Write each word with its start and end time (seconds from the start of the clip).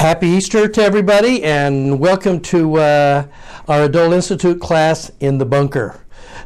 Happy 0.00 0.28
Easter 0.28 0.66
to 0.66 0.82
everybody, 0.82 1.44
and 1.44 2.00
welcome 2.00 2.40
to 2.40 2.78
uh, 2.78 3.26
our 3.68 3.82
Adult 3.82 4.14
Institute 4.14 4.58
class 4.58 5.12
in 5.20 5.36
the 5.36 5.44
bunker. 5.44 6.00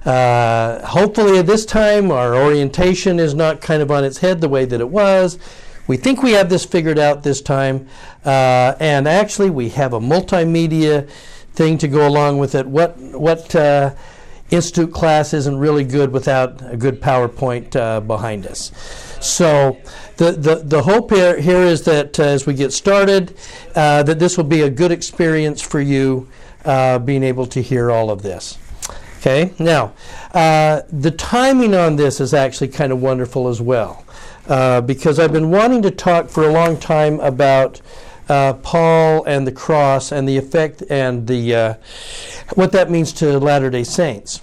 Uh, 0.04 0.84
hopefully, 0.84 1.38
at 1.38 1.46
this 1.46 1.64
time, 1.64 2.10
our 2.10 2.34
orientation 2.34 3.20
is 3.20 3.32
not 3.32 3.60
kind 3.60 3.80
of 3.80 3.92
on 3.92 4.02
its 4.02 4.18
head 4.18 4.40
the 4.40 4.48
way 4.48 4.64
that 4.64 4.80
it 4.80 4.88
was. 4.88 5.38
We 5.86 5.96
think 5.96 6.20
we 6.20 6.32
have 6.32 6.50
this 6.50 6.64
figured 6.64 6.98
out 6.98 7.22
this 7.22 7.40
time, 7.40 7.86
uh, 8.24 8.74
and 8.80 9.06
actually, 9.06 9.50
we 9.50 9.68
have 9.68 9.92
a 9.92 10.00
multimedia 10.00 11.08
thing 11.52 11.78
to 11.78 11.86
go 11.86 12.08
along 12.08 12.38
with 12.38 12.56
it. 12.56 12.66
What 12.66 12.98
what 12.98 13.54
uh, 13.54 13.94
institute 14.50 14.92
class 14.92 15.32
isn't 15.32 15.56
really 15.56 15.84
good 15.84 16.10
without 16.10 16.60
a 16.72 16.76
good 16.76 17.00
PowerPoint 17.00 17.76
uh, 17.76 18.00
behind 18.00 18.48
us? 18.48 18.72
So 19.20 19.78
the, 20.16 20.32
the, 20.32 20.54
the 20.56 20.82
hope 20.82 21.10
here, 21.10 21.40
here 21.40 21.62
is 21.62 21.82
that 21.82 22.18
uh, 22.18 22.24
as 22.24 22.46
we 22.46 22.54
get 22.54 22.72
started, 22.72 23.36
uh, 23.74 24.02
that 24.04 24.18
this 24.18 24.36
will 24.36 24.44
be 24.44 24.62
a 24.62 24.70
good 24.70 24.92
experience 24.92 25.60
for 25.60 25.80
you 25.80 26.28
uh, 26.64 26.98
being 26.98 27.22
able 27.22 27.46
to 27.46 27.60
hear 27.60 27.90
all 27.90 28.10
of 28.10 28.22
this. 28.22 28.58
Okay, 29.18 29.52
now 29.58 29.94
uh, 30.32 30.82
the 30.90 31.10
timing 31.10 31.74
on 31.74 31.96
this 31.96 32.20
is 32.20 32.34
actually 32.34 32.68
kind 32.68 32.92
of 32.92 33.00
wonderful 33.00 33.48
as 33.48 33.60
well 33.60 34.04
uh, 34.48 34.82
because 34.82 35.18
I've 35.18 35.32
been 35.32 35.50
wanting 35.50 35.82
to 35.82 35.90
talk 35.90 36.28
for 36.28 36.48
a 36.48 36.52
long 36.52 36.78
time 36.78 37.20
about. 37.20 37.80
Uh, 38.26 38.54
Paul 38.54 39.22
and 39.24 39.46
the 39.46 39.52
cross 39.52 40.10
and 40.10 40.26
the 40.26 40.38
effect 40.38 40.82
and 40.88 41.26
the 41.26 41.76
what 42.54 42.72
that 42.72 42.90
means 42.90 43.12
to 43.14 43.38
Latter 43.38 43.68
Day 43.68 43.84
Saints, 43.84 44.40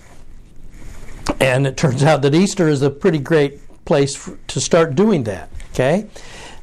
and 1.40 1.66
it 1.66 1.78
turns 1.78 2.04
out 2.04 2.22
that 2.22 2.36
Easter 2.36 2.68
is 2.68 2.84
a 2.84 2.92
pretty 2.92 3.18
great 3.18 3.60
place 3.86 4.16
for, 4.16 4.38
to 4.50 4.62
start 4.62 4.94
doing 4.94 5.24
that. 5.24 5.50
Okay? 5.72 6.08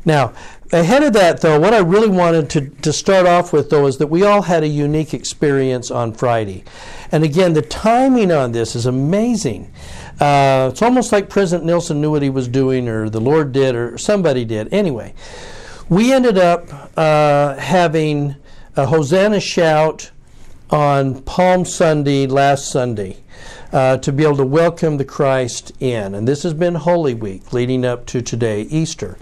Now, 0.05 0.33
ahead 0.73 1.03
of 1.03 1.13
that, 1.15 1.41
though, 1.41 1.59
what 1.59 1.75
I 1.75 1.79
really 1.79 2.09
wanted 2.09 2.51
to, 2.51 2.69
to 2.83 2.93
start 2.93 3.27
off 3.27 3.53
with, 3.53 3.71
though, 3.71 3.87
is 3.87 3.99
that 3.99 4.07
we 4.07 4.23
all 4.23 4.43
had 4.43 4.63
a 4.63 4.69
unique 4.69 5.15
experience 5.15 5.91
on 5.91 6.13
Friday. 6.13 6.65
And 7.11 7.25
again, 7.25 7.53
the 7.53 7.63
timing 7.63 8.31
on 8.33 8.53
this 8.53 8.77
is 8.77 8.87
amazing. 8.87 9.73
Uh, 10.21 10.69
it's 10.71 10.83
almost 10.83 11.13
like 11.13 11.29
President 11.29 11.67
Nelson 11.67 12.01
knew 12.01 12.11
what 12.11 12.23
he 12.23 12.31
was 12.31 12.49
doing, 12.49 12.89
or 12.89 13.09
the 13.09 13.21
Lord 13.21 13.53
did, 13.53 13.75
or 13.75 13.99
somebody 13.99 14.45
did. 14.45 14.73
Anyway, 14.73 15.15
we 15.89 16.13
ended 16.13 16.39
up 16.39 16.69
uh, 16.97 17.55
having 17.57 18.35
a 18.77 18.87
Hosanna 18.87 19.41
shout 19.41 20.11
on 20.71 21.23
Palm 21.23 21.65
Sunday 21.65 22.27
last 22.27 22.71
Sunday 22.71 23.19
uh, 23.73 23.97
to 23.99 24.13
be 24.13 24.25
able 24.25 24.37
to 24.37 24.47
welcome 24.47 24.97
the 24.97 25.05
Christ 25.05 25.73
in. 25.81 26.15
And 26.15 26.27
this 26.27 26.43
has 26.43 26.55
been 26.55 26.75
Holy 26.75 27.15
Week 27.15 27.53
leading 27.53 27.85
up 27.85 28.07
to 28.07 28.23
today, 28.23 28.63
Easter. 28.63 29.19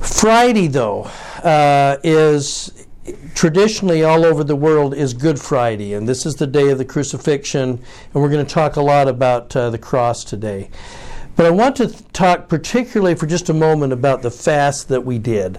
Friday, 0.00 0.66
though, 0.66 1.04
uh, 1.42 1.96
is 2.02 2.86
traditionally 3.34 4.02
all 4.02 4.24
over 4.24 4.44
the 4.44 4.56
world 4.56 4.94
is 4.94 5.12
Good 5.14 5.40
Friday, 5.40 5.94
and 5.94 6.08
this 6.08 6.24
is 6.24 6.36
the 6.36 6.46
day 6.46 6.70
of 6.70 6.78
the 6.78 6.84
crucifixion, 6.84 7.70
and 7.70 8.22
we're 8.22 8.30
going 8.30 8.44
to 8.44 8.52
talk 8.52 8.76
a 8.76 8.82
lot 8.82 9.08
about 9.08 9.54
uh, 9.56 9.70
the 9.70 9.78
cross 9.78 10.24
today. 10.24 10.70
But 11.36 11.46
I 11.46 11.50
want 11.50 11.76
to 11.76 11.88
talk 12.12 12.48
particularly 12.48 13.16
for 13.16 13.26
just 13.26 13.48
a 13.48 13.54
moment 13.54 13.92
about 13.92 14.22
the 14.22 14.30
fast 14.30 14.88
that 14.88 15.04
we 15.04 15.18
did 15.18 15.58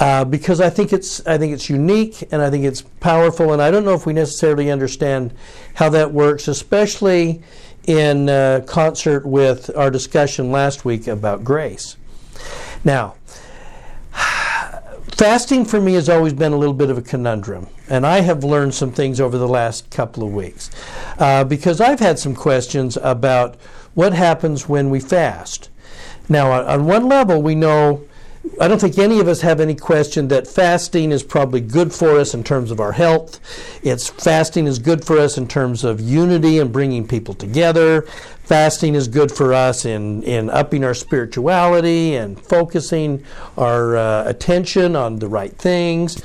uh, 0.00 0.24
because 0.24 0.60
I 0.60 0.70
think 0.70 0.92
it's 0.92 1.24
I 1.26 1.38
think 1.38 1.52
it's 1.52 1.70
unique 1.70 2.22
and 2.32 2.42
I 2.42 2.50
think 2.50 2.64
it's 2.64 2.82
powerful, 2.82 3.52
and 3.52 3.62
I 3.62 3.70
don't 3.70 3.84
know 3.84 3.94
if 3.94 4.06
we 4.06 4.12
necessarily 4.12 4.70
understand 4.70 5.34
how 5.74 5.88
that 5.90 6.12
works, 6.12 6.48
especially 6.48 7.42
in 7.86 8.28
uh, 8.28 8.64
concert 8.66 9.24
with 9.26 9.74
our 9.76 9.90
discussion 9.90 10.50
last 10.50 10.84
week 10.84 11.06
about 11.06 11.44
grace. 11.44 11.96
Now, 12.82 13.14
fasting 15.12 15.64
for 15.64 15.80
me 15.80 15.94
has 15.94 16.08
always 16.08 16.32
been 16.32 16.52
a 16.52 16.56
little 16.56 16.74
bit 16.74 16.90
of 16.90 16.98
a 16.98 17.02
conundrum, 17.02 17.68
and 17.88 18.04
I 18.04 18.20
have 18.20 18.42
learned 18.42 18.74
some 18.74 18.90
things 18.90 19.20
over 19.20 19.38
the 19.38 19.48
last 19.48 19.90
couple 19.90 20.24
of 20.24 20.32
weeks 20.32 20.70
uh, 21.18 21.44
because 21.44 21.80
I've 21.80 22.00
had 22.00 22.18
some 22.18 22.34
questions 22.34 22.96
about 23.00 23.56
what 23.94 24.12
happens 24.12 24.68
when 24.68 24.90
we 24.90 24.98
fast. 24.98 25.70
Now, 26.28 26.50
on, 26.50 26.64
on 26.64 26.86
one 26.86 27.08
level, 27.08 27.40
we 27.42 27.54
know 27.54 28.04
I 28.60 28.68
don't 28.68 28.80
think 28.80 28.98
any 28.98 29.20
of 29.20 29.26
us 29.26 29.40
have 29.40 29.58
any 29.58 29.74
question 29.74 30.28
that 30.28 30.46
fasting 30.46 31.12
is 31.12 31.22
probably 31.22 31.60
good 31.60 31.92
for 31.92 32.18
us 32.18 32.34
in 32.34 32.44
terms 32.44 32.70
of 32.70 32.78
our 32.78 32.92
health. 32.92 33.40
It's 33.82 34.08
fasting 34.08 34.66
is 34.66 34.78
good 34.78 35.04
for 35.04 35.18
us 35.18 35.38
in 35.38 35.48
terms 35.48 35.82
of 35.82 36.00
unity 36.00 36.58
and 36.58 36.72
bringing 36.72 37.08
people 37.08 37.34
together. 37.34 38.02
Fasting 38.44 38.94
is 38.94 39.08
good 39.08 39.32
for 39.32 39.54
us 39.54 39.84
in, 39.84 40.22
in 40.22 40.50
upping 40.50 40.84
our 40.84 40.94
spirituality 40.94 42.14
and 42.14 42.38
focusing 42.38 43.24
our 43.56 43.96
uh, 43.96 44.24
attention 44.28 44.94
on 44.94 45.18
the 45.18 45.28
right 45.28 45.56
things. 45.56 46.22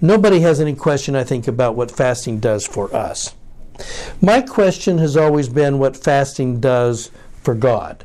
Nobody 0.00 0.40
has 0.40 0.60
any 0.60 0.74
question, 0.74 1.16
I 1.16 1.24
think, 1.24 1.48
about 1.48 1.74
what 1.74 1.90
fasting 1.90 2.38
does 2.38 2.66
for 2.66 2.94
us. 2.94 3.34
My 4.22 4.40
question 4.42 4.98
has 4.98 5.16
always 5.16 5.48
been 5.48 5.78
what 5.78 5.96
fasting 5.96 6.60
does 6.60 7.10
for 7.42 7.54
God. 7.54 8.04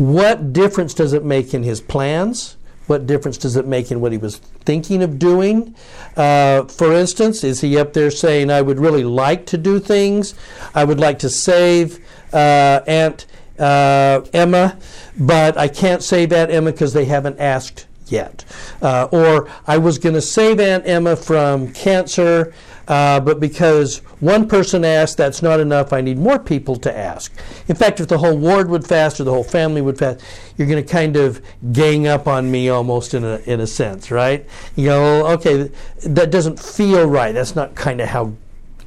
What 0.00 0.54
difference 0.54 0.94
does 0.94 1.12
it 1.12 1.26
make 1.26 1.52
in 1.52 1.62
his 1.62 1.82
plans? 1.82 2.56
What 2.86 3.06
difference 3.06 3.36
does 3.36 3.54
it 3.56 3.66
make 3.66 3.90
in 3.90 4.00
what 4.00 4.12
he 4.12 4.18
was 4.18 4.38
thinking 4.38 5.02
of 5.02 5.18
doing? 5.18 5.74
Uh, 6.16 6.64
for 6.64 6.94
instance, 6.94 7.44
is 7.44 7.60
he 7.60 7.76
up 7.76 7.92
there 7.92 8.10
saying, 8.10 8.50
I 8.50 8.62
would 8.62 8.80
really 8.80 9.04
like 9.04 9.44
to 9.46 9.58
do 9.58 9.78
things? 9.78 10.32
I 10.74 10.84
would 10.84 10.98
like 10.98 11.18
to 11.18 11.28
save 11.28 12.02
uh, 12.32 12.80
Aunt 12.86 13.26
uh, 13.58 14.22
Emma, 14.32 14.78
but 15.18 15.58
I 15.58 15.68
can't 15.68 16.02
save 16.02 16.32
Aunt 16.32 16.50
Emma 16.50 16.72
because 16.72 16.94
they 16.94 17.04
haven't 17.04 17.38
asked 17.38 17.86
yet. 18.06 18.46
Uh, 18.80 19.06
or 19.12 19.50
I 19.66 19.76
was 19.76 19.98
going 19.98 20.14
to 20.14 20.22
save 20.22 20.60
Aunt 20.60 20.86
Emma 20.86 21.14
from 21.14 21.74
cancer, 21.74 22.54
uh, 22.90 23.20
but 23.20 23.38
because 23.38 23.98
one 24.18 24.48
person 24.48 24.84
asked, 24.84 25.16
that's 25.16 25.42
not 25.42 25.60
enough. 25.60 25.92
I 25.92 26.00
need 26.00 26.18
more 26.18 26.40
people 26.40 26.74
to 26.74 26.98
ask. 26.98 27.32
In 27.68 27.76
fact, 27.76 28.00
if 28.00 28.08
the 28.08 28.18
whole 28.18 28.36
ward 28.36 28.68
would 28.68 28.84
fast 28.84 29.20
or 29.20 29.24
the 29.24 29.30
whole 29.30 29.44
family 29.44 29.80
would 29.80 29.96
fast, 29.96 30.24
you're 30.56 30.66
going 30.66 30.84
to 30.84 30.92
kind 30.92 31.16
of 31.16 31.40
gang 31.72 32.08
up 32.08 32.26
on 32.26 32.50
me 32.50 32.68
almost 32.68 33.14
in 33.14 33.22
a, 33.22 33.36
in 33.46 33.60
a 33.60 33.66
sense, 33.68 34.10
right? 34.10 34.44
You 34.74 34.86
go, 34.86 35.26
okay, 35.34 35.70
that 36.02 36.32
doesn't 36.32 36.58
feel 36.58 37.06
right. 37.06 37.30
That's 37.30 37.54
not 37.54 37.76
kind 37.76 38.00
of 38.00 38.08
how 38.08 38.32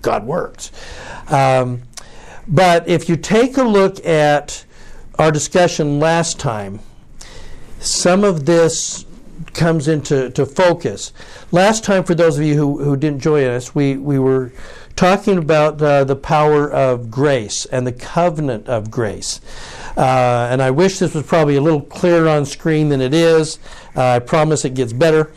God 0.01 0.25
works. 0.25 0.73
Um, 1.29 1.83
but 2.45 2.85
if 2.89 3.07
you 3.07 3.15
take 3.15 3.55
a 3.55 3.63
look 3.63 4.05
at 4.05 4.65
our 5.17 5.31
discussion 5.31 6.01
last 6.01 6.41
time, 6.41 6.81
some 7.79 8.25
of 8.25 8.45
this 8.45 9.05
comes 9.53 9.87
into 9.87 10.29
to 10.31 10.45
focus. 10.45 11.13
Last 11.51 11.83
time, 11.83 12.03
for 12.03 12.15
those 12.15 12.37
of 12.37 12.43
you 12.43 12.55
who, 12.55 12.83
who 12.83 12.97
didn't 12.97 13.19
join 13.19 13.45
us, 13.45 13.75
we, 13.75 13.97
we 13.97 14.19
were 14.19 14.51
talking 14.95 15.37
about 15.37 15.81
uh, 15.81 16.03
the 16.03 16.15
power 16.15 16.71
of 16.71 17.09
grace 17.09 17.65
and 17.65 17.85
the 17.85 17.91
covenant 17.91 18.67
of 18.67 18.91
grace. 18.91 19.41
Uh, 19.97 20.47
and 20.49 20.61
I 20.61 20.71
wish 20.71 20.99
this 20.99 21.13
was 21.13 21.25
probably 21.25 21.55
a 21.55 21.61
little 21.61 21.81
clearer 21.81 22.27
on 22.27 22.45
screen 22.45 22.89
than 22.89 23.01
it 23.01 23.13
is. 23.13 23.59
Uh, 23.95 24.03
I 24.03 24.19
promise 24.19 24.65
it 24.65 24.73
gets 24.73 24.93
better. 24.93 25.31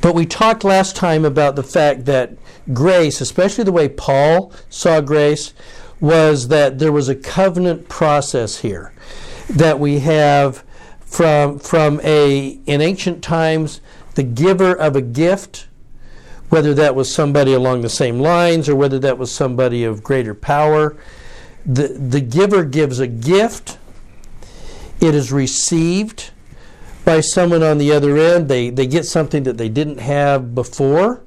But 0.00 0.14
we 0.14 0.26
talked 0.26 0.64
last 0.64 0.96
time 0.96 1.24
about 1.24 1.56
the 1.56 1.62
fact 1.62 2.04
that 2.04 2.36
grace, 2.72 3.20
especially 3.20 3.64
the 3.64 3.72
way 3.72 3.88
Paul 3.88 4.52
saw 4.68 5.00
grace, 5.00 5.54
was 6.00 6.48
that 6.48 6.78
there 6.78 6.92
was 6.92 7.08
a 7.08 7.14
covenant 7.14 7.88
process 7.88 8.58
here. 8.58 8.92
That 9.48 9.78
we 9.78 10.00
have 10.00 10.64
from, 11.06 11.58
from 11.58 12.00
a, 12.02 12.58
in 12.66 12.80
ancient 12.80 13.22
times, 13.22 13.80
the 14.16 14.22
giver 14.22 14.74
of 14.74 14.96
a 14.96 15.00
gift, 15.00 15.66
whether 16.50 16.74
that 16.74 16.94
was 16.94 17.12
somebody 17.12 17.52
along 17.52 17.80
the 17.80 17.88
same 17.88 18.20
lines 18.20 18.68
or 18.68 18.76
whether 18.76 18.98
that 18.98 19.16
was 19.16 19.32
somebody 19.32 19.84
of 19.84 20.02
greater 20.02 20.34
power. 20.34 20.96
The, 21.64 21.88
the 21.88 22.20
giver 22.20 22.64
gives 22.64 23.00
a 23.00 23.06
gift, 23.06 23.78
it 25.00 25.14
is 25.14 25.32
received 25.32 26.30
by 27.04 27.20
someone 27.20 27.62
on 27.62 27.78
the 27.78 27.92
other 27.92 28.16
end. 28.16 28.48
They, 28.48 28.70
they 28.70 28.86
get 28.86 29.06
something 29.06 29.44
that 29.44 29.56
they 29.56 29.68
didn't 29.68 29.98
have 29.98 30.54
before. 30.54 31.22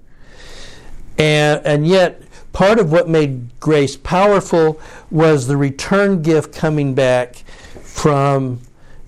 And, 1.18 1.66
and 1.66 1.88
yet, 1.88 2.22
part 2.54 2.80
of 2.80 2.92
what 2.92 3.08
made 3.08 3.60
grace 3.60 3.96
powerful 3.96 4.80
was 5.10 5.48
the 5.48 5.58
return 5.58 6.22
gift 6.22 6.54
coming 6.54 6.96
back 6.96 7.36
from 7.84 8.62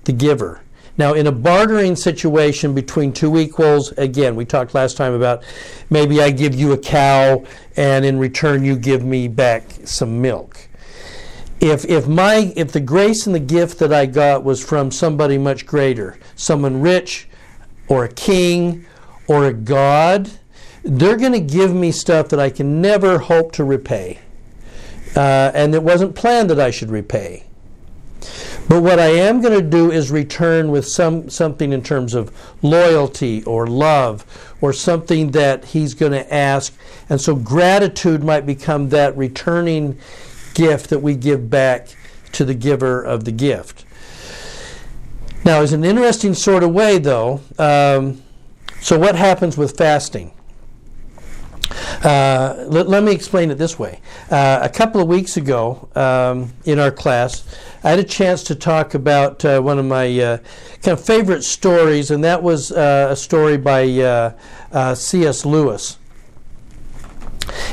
the 0.03 0.13
giver. 0.13 0.61
Now, 0.97 1.13
in 1.13 1.27
a 1.27 1.31
bartering 1.31 1.95
situation 1.95 2.75
between 2.75 3.13
two 3.13 3.37
equals, 3.37 3.91
again, 3.93 4.35
we 4.35 4.45
talked 4.45 4.73
last 4.73 4.97
time 4.97 5.13
about 5.13 5.43
maybe 5.89 6.21
I 6.21 6.31
give 6.31 6.53
you 6.53 6.73
a 6.73 6.77
cow 6.77 7.43
and 7.77 8.05
in 8.05 8.19
return 8.19 8.65
you 8.65 8.75
give 8.75 9.03
me 9.03 9.27
back 9.27 9.63
some 9.85 10.21
milk. 10.21 10.67
If, 11.59 11.85
if, 11.85 12.07
my, 12.07 12.53
if 12.55 12.71
the 12.71 12.79
grace 12.79 13.25
and 13.25 13.35
the 13.35 13.39
gift 13.39 13.79
that 13.79 13.93
I 13.93 14.05
got 14.05 14.43
was 14.43 14.63
from 14.63 14.91
somebody 14.91 15.37
much 15.37 15.65
greater, 15.65 16.19
someone 16.35 16.81
rich 16.81 17.29
or 17.87 18.03
a 18.03 18.09
king 18.09 18.85
or 19.27 19.45
a 19.45 19.53
god, 19.53 20.29
they're 20.83 21.17
going 21.17 21.33
to 21.33 21.39
give 21.39 21.73
me 21.73 21.91
stuff 21.91 22.29
that 22.29 22.39
I 22.39 22.49
can 22.49 22.81
never 22.81 23.19
hope 23.19 23.51
to 23.53 23.63
repay. 23.63 24.19
Uh, 25.15 25.51
and 25.53 25.75
it 25.75 25.83
wasn't 25.83 26.15
planned 26.15 26.49
that 26.49 26.59
I 26.59 26.71
should 26.71 26.89
repay. 26.89 27.45
But 28.71 28.83
what 28.83 28.99
I 28.99 29.07
am 29.07 29.41
going 29.41 29.61
to 29.61 29.69
do 29.69 29.91
is 29.91 30.11
return 30.11 30.71
with 30.71 30.87
some 30.87 31.29
something 31.29 31.73
in 31.73 31.83
terms 31.83 32.13
of 32.13 32.31
loyalty 32.61 33.43
or 33.43 33.67
love 33.67 34.25
or 34.61 34.71
something 34.71 35.31
that 35.31 35.65
he's 35.65 35.93
going 35.93 36.13
to 36.13 36.33
ask. 36.33 36.73
And 37.09 37.19
so 37.19 37.35
gratitude 37.35 38.23
might 38.23 38.45
become 38.45 38.87
that 38.87 39.17
returning 39.17 39.99
gift 40.53 40.89
that 40.89 40.99
we 40.99 41.15
give 41.15 41.49
back 41.49 41.89
to 42.31 42.45
the 42.45 42.53
giver 42.53 43.03
of 43.03 43.25
the 43.25 43.33
gift. 43.33 43.83
Now, 45.43 45.61
it's 45.61 45.73
an 45.73 45.83
interesting 45.83 46.33
sort 46.33 46.63
of 46.63 46.71
way, 46.71 46.97
though. 46.97 47.41
Um, 47.59 48.23
so, 48.79 48.97
what 48.97 49.17
happens 49.17 49.57
with 49.57 49.75
fasting? 49.75 50.31
Uh, 52.03 52.65
let, 52.67 52.87
let, 52.87 53.03
me 53.03 53.11
explain 53.11 53.51
it 53.51 53.57
this 53.57 53.77
way. 53.77 53.99
Uh, 54.29 54.59
a 54.61 54.69
couple 54.69 55.01
of 55.01 55.07
weeks 55.07 55.37
ago 55.37 55.89
um, 55.95 56.53
in 56.65 56.79
our 56.79 56.91
class, 56.91 57.43
I 57.83 57.89
had 57.89 57.99
a 57.99 58.03
chance 58.03 58.43
to 58.43 58.55
talk 58.55 58.93
about 58.93 59.43
uh, 59.43 59.59
one 59.59 59.79
of 59.79 59.85
my 59.85 60.07
uh, 60.19 60.37
kind 60.83 60.97
of 60.97 61.03
favorite 61.03 61.43
stories, 61.43 62.11
and 62.11 62.23
that 62.23 62.43
was 62.43 62.71
uh, 62.71 63.07
a 63.09 63.15
story 63.15 63.57
by 63.57 63.89
uh, 64.71 64.93
C.S. 64.93 65.45
Lewis. 65.45 65.97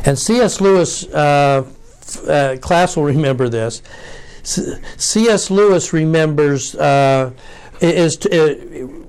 And 0.07 0.19
C.S. 0.19 0.63
Lewis, 0.63 1.05
class 1.05 2.97
will 2.97 3.05
remember 3.05 3.51
this. 3.51 3.83
C.S. 4.43 5.51
Lewis 5.51 5.93
remembers 5.93 6.75
is 7.81 8.17
to, 8.17 9.07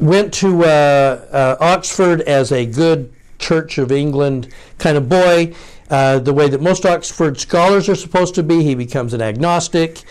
went 0.00 0.34
to 0.34 0.64
Oxford 1.60 2.22
as 2.22 2.50
a 2.50 2.66
good 2.66 3.12
Church 3.38 3.78
of 3.78 3.92
England 3.92 4.52
kind 4.78 4.96
of 4.96 5.08
boy. 5.08 5.54
Uh, 5.90 6.18
the 6.18 6.34
way 6.34 6.48
that 6.48 6.60
most 6.60 6.84
Oxford 6.84 7.40
scholars 7.40 7.88
are 7.88 7.94
supposed 7.94 8.34
to 8.34 8.42
be. 8.42 8.62
He 8.62 8.74
becomes 8.74 9.14
an 9.14 9.22
agnostic, 9.22 10.02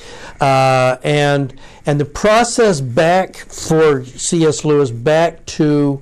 uh, 0.41 0.97
and 1.03 1.53
and 1.85 1.99
the 1.99 2.05
process 2.05 2.81
back 2.81 3.35
for 3.35 4.03
C.S. 4.03 4.65
Lewis 4.65 4.89
back 4.89 5.45
to 5.45 6.01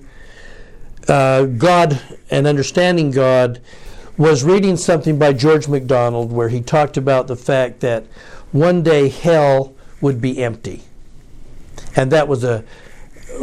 uh, 1.10 1.44
God 1.46 2.02
and 2.32 2.48
understanding 2.48 3.12
God 3.12 3.60
was 4.18 4.46
reading 4.46 4.78
something 4.78 5.20
by 5.20 5.34
George 5.34 5.68
MacDonald 5.68 6.32
where 6.32 6.48
he 6.48 6.62
talked 6.62 6.96
about 6.96 7.28
the 7.28 7.36
fact 7.36 7.82
that 7.82 8.06
one 8.54 8.82
day 8.82 9.10
hell 9.10 9.76
would 10.00 10.22
be 10.22 10.42
empty, 10.42 10.84
and 11.98 12.12
that 12.14 12.30
was 12.30 12.46
a 12.46 12.64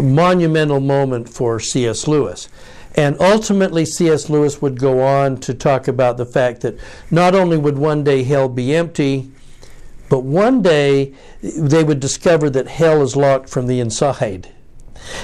monumental 0.00 0.80
moment 0.80 1.28
for 1.28 1.60
C.S. 1.60 2.08
Lewis. 2.08 2.48
And 2.94 3.16
ultimately, 3.20 3.86
C.S. 3.86 4.28
Lewis 4.28 4.60
would 4.60 4.78
go 4.78 5.00
on 5.00 5.38
to 5.38 5.54
talk 5.54 5.88
about 5.88 6.18
the 6.18 6.26
fact 6.26 6.60
that 6.60 6.78
not 7.10 7.34
only 7.34 7.56
would 7.56 7.78
one 7.78 8.04
day 8.04 8.22
hell 8.22 8.48
be 8.48 8.74
empty, 8.74 9.30
but 10.10 10.20
one 10.20 10.60
day 10.60 11.14
they 11.42 11.82
would 11.84 12.00
discover 12.00 12.50
that 12.50 12.68
hell 12.68 13.02
is 13.02 13.16
locked 13.16 13.48
from 13.48 13.66
the 13.66 13.80
inside, 13.80 14.50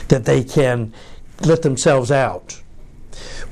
that 0.08 0.24
they 0.24 0.42
can 0.42 0.94
let 1.42 1.60
themselves 1.60 2.10
out. 2.10 2.62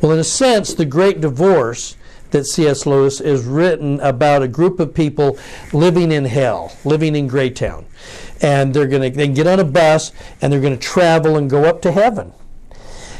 Well, 0.00 0.12
in 0.12 0.18
a 0.18 0.24
sense, 0.24 0.72
the 0.72 0.86
great 0.86 1.20
divorce 1.20 1.96
that 2.30 2.46
C.S. 2.46 2.86
Lewis 2.86 3.20
is 3.20 3.44
written 3.44 4.00
about 4.00 4.42
a 4.42 4.48
group 4.48 4.80
of 4.80 4.94
people 4.94 5.38
living 5.72 6.10
in 6.10 6.24
hell, 6.24 6.74
living 6.84 7.14
in 7.14 7.28
Greytown. 7.28 7.84
And 8.40 8.72
they're 8.72 8.86
going 8.86 9.10
to 9.10 9.16
they 9.16 9.28
get 9.28 9.46
on 9.46 9.60
a 9.60 9.64
bus 9.64 10.12
and 10.40 10.52
they're 10.52 10.60
going 10.60 10.78
to 10.78 10.82
travel 10.82 11.36
and 11.36 11.48
go 11.48 11.64
up 11.64 11.82
to 11.82 11.92
heaven 11.92 12.32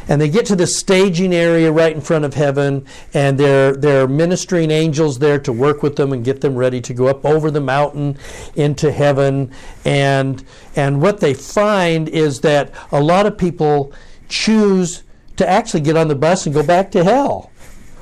and 0.08 0.20
they 0.20 0.28
get 0.28 0.46
to 0.46 0.56
the 0.56 0.66
staging 0.66 1.34
area 1.34 1.70
right 1.70 1.94
in 1.94 2.00
front 2.00 2.24
of 2.24 2.34
heaven, 2.34 2.86
and 3.14 3.38
there, 3.38 3.74
there 3.74 4.04
are 4.04 4.08
ministering 4.08 4.70
angels 4.70 5.18
there 5.18 5.38
to 5.40 5.52
work 5.52 5.82
with 5.82 5.96
them 5.96 6.12
and 6.12 6.24
get 6.24 6.40
them 6.40 6.56
ready 6.56 6.80
to 6.80 6.94
go 6.94 7.06
up 7.06 7.24
over 7.24 7.50
the 7.50 7.60
mountain 7.60 8.16
into 8.54 8.92
heaven. 8.92 9.50
And, 9.84 10.44
and 10.74 11.00
what 11.02 11.20
they 11.20 11.34
find 11.34 12.08
is 12.08 12.40
that 12.42 12.72
a 12.92 13.00
lot 13.00 13.26
of 13.26 13.36
people 13.36 13.92
choose 14.28 15.02
to 15.36 15.48
actually 15.48 15.80
get 15.80 15.96
on 15.96 16.08
the 16.08 16.14
bus 16.14 16.46
and 16.46 16.54
go 16.54 16.62
back 16.62 16.90
to 16.92 17.04
hell. 17.04 17.50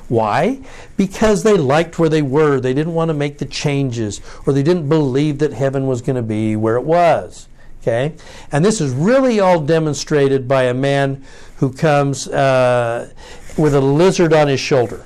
Why? 0.07 0.61
Because 0.97 1.43
they 1.43 1.57
liked 1.57 1.97
where 1.97 2.09
they 2.09 2.21
were. 2.21 2.59
They 2.59 2.73
didn't 2.73 2.93
want 2.93 3.09
to 3.09 3.13
make 3.13 3.39
the 3.39 3.45
changes, 3.45 4.21
or 4.45 4.53
they 4.53 4.63
didn't 4.63 4.87
believe 4.87 5.39
that 5.39 5.53
heaven 5.53 5.87
was 5.87 6.01
going 6.01 6.15
to 6.15 6.21
be 6.21 6.55
where 6.55 6.75
it 6.75 6.83
was. 6.83 7.47
Okay? 7.81 8.15
And 8.51 8.63
this 8.63 8.81
is 8.81 8.93
really 8.93 9.39
all 9.39 9.59
demonstrated 9.59 10.47
by 10.47 10.63
a 10.63 10.73
man 10.73 11.23
who 11.57 11.71
comes 11.71 12.27
uh, 12.27 13.11
with 13.57 13.73
a 13.73 13.81
lizard 13.81 14.33
on 14.33 14.47
his 14.47 14.59
shoulder. 14.59 15.05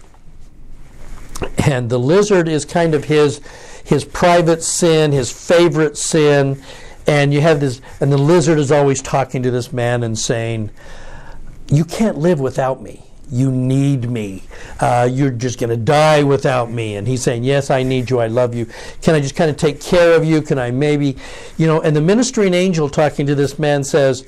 And 1.65 1.89
the 1.89 1.99
lizard 1.99 2.47
is 2.47 2.65
kind 2.65 2.93
of 2.93 3.05
his 3.05 3.41
his 3.89 4.05
private 4.05 4.61
sin, 4.61 5.11
his 5.11 5.31
favorite 5.31 5.97
sin. 5.97 6.61
And 7.07 7.33
you 7.33 7.41
have 7.41 7.59
this, 7.59 7.81
and 7.99 8.11
the 8.11 8.19
lizard 8.19 8.59
is 8.59 8.71
always 8.71 9.01
talking 9.01 9.41
to 9.41 9.49
this 9.49 9.73
man 9.73 10.03
and 10.03 10.17
saying, 10.17 10.69
You 11.71 11.83
can't 11.85 12.19
live 12.19 12.39
without 12.39 12.83
me. 12.83 13.03
You 13.31 13.51
need 13.51 14.09
me. 14.09 14.43
Uh, 14.79 15.09
you're 15.11 15.31
just 15.31 15.59
going 15.59 15.71
to 15.71 15.77
die 15.77 16.21
without 16.21 16.69
me. 16.69 16.97
And 16.97 17.07
he's 17.07 17.23
saying, 17.23 17.43
Yes, 17.43 17.71
I 17.71 17.81
need 17.81 18.11
you. 18.11 18.19
I 18.19 18.27
love 18.27 18.53
you. 18.53 18.67
Can 19.01 19.15
I 19.15 19.21
just 19.21 19.35
kind 19.35 19.49
of 19.49 19.57
take 19.57 19.81
care 19.81 20.15
of 20.15 20.23
you? 20.23 20.43
Can 20.43 20.59
I 20.59 20.69
maybe, 20.69 21.17
you 21.57 21.65
know? 21.65 21.81
And 21.81 21.95
the 21.95 22.01
ministering 22.01 22.53
angel 22.53 22.89
talking 22.89 23.25
to 23.25 23.33
this 23.33 23.57
man 23.57 23.83
says, 23.83 24.23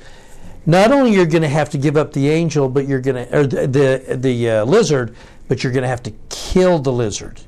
not 0.65 0.91
only 0.91 1.11
you're 1.11 1.25
going 1.25 1.41
to 1.41 1.49
have 1.49 1.69
to 1.71 1.77
give 1.77 1.97
up 1.97 2.13
the 2.13 2.29
angel, 2.29 2.69
but 2.69 2.87
you're 2.87 3.01
going 3.01 3.27
to, 3.27 3.37
or 3.37 3.47
the 3.47 3.67
the, 3.67 4.17
the 4.17 4.49
uh, 4.49 4.65
lizard, 4.65 5.15
but 5.47 5.63
you're 5.63 5.73
going 5.73 5.83
to 5.83 5.89
have 5.89 6.03
to 6.03 6.13
kill 6.29 6.79
the 6.79 6.91
lizard. 6.91 7.41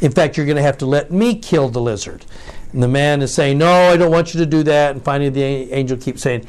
In 0.00 0.10
fact, 0.10 0.36
you're 0.36 0.46
going 0.46 0.56
to 0.56 0.62
have 0.62 0.78
to 0.78 0.86
let 0.86 1.12
me 1.12 1.36
kill 1.36 1.68
the 1.68 1.80
lizard. 1.80 2.24
And 2.72 2.82
the 2.82 2.88
man 2.88 3.22
is 3.22 3.32
saying, 3.32 3.58
"No, 3.58 3.90
I 3.90 3.96
don't 3.96 4.10
want 4.10 4.34
you 4.34 4.40
to 4.40 4.46
do 4.46 4.62
that." 4.64 4.92
And 4.92 5.04
finally, 5.04 5.30
the 5.30 5.72
angel 5.72 5.96
keeps 5.96 6.22
saying, 6.22 6.46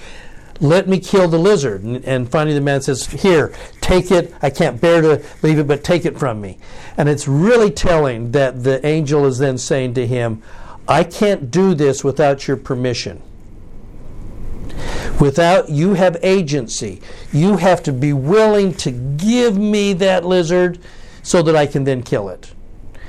"Let 0.59 0.87
me 0.87 0.99
kill 0.99 1.27
the 1.27 1.37
lizard." 1.37 1.83
And, 1.83 2.03
and 2.05 2.29
finally, 2.29 2.55
the 2.55 2.61
man 2.61 2.81
says, 2.81 3.05
"Here, 3.05 3.53
take 3.81 4.09
it. 4.09 4.33
I 4.41 4.49
can't 4.49 4.81
bear 4.81 5.01
to 5.01 5.21
leave 5.43 5.59
it, 5.59 5.67
but 5.67 5.83
take 5.83 6.05
it 6.05 6.17
from 6.17 6.41
me." 6.41 6.57
And 6.97 7.07
it's 7.07 7.27
really 7.27 7.69
telling 7.69 8.31
that 8.31 8.63
the 8.63 8.83
angel 8.85 9.25
is 9.25 9.37
then 9.37 9.59
saying 9.59 9.93
to 9.95 10.07
him, 10.07 10.41
"I 10.87 11.03
can't 11.03 11.51
do 11.51 11.75
this 11.75 12.03
without 12.03 12.47
your 12.47 12.57
permission." 12.57 13.21
Without 15.19 15.69
you 15.69 15.93
have 15.93 16.17
agency. 16.23 17.01
You 17.31 17.57
have 17.57 17.83
to 17.83 17.93
be 17.93 18.13
willing 18.13 18.73
to 18.75 18.91
give 18.91 19.57
me 19.57 19.93
that 19.93 20.25
lizard 20.25 20.79
so 21.21 21.41
that 21.43 21.55
I 21.55 21.65
can 21.65 21.83
then 21.83 22.03
kill 22.03 22.29
it. 22.29 22.53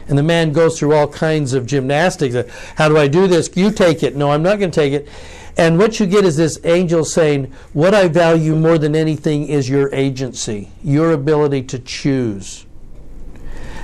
And 0.06 0.18
the 0.18 0.22
man 0.22 0.52
goes 0.52 0.78
through 0.78 0.94
all 0.94 1.08
kinds 1.08 1.54
of 1.54 1.66
gymnastics. 1.66 2.34
Uh, 2.34 2.48
how 2.76 2.88
do 2.88 2.98
I 2.98 3.08
do 3.08 3.26
this? 3.26 3.50
You 3.56 3.70
take 3.70 4.02
it. 4.02 4.16
No, 4.16 4.30
I'm 4.30 4.42
not 4.42 4.58
going 4.58 4.70
to 4.70 4.80
take 4.80 4.92
it. 4.92 5.08
And 5.56 5.78
what 5.78 5.98
you 6.00 6.06
get 6.06 6.24
is 6.24 6.36
this 6.36 6.58
angel 6.64 7.04
saying, 7.04 7.52
What 7.72 7.94
I 7.94 8.08
value 8.08 8.56
more 8.56 8.76
than 8.76 8.94
anything 8.94 9.48
is 9.48 9.68
your 9.68 9.92
agency, 9.94 10.70
your 10.82 11.12
ability 11.12 11.62
to 11.64 11.78
choose. 11.78 12.66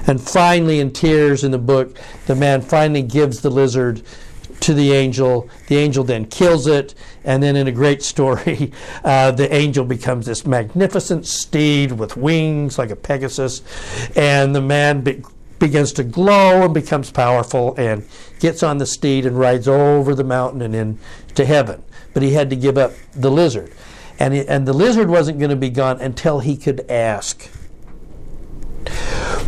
And 0.07 0.21
finally, 0.21 0.81
in 0.81 0.93
tears 0.93 1.45
in 1.45 1.53
the 1.53 1.59
book, 1.59 1.97
the 2.27 2.35
man 2.35 2.63
finally 2.63 3.03
gives 3.03 3.41
the 3.41 3.51
lizard 3.51 4.03
to 4.61 4.75
the 4.75 4.93
angel. 4.93 5.49
The 5.69 5.77
angel 5.77 6.05
then 6.05 6.27
kills 6.27 6.67
it, 6.67 6.95
and 7.25 7.43
then 7.43 7.57
in 7.57 7.67
a 7.67 7.73
great 7.73 8.03
story, 8.03 8.73
uh, 9.05 9.33
the 9.33 9.53
angel 9.55 9.85
becomes 9.85 10.27
this 10.27 10.47
magnificent 10.47 11.27
steed 11.27 11.93
with 11.93 12.17
wings 12.17 12.79
like 12.79 12.91
a 12.91 12.97
Pegasus, 12.97 13.63
and 14.17 14.55
the 14.55 14.61
man 14.61 15.03
be- 15.03 15.23
begins 15.59 15.93
to 15.93 16.03
glow 16.03 16.65
and 16.65 16.75
becomes 16.75 17.11
powerful 17.11 17.75
and 17.77 18.07
gets 18.41 18.63
on 18.63 18.79
the 18.79 18.87
steed 18.87 19.27
and 19.27 19.39
rides 19.39 19.69
over 19.69 20.15
the 20.15 20.25
mountain 20.25 20.63
and 20.63 20.75
into 20.75 21.45
heaven. 21.45 21.85
But 22.13 22.23
he 22.23 22.33
had 22.33 22.51
to 22.51 22.57
give 22.57 22.77
up 22.77 22.93
the 23.13 23.31
lizard. 23.31 23.73
And, 24.19 24.35
he, 24.35 24.47
and 24.47 24.67
the 24.67 24.73
lizard 24.73 25.09
wasn't 25.09 25.39
going 25.39 25.51
to 25.51 25.57
be 25.57 25.71
gone 25.71 26.01
until 26.01 26.41
he 26.41 26.57
could 26.57 26.81
ask. 26.91 27.49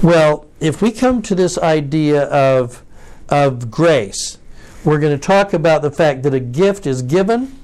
Well, 0.03 0.47
if 0.61 0.81
we 0.81 0.93
come 0.93 1.23
to 1.23 1.35
this 1.35 1.59
idea 1.59 2.25
of, 2.25 2.85
of 3.29 3.71
grace, 3.71 4.39
we're 4.85 4.99
going 4.99 5.19
to 5.19 5.27
talk 5.27 5.53
about 5.53 5.83
the 5.83 5.91
fact 5.91 6.23
that 6.25 6.35
a 6.35 6.41
gift 6.41 6.87
is 6.87 7.03
given. 7.03 7.59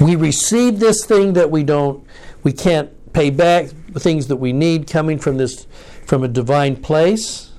We 0.00 0.16
receive 0.16 0.78
this 0.78 1.04
thing 1.04 1.34
that 1.34 1.50
we 1.50 1.64
don't, 1.64 2.06
we 2.42 2.52
can't 2.52 2.90
pay 3.12 3.30
back, 3.30 3.70
the 3.88 4.00
things 4.00 4.28
that 4.28 4.36
we 4.36 4.52
need 4.52 4.86
coming 4.86 5.18
from 5.18 5.36
this, 5.36 5.66
from 6.06 6.22
a 6.22 6.28
divine 6.28 6.76
place. 6.76 7.50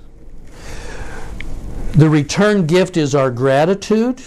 The 1.92 2.10
return 2.10 2.66
gift 2.66 2.98
is 2.98 3.14
our 3.14 3.30
gratitude 3.30 4.24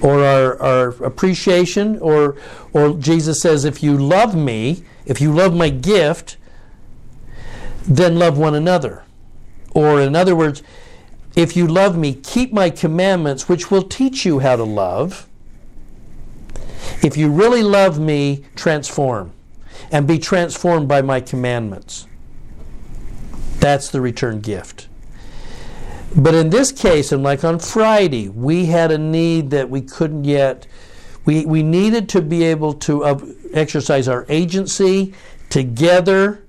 or 0.00 0.24
our, 0.24 0.60
our 0.62 0.88
appreciation, 1.04 1.98
or, 1.98 2.36
or 2.72 2.94
Jesus 2.94 3.40
says, 3.40 3.64
if 3.64 3.82
you 3.82 3.96
love 3.96 4.34
me, 4.34 4.84
if 5.06 5.20
you 5.20 5.32
love 5.32 5.54
my 5.54 5.68
gift, 5.70 6.36
then 7.82 8.18
love 8.18 8.38
one 8.38 8.54
another. 8.54 9.04
Or, 9.72 10.00
in 10.00 10.14
other 10.14 10.36
words, 10.36 10.62
if 11.38 11.56
you 11.56 11.68
love 11.68 11.96
me, 11.96 12.14
keep 12.14 12.52
my 12.52 12.68
commandments, 12.68 13.48
which 13.48 13.70
will 13.70 13.84
teach 13.84 14.26
you 14.26 14.40
how 14.40 14.56
to 14.56 14.64
love. 14.64 15.28
If 17.00 17.16
you 17.16 17.30
really 17.30 17.62
love 17.62 18.00
me, 18.00 18.44
transform 18.56 19.32
and 19.92 20.04
be 20.04 20.18
transformed 20.18 20.88
by 20.88 21.00
my 21.00 21.20
commandments. 21.20 22.08
That's 23.60 23.88
the 23.88 24.00
return 24.00 24.40
gift. 24.40 24.88
But 26.16 26.34
in 26.34 26.50
this 26.50 26.72
case, 26.72 27.12
and 27.12 27.22
like 27.22 27.44
on 27.44 27.60
Friday, 27.60 28.28
we 28.28 28.66
had 28.66 28.90
a 28.90 28.98
need 28.98 29.50
that 29.50 29.70
we 29.70 29.80
couldn't 29.80 30.24
yet. 30.24 30.66
We, 31.24 31.46
we 31.46 31.62
needed 31.62 32.08
to 32.10 32.20
be 32.20 32.42
able 32.42 32.74
to 32.74 33.04
exercise 33.52 34.08
our 34.08 34.26
agency 34.28 35.14
together 35.50 36.44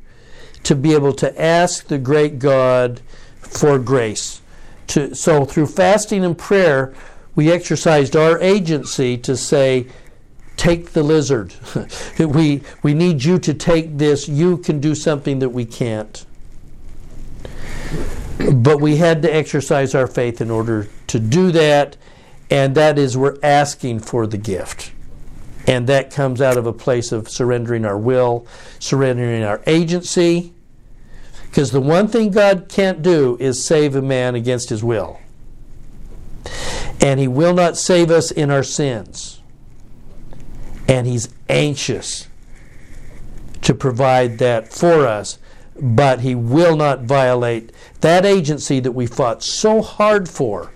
to 0.64 0.74
be 0.74 0.96
able 0.96 1.14
to 1.14 1.40
ask 1.40 1.86
the 1.86 2.00
great 2.00 2.40
God 2.40 3.02
for 3.38 3.78
grace. 3.78 4.42
To, 4.90 5.16
so 5.16 5.46
through 5.46 5.68
fasting 5.68 6.26
and 6.26 6.38
prayer, 6.38 6.94
we 7.36 7.52
exercised 7.52 8.16
our 8.16 8.40
agency 8.42 9.18
to 9.20 9.38
say, 9.38 9.88
take 10.58 10.92
the 10.92 11.04
lizard. 11.04 11.54
we, 12.20 12.62
we 12.84 12.94
need 12.94 13.24
you 13.24 13.40
to 13.40 13.54
take 13.54 13.98
this. 13.98 14.28
You 14.28 14.58
can 14.58 14.80
do 14.82 14.94
something 14.94 15.40
that 15.40 15.50
we 15.50 15.64
can't. 15.66 16.26
But 18.54 18.82
we 18.82 18.98
had 18.98 19.22
to 19.22 19.34
exercise 19.34 19.96
our 19.96 20.08
faith 20.08 20.42
in 20.42 20.52
order 20.52 20.88
to 21.08 21.20
do 21.20 21.52
that, 21.52 21.96
and 22.50 22.76
that 22.76 23.00
is 23.00 23.18
we're 23.18 23.38
asking 23.42 24.00
for 24.00 24.28
the 24.28 24.38
gift. 24.38 24.92
And 25.66 25.88
that 25.88 26.12
comes 26.12 26.42
out 26.42 26.58
of 26.58 26.66
a 26.66 26.74
place 26.74 27.12
of 27.12 27.30
surrendering 27.30 27.86
our 27.86 27.98
will, 27.98 28.48
surrendering 28.80 29.44
our 29.44 29.62
agency. 29.66 30.54
Because 31.50 31.72
the 31.72 31.82
one 31.82 32.08
thing 32.08 32.32
God 32.32 32.68
can't 32.70 33.02
do 33.02 33.38
is 33.40 33.66
save 33.66 33.96
a 33.96 34.02
man 34.02 34.36
against 34.36 34.70
his 34.70 34.84
will. 34.84 35.20
And 37.02 37.20
he 37.20 37.28
will 37.28 37.54
not 37.54 37.78
save 37.78 38.12
us 38.12 38.32
in 38.32 38.52
our 38.52 38.64
sins. 38.64 39.42
And 40.88 41.08
he's 41.08 41.30
anxious 41.48 42.28
to 43.62 43.74
provide 43.74 44.38
that 44.40 44.72
for 44.72 45.06
us, 45.06 45.40
but 45.80 46.22
he 46.22 46.36
will 46.36 46.76
not 46.76 47.02
violate 47.02 47.72
that 48.02 48.26
agency 48.26 48.80
that 48.80 48.92
we 48.92 49.06
fought 49.06 49.44
so 49.44 49.82
hard 49.82 50.30
for 50.30 50.72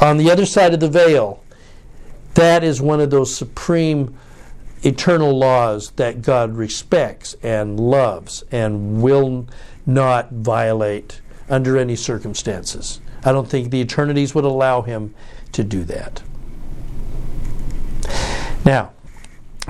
on 0.00 0.16
the 0.16 0.30
other 0.30 0.46
side 0.46 0.74
of 0.74 0.80
the 0.80 0.88
veil 0.88 1.42
that 2.34 2.64
is 2.64 2.80
one 2.80 3.00
of 3.00 3.10
those 3.10 3.34
supreme 3.34 4.16
eternal 4.82 5.36
laws 5.36 5.90
that 5.92 6.22
God 6.22 6.56
respects 6.56 7.34
and 7.42 7.78
loves 7.78 8.44
and 8.50 9.02
will 9.02 9.46
not 9.86 10.30
violate 10.32 11.20
under 11.48 11.78
any 11.78 11.96
circumstances. 11.96 13.00
I 13.24 13.32
don't 13.32 13.48
think 13.48 13.70
the 13.70 13.80
eternities 13.80 14.34
would 14.34 14.44
allow 14.44 14.82
him 14.82 15.14
to 15.52 15.62
do 15.62 15.84
that. 15.84 16.22
Now, 18.64 18.92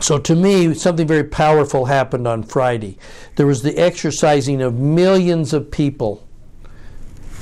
so 0.00 0.19
to 0.19 0.35
me, 0.35 0.75
something 0.75 1.07
very 1.07 1.25
powerful 1.25 1.85
happened 1.85 2.26
on 2.26 2.42
Friday. 2.42 2.99
There 3.37 3.47
was 3.47 3.62
the 3.62 3.76
exercising 3.78 4.62
of 4.62 4.75
millions 4.75 5.52
of 5.52 5.71
people 5.71 6.26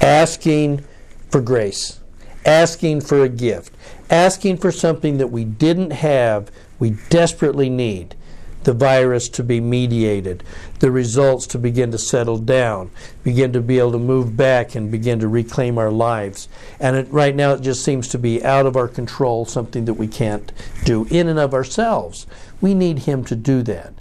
asking 0.01 0.85
for 1.31 1.41
grace, 1.41 2.01
asking 2.45 3.03
for 3.03 3.23
a 3.23 3.29
gift, 3.29 3.75
asking 4.11 4.57
for 4.57 4.73
something 4.73 5.19
that 5.19 5.29
we 5.29 5.45
didn't 5.45 5.93
have, 5.93 6.51
we 6.81 6.97
desperately 7.11 7.71
need 7.71 8.17
the 8.65 8.73
virus 8.75 9.29
to 9.31 9.43
be 9.43 9.61
mediated, 9.61 10.43
the 10.81 10.91
results 10.91 11.47
to 11.47 11.59
begin 11.59 11.91
to 11.93 11.99
settle 11.99 12.37
down, 12.39 12.91
begin 13.23 13.53
to 13.53 13.61
be 13.61 13.79
able 13.79 13.93
to 13.93 13.99
move 13.99 14.37
back 14.37 14.75
and 14.75 14.91
begin 14.91 15.19
to 15.21 15.29
reclaim 15.29 15.79
our 15.79 15.91
lives. 15.91 16.49
And 16.79 16.97
it, 16.97 17.11
right 17.11 17.35
now, 17.35 17.53
it 17.55 17.63
just 17.63 17.83
seems 17.83 18.09
to 18.09 18.19
be 18.19 18.45
out 18.45 18.67
of 18.67 18.77
our 18.77 18.89
control, 18.89 19.47
something 19.47 19.87
that 19.87 19.95
we 19.95 20.09
can't 20.09 20.53
do 20.85 21.07
in 21.11 21.29
and 21.29 21.39
of 21.39 21.55
ourselves. 21.55 22.27
We 22.61 22.75
need 22.75 23.01
Him 23.01 23.25
to 23.25 23.37
do 23.37 23.63
that. 23.63 23.95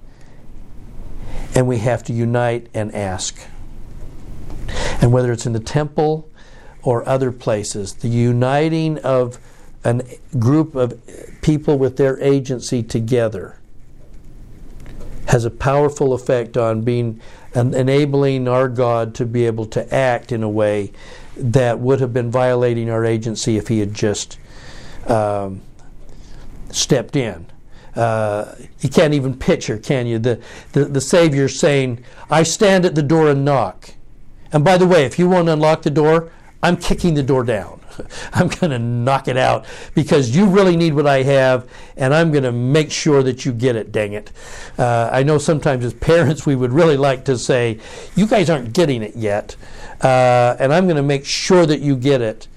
And 1.56 1.68
we 1.68 1.78
have 1.78 2.04
to 2.06 2.14
unite 2.14 2.68
and 2.74 2.94
ask. 2.94 3.40
And 5.02 5.14
whether 5.14 5.32
it's 5.32 5.46
in 5.46 5.54
the 5.54 5.60
temple 5.60 6.30
or 6.84 7.08
other 7.08 7.32
places, 7.32 7.94
the 7.94 8.10
uniting 8.10 8.98
of 9.00 9.40
a 9.84 10.04
group 10.38 10.76
of 10.76 11.00
people 11.42 11.78
with 11.78 11.98
their 11.98 12.20
agency 12.22 12.84
together 12.84 13.58
has 15.28 15.46
a 15.46 15.52
powerful 15.52 16.14
effect 16.14 16.58
on 16.58 16.82
being 16.82 17.22
enabling 17.56 18.48
our 18.48 18.68
God 18.68 19.14
to 19.16 19.26
be 19.26 19.46
able 19.46 19.66
to 19.68 19.94
act 19.94 20.32
in 20.32 20.44
a 20.44 20.50
way 20.50 20.92
that 21.36 21.80
would 21.80 22.00
have 22.00 22.14
been 22.14 22.30
violating 22.32 22.90
our 22.90 23.06
agency 23.06 23.58
if 23.58 23.68
He 23.68 23.80
had 23.80 23.94
just 23.94 24.38
um, 25.08 25.62
stepped 26.72 27.16
in. 27.16 27.46
Uh, 27.96 28.56
you 28.82 28.90
can't 28.90 29.14
even 29.14 29.38
picture, 29.38 29.78
can 29.78 30.08
you? 30.08 30.20
The, 30.20 30.42
the, 30.74 30.86
the 30.86 31.02
Savior 31.02 31.48
saying, 31.48 32.04
I 32.30 32.44
stand 32.44 32.86
at 32.86 32.96
the 32.96 33.04
door 33.04 33.30
and 33.30 33.44
knock. 33.44 33.92
And 34.52 34.64
by 34.64 34.78
the 34.78 34.88
way, 34.88 35.06
if 35.06 35.20
you 35.20 35.30
won't 35.30 35.50
unlock 35.50 35.82
the 35.84 35.90
door, 35.90 36.32
I'm 36.62 36.78
kicking 36.78 37.14
the 37.14 37.24
door 37.24 37.44
down. 37.44 37.79
I'm 38.34 38.48
going 38.48 38.72
to 38.72 38.80
knock 38.80 39.28
it 39.28 39.38
out 39.38 39.66
because 39.96 40.36
you 40.36 40.46
really 40.46 40.76
need 40.76 40.94
what 40.94 41.08
I 41.08 41.24
have, 41.24 41.70
and 41.98 42.14
I'm 42.14 42.32
going 42.32 42.44
to 42.44 42.52
make 42.52 42.92
sure 42.92 43.24
that 43.24 43.46
you 43.46 43.54
get 43.54 43.76
it, 43.76 43.92
dang 43.92 44.14
it. 44.14 44.32
Uh, 44.78 45.10
I 45.12 45.24
know 45.24 45.38
sometimes 45.38 45.86
as 45.86 45.94
parents 45.94 46.46
we 46.46 46.56
would 46.56 46.72
really 46.72 46.98
like 46.98 47.26
to 47.26 47.38
say, 47.38 47.80
You 48.16 48.28
guys 48.28 48.50
aren't 48.50 48.74
getting 48.74 49.02
it 49.02 49.16
yet, 49.16 49.56
uh, 50.02 50.56
and 50.60 50.74
I'm 50.74 50.86
going 50.86 50.98
to 50.98 51.04
make 51.04 51.26
sure 51.26 51.66
that 51.66 51.80
you 51.82 51.96
get 51.96 52.22
it. 52.22 52.48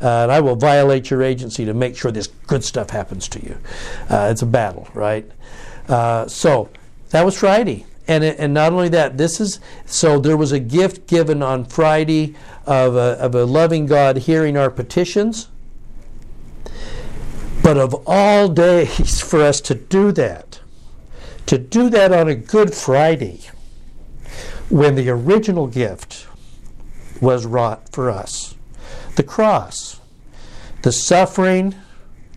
Uh, 0.00 0.22
and 0.22 0.32
I 0.32 0.40
will 0.40 0.54
violate 0.54 1.10
your 1.10 1.24
agency 1.24 1.64
to 1.64 1.74
make 1.74 1.96
sure 1.96 2.12
this 2.12 2.28
good 2.46 2.62
stuff 2.62 2.90
happens 2.90 3.28
to 3.30 3.44
you. 3.44 3.58
Uh, 4.08 4.28
it's 4.30 4.42
a 4.42 4.46
battle, 4.46 4.88
right? 4.94 5.28
Uh, 5.88 6.28
so 6.28 6.68
that 7.10 7.24
was 7.24 7.36
Friday 7.36 7.84
and 8.08 8.24
it, 8.24 8.36
and 8.38 8.54
not 8.54 8.72
only 8.72 8.88
that, 8.88 9.18
this 9.18 9.38
is 9.38 9.60
so 9.84 10.18
there 10.18 10.36
was 10.36 10.50
a 10.50 10.58
gift 10.58 11.06
given 11.06 11.42
on 11.42 11.66
Friday 11.66 12.34
of 12.68 12.96
a, 12.96 13.18
of 13.18 13.34
a 13.34 13.46
loving 13.46 13.86
God 13.86 14.18
hearing 14.18 14.56
our 14.56 14.70
petitions. 14.70 15.48
But 17.62 17.78
of 17.78 17.94
all 18.06 18.48
days 18.48 19.20
for 19.28 19.42
us 19.42 19.60
to 19.62 19.74
do 19.74 20.12
that, 20.12 20.60
to 21.46 21.56
do 21.56 21.88
that 21.88 22.12
on 22.12 22.28
a 22.28 22.34
Good 22.34 22.74
Friday, 22.74 23.40
when 24.68 24.96
the 24.96 25.08
original 25.08 25.66
gift 25.66 26.26
was 27.22 27.46
wrought 27.46 27.88
for 27.90 28.10
us 28.10 28.54
the 29.16 29.22
cross, 29.24 29.98
the 30.82 30.92
suffering, 30.92 31.74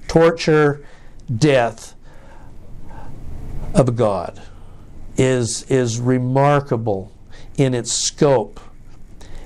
torture, 0.07 0.83
death 1.37 1.93
of 3.75 3.95
God 3.95 4.41
is, 5.15 5.63
is 5.69 5.99
remarkable 5.99 7.11
in 7.57 7.75
its 7.75 7.91
scope. 7.91 8.59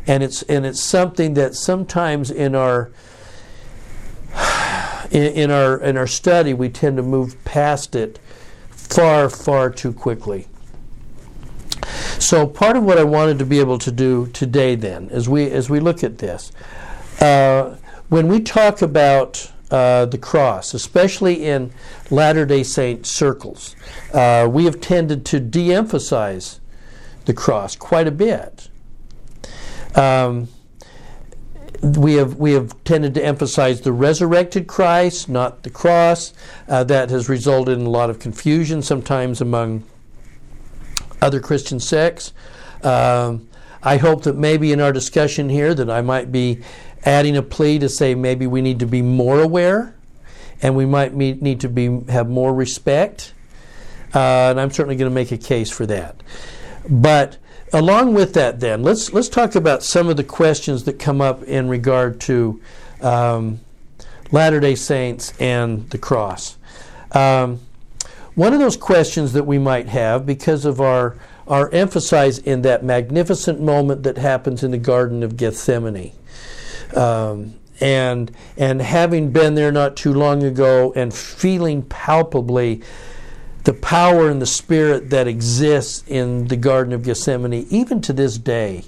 And 0.07 0.23
it's, 0.23 0.41
and 0.43 0.65
it's 0.65 0.81
something 0.81 1.33
that 1.35 1.55
sometimes 1.55 2.31
in 2.31 2.55
our, 2.55 2.91
in, 5.11 5.23
in, 5.23 5.51
our, 5.51 5.81
in 5.81 5.97
our 5.97 6.07
study 6.07 6.53
we 6.53 6.69
tend 6.69 6.97
to 6.97 7.03
move 7.03 7.43
past 7.43 7.95
it 7.95 8.19
far, 8.69 9.29
far 9.29 9.69
too 9.69 9.93
quickly. 9.93 10.47
So 12.19 12.47
part 12.47 12.77
of 12.77 12.83
what 12.83 12.97
I 12.97 13.03
wanted 13.03 13.39
to 13.39 13.45
be 13.45 13.59
able 13.59 13.77
to 13.79 13.91
do 13.91 14.27
today 14.27 14.75
then, 14.75 15.09
as 15.09 15.27
we, 15.27 15.49
as 15.51 15.69
we 15.69 15.79
look 15.79 16.03
at 16.03 16.17
this, 16.17 16.51
uh, 17.19 17.77
when 18.09 18.27
we 18.27 18.39
talk 18.39 18.81
about 18.81 19.51
uh, 19.71 20.05
the 20.05 20.17
cross, 20.17 20.73
especially 20.73 21.45
in 21.45 21.71
Latter 22.11 22.45
day 22.45 22.63
Saint 22.63 23.05
circles. 23.05 23.75
Uh, 24.13 24.47
we 24.49 24.65
have 24.65 24.79
tended 24.79 25.25
to 25.25 25.39
de 25.39 25.73
emphasize 25.73 26.59
the 27.25 27.33
cross 27.33 27.75
quite 27.75 28.07
a 28.07 28.11
bit. 28.11 28.69
Um, 29.95 30.49
we 31.81 32.13
have 32.15 32.35
we 32.35 32.53
have 32.53 32.83
tended 32.83 33.13
to 33.13 33.23
emphasize 33.23 33.81
the 33.81 33.91
resurrected 33.91 34.67
Christ, 34.67 35.29
not 35.29 35.63
the 35.63 35.69
cross. 35.69 36.33
Uh, 36.67 36.83
that 36.85 37.09
has 37.09 37.29
resulted 37.29 37.77
in 37.77 37.85
a 37.85 37.89
lot 37.89 38.09
of 38.09 38.19
confusion 38.19 38.81
sometimes 38.81 39.41
among 39.41 39.83
other 41.21 41.39
Christian 41.39 41.79
sects. 41.79 42.33
Um, 42.83 43.47
I 43.83 43.97
hope 43.97 44.23
that 44.23 44.35
maybe 44.35 44.71
in 44.71 44.81
our 44.81 44.91
discussion 44.91 45.49
here 45.49 45.73
that 45.75 45.89
I 45.89 46.01
might 46.01 46.31
be 46.31 46.61
adding 47.03 47.37
a 47.37 47.43
plea 47.43 47.77
to 47.79 47.89
say 47.89 48.15
maybe 48.15 48.47
we 48.47 48.61
need 48.61 48.79
to 48.79 48.87
be 48.87 49.01
more 49.01 49.39
aware 49.39 49.95
and 50.61 50.75
we 50.75 50.85
might 50.85 51.13
need 51.13 51.59
to 51.61 51.69
be 51.69 52.01
have 52.09 52.29
more 52.29 52.53
respect. 52.53 53.33
Uh, 54.13 54.49
and 54.49 54.59
I'm 54.59 54.71
certainly 54.71 54.95
going 54.95 55.09
to 55.09 55.13
make 55.13 55.31
a 55.31 55.37
case 55.37 55.69
for 55.69 55.85
that. 55.85 56.21
But 56.89 57.37
along 57.75 58.13
with 58.13 58.33
that, 58.35 58.61
then 58.61 58.83
let's 58.83 59.13
let's 59.13 59.27
talk 59.27 59.53
about 59.53 59.83
some 59.83 60.07
of 60.07 60.15
the 60.15 60.23
questions 60.23 60.85
that 60.85 60.97
come 60.97 61.19
up 61.19 61.43
in 61.43 61.67
regard 61.67 62.21
to 62.21 62.61
um, 63.01 63.59
Latter 64.31 64.61
Day 64.61 64.75
Saints 64.75 65.33
and 65.39 65.89
the 65.89 65.97
cross. 65.97 66.57
Um, 67.11 67.59
one 68.33 68.53
of 68.53 68.59
those 68.59 68.77
questions 68.77 69.33
that 69.33 69.43
we 69.43 69.57
might 69.57 69.87
have 69.87 70.25
because 70.25 70.65
of 70.65 70.79
our 70.79 71.17
our 71.47 71.69
emphasis 71.71 72.37
in 72.39 72.61
that 72.63 72.83
magnificent 72.83 73.59
moment 73.61 74.03
that 74.03 74.17
happens 74.17 74.63
in 74.63 74.71
the 74.71 74.77
Garden 74.77 75.21
of 75.21 75.37
Gethsemane. 75.37 76.13
Um, 76.95 77.55
and 77.81 78.31
and 78.55 78.81
having 78.81 79.31
been 79.31 79.55
there 79.55 79.71
not 79.71 79.97
too 79.97 80.13
long 80.13 80.43
ago 80.43 80.93
and 80.95 81.13
feeling 81.13 81.81
palpably 81.83 82.81
the 83.65 83.73
power 83.73 84.29
and 84.29 84.41
the 84.41 84.45
spirit 84.45 85.09
that 85.09 85.27
exists 85.27 86.03
in 86.07 86.47
the 86.47 86.55
Garden 86.55 86.93
of 86.93 87.03
Gethsemane, 87.03 87.65
even 87.69 87.99
to 88.01 88.13
this 88.13 88.37
day, 88.37 88.85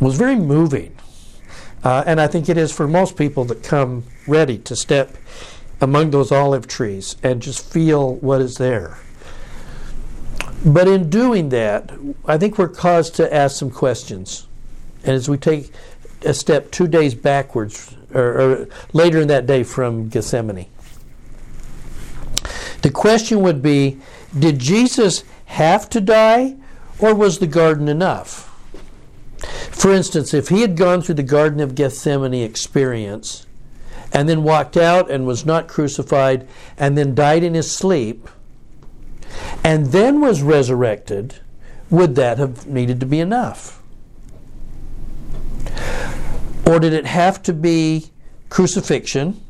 was 0.00 0.16
very 0.16 0.36
moving. 0.36 0.96
Uh, 1.84 2.04
and 2.06 2.20
I 2.20 2.28
think 2.28 2.48
it 2.48 2.56
is 2.56 2.72
for 2.72 2.86
most 2.86 3.16
people 3.16 3.44
that 3.46 3.64
come 3.64 4.04
ready 4.26 4.56
to 4.58 4.76
step 4.76 5.16
among 5.80 6.12
those 6.12 6.30
olive 6.30 6.68
trees 6.68 7.16
and 7.24 7.42
just 7.42 7.68
feel 7.72 8.14
what 8.16 8.40
is 8.40 8.56
there. 8.56 8.98
But 10.64 10.86
in 10.86 11.10
doing 11.10 11.48
that, 11.48 11.90
I 12.24 12.38
think 12.38 12.56
we're 12.56 12.68
caused 12.68 13.16
to 13.16 13.34
ask 13.34 13.58
some 13.58 13.70
questions. 13.70 14.46
And 15.02 15.10
as 15.16 15.28
we 15.28 15.36
take 15.36 15.72
a 16.24 16.32
step 16.32 16.70
two 16.70 16.86
days 16.86 17.16
backwards, 17.16 17.96
or, 18.14 18.40
or 18.40 18.68
later 18.92 19.18
in 19.18 19.26
that 19.26 19.46
day 19.46 19.64
from 19.64 20.08
Gethsemane, 20.08 20.66
the 22.82 22.90
question 22.90 23.40
would 23.40 23.62
be 23.62 23.98
Did 24.38 24.58
Jesus 24.58 25.24
have 25.46 25.88
to 25.90 26.00
die, 26.00 26.56
or 26.98 27.14
was 27.14 27.38
the 27.38 27.46
garden 27.46 27.88
enough? 27.88 28.48
For 29.70 29.92
instance, 29.92 30.32
if 30.32 30.48
he 30.48 30.60
had 30.60 30.76
gone 30.76 31.02
through 31.02 31.16
the 31.16 31.22
Garden 31.22 31.60
of 31.60 31.74
Gethsemane 31.74 32.34
experience 32.34 33.46
and 34.12 34.28
then 34.28 34.44
walked 34.44 34.76
out 34.76 35.10
and 35.10 35.26
was 35.26 35.44
not 35.44 35.66
crucified 35.66 36.46
and 36.76 36.96
then 36.96 37.14
died 37.14 37.42
in 37.42 37.54
his 37.54 37.70
sleep 37.70 38.28
and 39.64 39.86
then 39.86 40.20
was 40.20 40.42
resurrected, 40.42 41.40
would 41.90 42.14
that 42.14 42.38
have 42.38 42.66
needed 42.66 43.00
to 43.00 43.06
be 43.06 43.18
enough? 43.18 43.82
Or 46.64 46.78
did 46.78 46.92
it 46.92 47.06
have 47.06 47.42
to 47.44 47.52
be 47.52 48.10
crucifixion? 48.48 49.40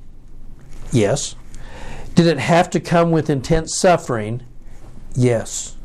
Yes. 0.93 1.35
Did 2.15 2.27
it 2.27 2.39
have 2.39 2.69
to 2.71 2.81
come 2.81 3.11
with 3.11 3.31
intense 3.31 3.77
suffering? 3.79 4.43
Yes. 5.15 5.77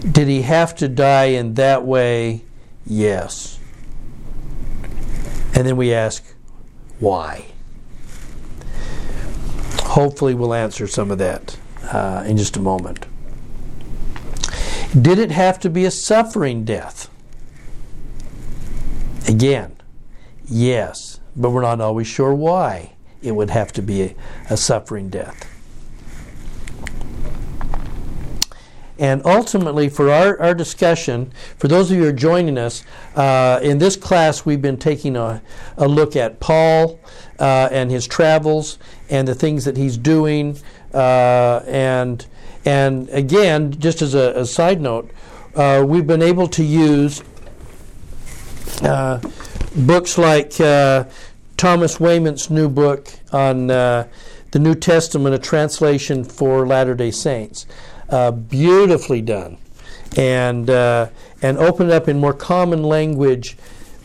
Did 0.00 0.28
he 0.28 0.42
have 0.42 0.74
to 0.76 0.88
die 0.88 1.26
in 1.26 1.54
that 1.54 1.84
way? 1.84 2.42
Yes. 2.86 3.58
And 5.54 5.66
then 5.66 5.76
we 5.76 5.92
ask, 5.92 6.24
why? 7.00 7.46
Hopefully, 9.80 10.34
we'll 10.34 10.54
answer 10.54 10.86
some 10.86 11.10
of 11.10 11.18
that 11.18 11.56
uh, 11.84 12.24
in 12.26 12.36
just 12.36 12.56
a 12.56 12.60
moment. 12.60 13.06
Did 15.00 15.18
it 15.18 15.30
have 15.30 15.58
to 15.60 15.70
be 15.70 15.84
a 15.84 15.90
suffering 15.90 16.64
death? 16.64 17.08
Again, 19.26 19.76
yes, 20.46 21.20
but 21.34 21.50
we're 21.50 21.62
not 21.62 21.80
always 21.80 22.06
sure 22.06 22.34
why 22.34 22.94
it 23.24 23.32
would 23.32 23.50
have 23.50 23.72
to 23.72 23.82
be 23.82 24.02
a, 24.02 24.14
a 24.50 24.56
suffering 24.56 25.08
death. 25.08 25.50
And 28.96 29.22
ultimately, 29.24 29.88
for 29.88 30.10
our, 30.10 30.40
our 30.40 30.54
discussion, 30.54 31.32
for 31.58 31.66
those 31.66 31.90
of 31.90 31.96
you 31.96 32.04
who 32.04 32.08
are 32.10 32.12
joining 32.12 32.56
us, 32.56 32.84
uh, 33.16 33.58
in 33.60 33.78
this 33.78 33.96
class 33.96 34.46
we've 34.46 34.62
been 34.62 34.76
taking 34.76 35.16
a, 35.16 35.42
a 35.76 35.88
look 35.88 36.14
at 36.14 36.38
Paul 36.38 37.00
uh, 37.40 37.68
and 37.72 37.90
his 37.90 38.06
travels 38.06 38.78
and 39.10 39.26
the 39.26 39.34
things 39.34 39.64
that 39.64 39.76
he's 39.76 39.96
doing. 39.96 40.56
Uh, 40.92 41.62
and, 41.66 42.24
and 42.64 43.08
again, 43.08 43.72
just 43.80 44.00
as 44.00 44.14
a, 44.14 44.32
a 44.36 44.46
side 44.46 44.80
note, 44.80 45.10
uh, 45.56 45.84
we've 45.86 46.06
been 46.06 46.22
able 46.22 46.46
to 46.48 46.62
use 46.62 47.22
uh, 48.82 49.20
books 49.74 50.18
like 50.18 50.60
uh, 50.60 51.04
Thomas 51.56 51.98
Wayment's 52.00 52.50
new 52.50 52.68
book 52.68 53.08
on 53.32 53.68
the 53.68 54.08
New 54.54 54.74
Testament, 54.74 55.34
a 55.34 55.38
translation 55.38 56.24
for 56.24 56.66
Latter 56.66 56.94
day 56.94 57.10
Saints 57.10 57.66
uh, 58.08 58.30
beautifully 58.30 59.20
done, 59.20 59.58
and 60.16 60.68
uh, 60.70 61.08
and 61.42 61.58
open 61.58 61.90
it 61.90 61.92
up 61.92 62.08
in 62.08 62.18
more 62.18 62.34
common 62.34 62.82
language. 62.82 63.56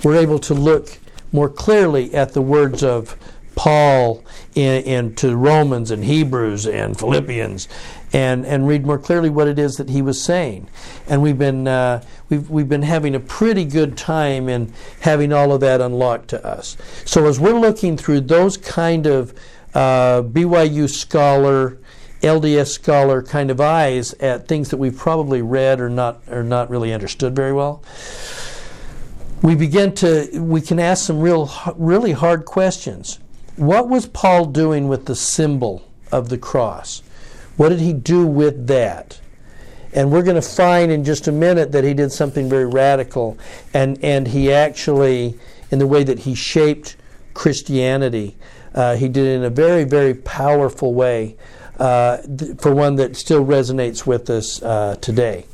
We're 0.03 0.17
able 0.17 0.39
to 0.39 0.53
look 0.53 0.97
more 1.31 1.49
clearly 1.49 2.13
at 2.13 2.33
the 2.33 2.41
words 2.41 2.83
of 2.83 3.15
Paul 3.55 4.23
in, 4.55 5.15
to 5.15 5.35
Romans 5.35 5.91
and 5.91 6.03
Hebrews 6.05 6.65
and 6.65 6.97
Philippians, 6.97 7.67
and 8.13 8.45
and 8.45 8.67
read 8.67 8.85
more 8.85 8.97
clearly 8.97 9.29
what 9.29 9.47
it 9.47 9.59
is 9.59 9.77
that 9.77 9.89
he 9.89 10.01
was 10.01 10.21
saying. 10.21 10.69
And 11.07 11.21
we've 11.21 11.37
been 11.37 11.67
uh, 11.67 12.03
we've 12.29 12.49
we've 12.49 12.69
been 12.69 12.83
having 12.83 13.15
a 13.15 13.19
pretty 13.19 13.65
good 13.65 13.97
time 13.97 14.49
in 14.49 14.73
having 15.01 15.33
all 15.33 15.51
of 15.51 15.59
that 15.61 15.81
unlocked 15.81 16.29
to 16.29 16.45
us. 16.45 16.77
So 17.05 17.25
as 17.27 17.39
we're 17.39 17.59
looking 17.59 17.97
through 17.97 18.21
those 18.21 18.57
kind 18.57 19.05
of 19.05 19.33
uh, 19.73 20.21
BYU 20.23 20.89
scholar 20.89 21.77
LDS 22.21 22.67
scholar 22.67 23.23
kind 23.23 23.49
of 23.49 23.61
eyes 23.61 24.13
at 24.15 24.47
things 24.47 24.69
that 24.69 24.77
we've 24.77 24.97
probably 24.97 25.41
read 25.41 25.79
or 25.79 25.89
not 25.89 26.21
or 26.29 26.43
not 26.43 26.69
really 26.69 26.93
understood 26.93 27.35
very 27.35 27.53
well. 27.53 27.81
We 29.41 29.55
begin 29.55 29.93
to 29.95 30.39
we 30.41 30.59
can 30.59 30.79
ask 30.79 31.05
some 31.05 31.21
real 31.21 31.49
really 31.75 32.11
hard 32.11 32.45
questions. 32.45 33.19
What 33.55 33.87
was 33.87 34.05
Paul 34.05 34.45
doing 34.45 34.87
with 34.87 35.05
the 35.05 35.15
symbol 35.15 35.87
of 36.11 36.29
the 36.29 36.37
cross? 36.37 37.01
What 37.55 37.69
did 37.69 37.79
he 37.79 37.93
do 37.93 38.25
with 38.25 38.67
that? 38.67 39.19
And 39.93 40.11
we're 40.11 40.23
going 40.23 40.35
to 40.35 40.41
find 40.41 40.91
in 40.91 41.03
just 41.03 41.27
a 41.27 41.31
minute 41.31 41.71
that 41.71 41.83
he 41.83 41.93
did 41.93 42.11
something 42.11 42.47
very 42.47 42.65
radical 42.65 43.37
and 43.73 44.03
and 44.03 44.27
he 44.27 44.51
actually 44.51 45.39
in 45.71 45.79
the 45.79 45.87
way 45.87 46.03
that 46.03 46.19
he 46.19 46.35
shaped 46.35 46.95
Christianity, 47.33 48.37
uh, 48.73 48.95
he 48.95 49.07
did 49.07 49.25
it 49.25 49.35
in 49.37 49.43
a 49.43 49.49
very 49.49 49.83
very 49.83 50.13
powerful 50.13 50.93
way 50.93 51.35
uh, 51.79 52.17
for 52.59 52.73
one 52.73 52.95
that 52.97 53.15
still 53.15 53.45
resonates 53.45 54.05
with 54.05 54.29
us 54.29 54.61
uh, 54.61 54.97
today. 55.01 55.45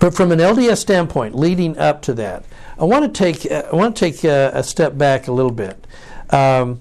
But 0.00 0.14
from 0.14 0.32
an 0.32 0.38
LDS 0.38 0.78
standpoint, 0.78 1.34
leading 1.34 1.76
up 1.76 2.00
to 2.02 2.14
that, 2.14 2.44
I 2.78 2.84
want 2.84 3.14
to 3.14 3.18
take 3.18 3.50
uh, 3.50 3.64
I 3.70 3.76
want 3.76 3.94
to 3.94 4.00
take 4.00 4.24
a, 4.24 4.50
a, 4.54 4.62
step 4.62 4.96
back 4.96 5.28
a 5.28 5.32
little 5.32 5.52
bit 5.52 5.86
um, 6.30 6.80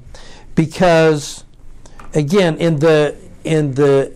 because, 0.56 1.44
again, 2.14 2.58
in 2.58 2.78
the 2.78 3.18
in 3.44 3.74
the 3.74 4.14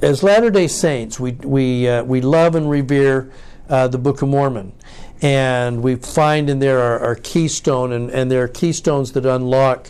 as 0.00 0.22
Latter 0.22 0.50
Day 0.50 0.68
Saints, 0.68 1.18
we 1.18 1.32
we 1.32 1.88
uh, 1.88 2.04
we 2.04 2.20
love 2.20 2.54
and 2.54 2.70
revere 2.70 3.30
uh, 3.68 3.88
the 3.88 3.98
Book 3.98 4.22
of 4.22 4.28
Mormon, 4.28 4.72
and 5.20 5.82
we 5.82 5.96
find 5.96 6.48
in 6.48 6.58
there 6.58 6.80
our, 6.80 6.98
our 7.00 7.14
keystone, 7.16 7.92
and, 7.92 8.10
and 8.10 8.30
there 8.30 8.42
are 8.42 8.48
keystones 8.48 9.12
that 9.12 9.26
unlock 9.26 9.88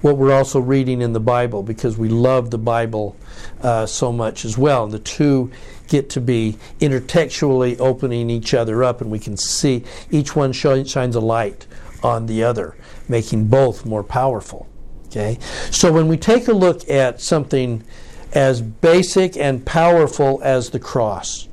what 0.00 0.16
we're 0.16 0.32
also 0.32 0.60
reading 0.60 1.02
in 1.02 1.12
the 1.12 1.20
Bible 1.20 1.62
because 1.62 1.98
we 1.98 2.08
love 2.08 2.50
the 2.50 2.58
Bible 2.58 3.16
uh, 3.60 3.84
so 3.84 4.10
much 4.10 4.46
as 4.46 4.56
well. 4.56 4.84
And 4.84 4.92
the 4.92 4.98
two 4.98 5.50
get 5.88 6.08
to 6.10 6.22
be 6.22 6.56
intertextually 6.80 7.78
opening 7.78 8.30
each 8.30 8.54
other 8.54 8.82
up, 8.82 9.02
and 9.02 9.10
we 9.10 9.18
can 9.18 9.36
see 9.36 9.84
each 10.10 10.34
one 10.34 10.52
shines 10.52 10.94
a 10.96 11.20
light 11.20 11.66
on 12.02 12.24
the 12.24 12.42
other, 12.42 12.76
making 13.08 13.46
both 13.48 13.84
more 13.84 14.02
powerful. 14.02 14.66
Okay? 15.08 15.38
So 15.70 15.92
when 15.92 16.08
we 16.08 16.16
take 16.16 16.48
a 16.48 16.52
look 16.52 16.88
at 16.88 17.20
something 17.20 17.84
as 18.32 18.62
basic 18.62 19.36
and 19.36 19.64
powerful 19.64 20.40
as 20.42 20.70
the 20.70 20.78
cross, 20.78 21.48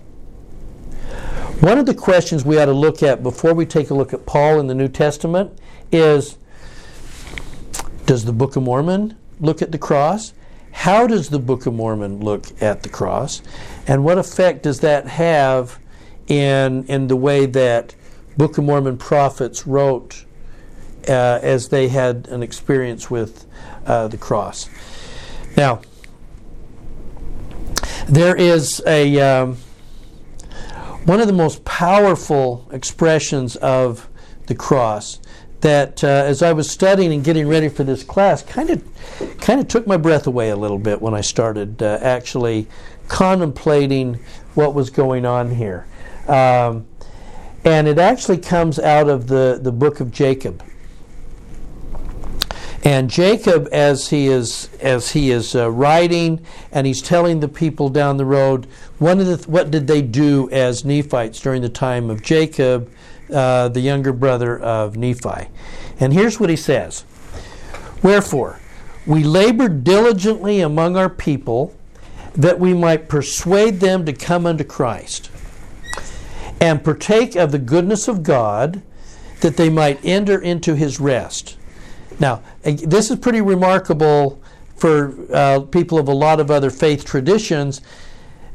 one 1.59 1.79
of 1.79 1.87
the 1.87 1.95
questions 1.95 2.45
we 2.45 2.59
ought 2.59 2.65
to 2.65 2.73
look 2.73 3.01
at 3.01 3.23
before 3.23 3.53
we 3.53 3.65
take 3.65 3.89
a 3.89 3.93
look 3.93 4.13
at 4.13 4.25
Paul 4.25 4.59
in 4.59 4.67
the 4.67 4.75
New 4.75 4.87
Testament 4.87 5.57
is 5.91 6.37
does 8.05 8.25
the 8.25 8.33
Book 8.33 8.55
of 8.55 8.63
Mormon 8.63 9.17
look 9.39 9.61
at 9.61 9.71
the 9.71 9.77
cross? 9.77 10.33
How 10.71 11.07
does 11.07 11.29
the 11.29 11.39
Book 11.39 11.65
of 11.65 11.73
Mormon 11.73 12.19
look 12.19 12.61
at 12.61 12.83
the 12.83 12.89
cross? 12.89 13.41
And 13.87 14.03
what 14.03 14.19
effect 14.19 14.63
does 14.63 14.81
that 14.81 15.07
have 15.07 15.79
in, 16.27 16.85
in 16.85 17.07
the 17.07 17.15
way 17.15 17.47
that 17.47 17.95
Book 18.37 18.59
of 18.59 18.63
Mormon 18.63 18.97
prophets 18.97 19.65
wrote 19.65 20.25
uh, 21.07 21.39
as 21.41 21.69
they 21.69 21.87
had 21.87 22.27
an 22.27 22.43
experience 22.43 23.09
with 23.09 23.47
uh, 23.87 24.07
the 24.07 24.17
cross? 24.17 24.69
Now, 25.57 25.81
there 28.09 28.35
is 28.35 28.81
a 28.85 29.19
um, 29.19 29.57
one 31.05 31.19
of 31.19 31.27
the 31.27 31.33
most 31.33 31.63
powerful 31.65 32.67
expressions 32.71 33.55
of 33.57 34.09
the 34.47 34.55
cross 34.55 35.19
that 35.61 36.03
uh, 36.03 36.07
as 36.07 36.41
I 36.41 36.53
was 36.53 36.69
studying 36.69 37.11
and 37.11 37.23
getting 37.23 37.47
ready 37.47 37.69
for 37.69 37.83
this 37.83 38.03
class, 38.03 38.43
kind 38.43 38.69
of 38.69 38.83
kind 39.39 39.59
of 39.59 39.67
took 39.67 39.87
my 39.87 39.97
breath 39.97 40.27
away 40.27 40.49
a 40.49 40.55
little 40.55 40.79
bit 40.79 41.01
when 41.01 41.13
I 41.13 41.21
started 41.21 41.81
uh, 41.81 41.99
actually 42.01 42.67
contemplating 43.07 44.19
what 44.53 44.73
was 44.73 44.89
going 44.89 45.25
on 45.25 45.55
here. 45.55 45.85
Um, 46.27 46.85
and 47.63 47.87
it 47.87 47.99
actually 47.99 48.37
comes 48.37 48.79
out 48.79 49.09
of 49.09 49.27
the, 49.27 49.59
the 49.61 49.71
book 49.71 49.99
of 49.99 50.11
Jacob. 50.11 50.63
And 52.87 53.09
Jacob, 53.09 53.67
as 53.73 54.11
he 54.11 54.27
is 54.27 54.69
as 54.79 55.11
he 55.11 55.29
is 55.29 55.53
uh, 55.53 55.69
writing, 55.69 56.39
and 56.71 56.87
he's 56.87 57.01
telling 57.01 57.41
the 57.41 57.49
people 57.49 57.89
down 57.89 58.15
the 58.15 58.23
road, 58.23 58.65
one 58.97 59.19
of 59.19 59.25
the 59.25 59.35
th- 59.35 59.49
what 59.49 59.71
did 59.71 59.87
they 59.87 60.01
do 60.01 60.49
as 60.51 60.85
Nephites 60.85 61.41
during 61.41 61.61
the 61.61 61.67
time 61.67 62.09
of 62.09 62.23
Jacob? 62.23 62.89
Uh, 63.29 63.67
the 63.67 63.81
younger 63.81 64.13
brother 64.13 64.57
of 64.57 64.95
Nephi. 64.95 65.49
And 65.99 66.13
here's 66.13 66.39
what 66.39 66.49
he 66.49 66.55
says 66.55 67.03
Wherefore, 68.01 68.61
we 69.05 69.21
labored 69.21 69.83
diligently 69.83 70.61
among 70.61 70.95
our 70.95 71.09
people 71.09 71.75
that 72.35 72.57
we 72.57 72.73
might 72.73 73.09
persuade 73.09 73.81
them 73.81 74.05
to 74.05 74.13
come 74.13 74.45
unto 74.45 74.63
Christ 74.63 75.29
and 76.61 76.81
partake 76.81 77.35
of 77.35 77.51
the 77.51 77.59
goodness 77.59 78.07
of 78.07 78.23
God, 78.23 78.81
that 79.41 79.57
they 79.57 79.69
might 79.69 79.99
enter 80.05 80.39
into 80.39 80.75
his 80.75 81.01
rest. 81.01 81.57
Now, 82.19 82.41
this 82.63 83.11
is 83.11 83.19
pretty 83.19 83.41
remarkable 83.41 84.41
for 84.75 85.15
uh, 85.33 85.61
people 85.61 85.97
of 85.97 86.07
a 86.07 86.13
lot 86.13 86.39
of 86.39 86.51
other 86.51 86.69
faith 86.69 87.05
traditions 87.05 87.81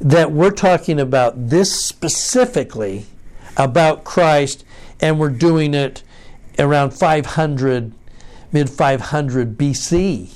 that 0.01 0.33
we're 0.33 0.51
talking 0.51 0.98
about 0.98 1.48
this 1.48 1.85
specifically 1.85 3.07
about 3.57 4.05
Christ, 4.05 4.64
and 5.01 5.18
we're 5.18 5.31
doing 5.31 5.75
it 5.75 6.03
around 6.59 6.90
500, 6.90 7.92
mid 8.51 8.70
500 8.70 9.59
BC. 9.59 10.35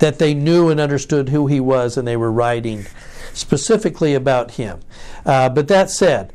That 0.00 0.18
they 0.18 0.34
knew 0.34 0.70
and 0.70 0.80
understood 0.80 1.28
who 1.28 1.46
he 1.46 1.60
was, 1.60 1.96
and 1.96 2.06
they 2.06 2.16
were 2.16 2.30
writing 2.30 2.86
specifically 3.32 4.14
about 4.14 4.52
him. 4.52 4.80
Uh, 5.24 5.48
but 5.48 5.68
that 5.68 5.88
said, 5.90 6.32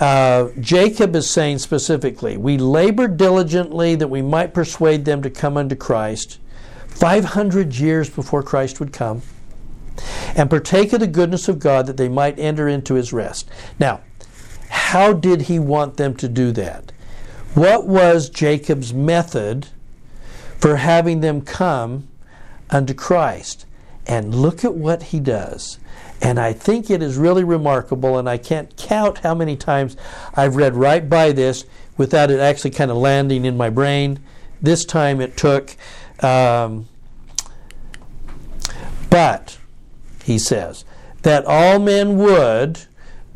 uh, 0.00 0.48
Jacob 0.58 1.14
is 1.14 1.28
saying 1.28 1.58
specifically, 1.58 2.36
We 2.36 2.56
labored 2.56 3.16
diligently 3.16 3.94
that 3.94 4.08
we 4.08 4.22
might 4.22 4.54
persuade 4.54 5.04
them 5.04 5.22
to 5.22 5.30
come 5.30 5.56
unto 5.56 5.76
Christ 5.76 6.38
500 6.88 7.76
years 7.76 8.10
before 8.10 8.42
Christ 8.42 8.80
would 8.80 8.92
come 8.92 9.22
and 10.34 10.50
partake 10.50 10.92
of 10.92 11.00
the 11.00 11.06
goodness 11.06 11.48
of 11.48 11.58
God 11.58 11.86
that 11.86 11.96
they 11.96 12.08
might 12.08 12.38
enter 12.38 12.66
into 12.66 12.94
his 12.94 13.12
rest. 13.12 13.48
Now, 13.78 14.00
how 14.70 15.12
did 15.12 15.42
he 15.42 15.58
want 15.58 15.96
them 15.96 16.14
to 16.16 16.28
do 16.28 16.52
that? 16.52 16.92
What 17.54 17.86
was 17.86 18.30
Jacob's 18.30 18.94
method 18.94 19.68
for 20.58 20.76
having 20.76 21.20
them 21.20 21.42
come 21.42 22.08
unto 22.70 22.94
Christ? 22.94 23.66
And 24.06 24.34
look 24.34 24.64
at 24.64 24.74
what 24.74 25.04
he 25.04 25.20
does. 25.20 25.78
And 26.22 26.38
I 26.38 26.52
think 26.52 26.90
it 26.90 27.02
is 27.02 27.16
really 27.16 27.44
remarkable, 27.44 28.18
and 28.18 28.28
I 28.28 28.36
can't 28.36 28.76
count 28.76 29.18
how 29.18 29.34
many 29.34 29.56
times 29.56 29.96
I've 30.34 30.56
read 30.56 30.74
right 30.74 31.08
by 31.08 31.32
this 31.32 31.64
without 31.96 32.30
it 32.30 32.40
actually 32.40 32.70
kind 32.70 32.90
of 32.90 32.98
landing 32.98 33.44
in 33.44 33.56
my 33.56 33.70
brain. 33.70 34.20
This 34.60 34.84
time 34.84 35.20
it 35.20 35.36
took. 35.36 35.76
Um, 36.22 36.88
but, 39.08 39.58
he 40.24 40.38
says, 40.38 40.84
that 41.22 41.44
all 41.46 41.78
men 41.78 42.16
would 42.16 42.80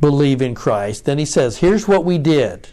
believe 0.00 0.42
in 0.42 0.54
Christ. 0.54 1.06
Then 1.06 1.18
he 1.18 1.24
says, 1.24 1.58
here's 1.58 1.88
what 1.88 2.04
we 2.04 2.18
did 2.18 2.68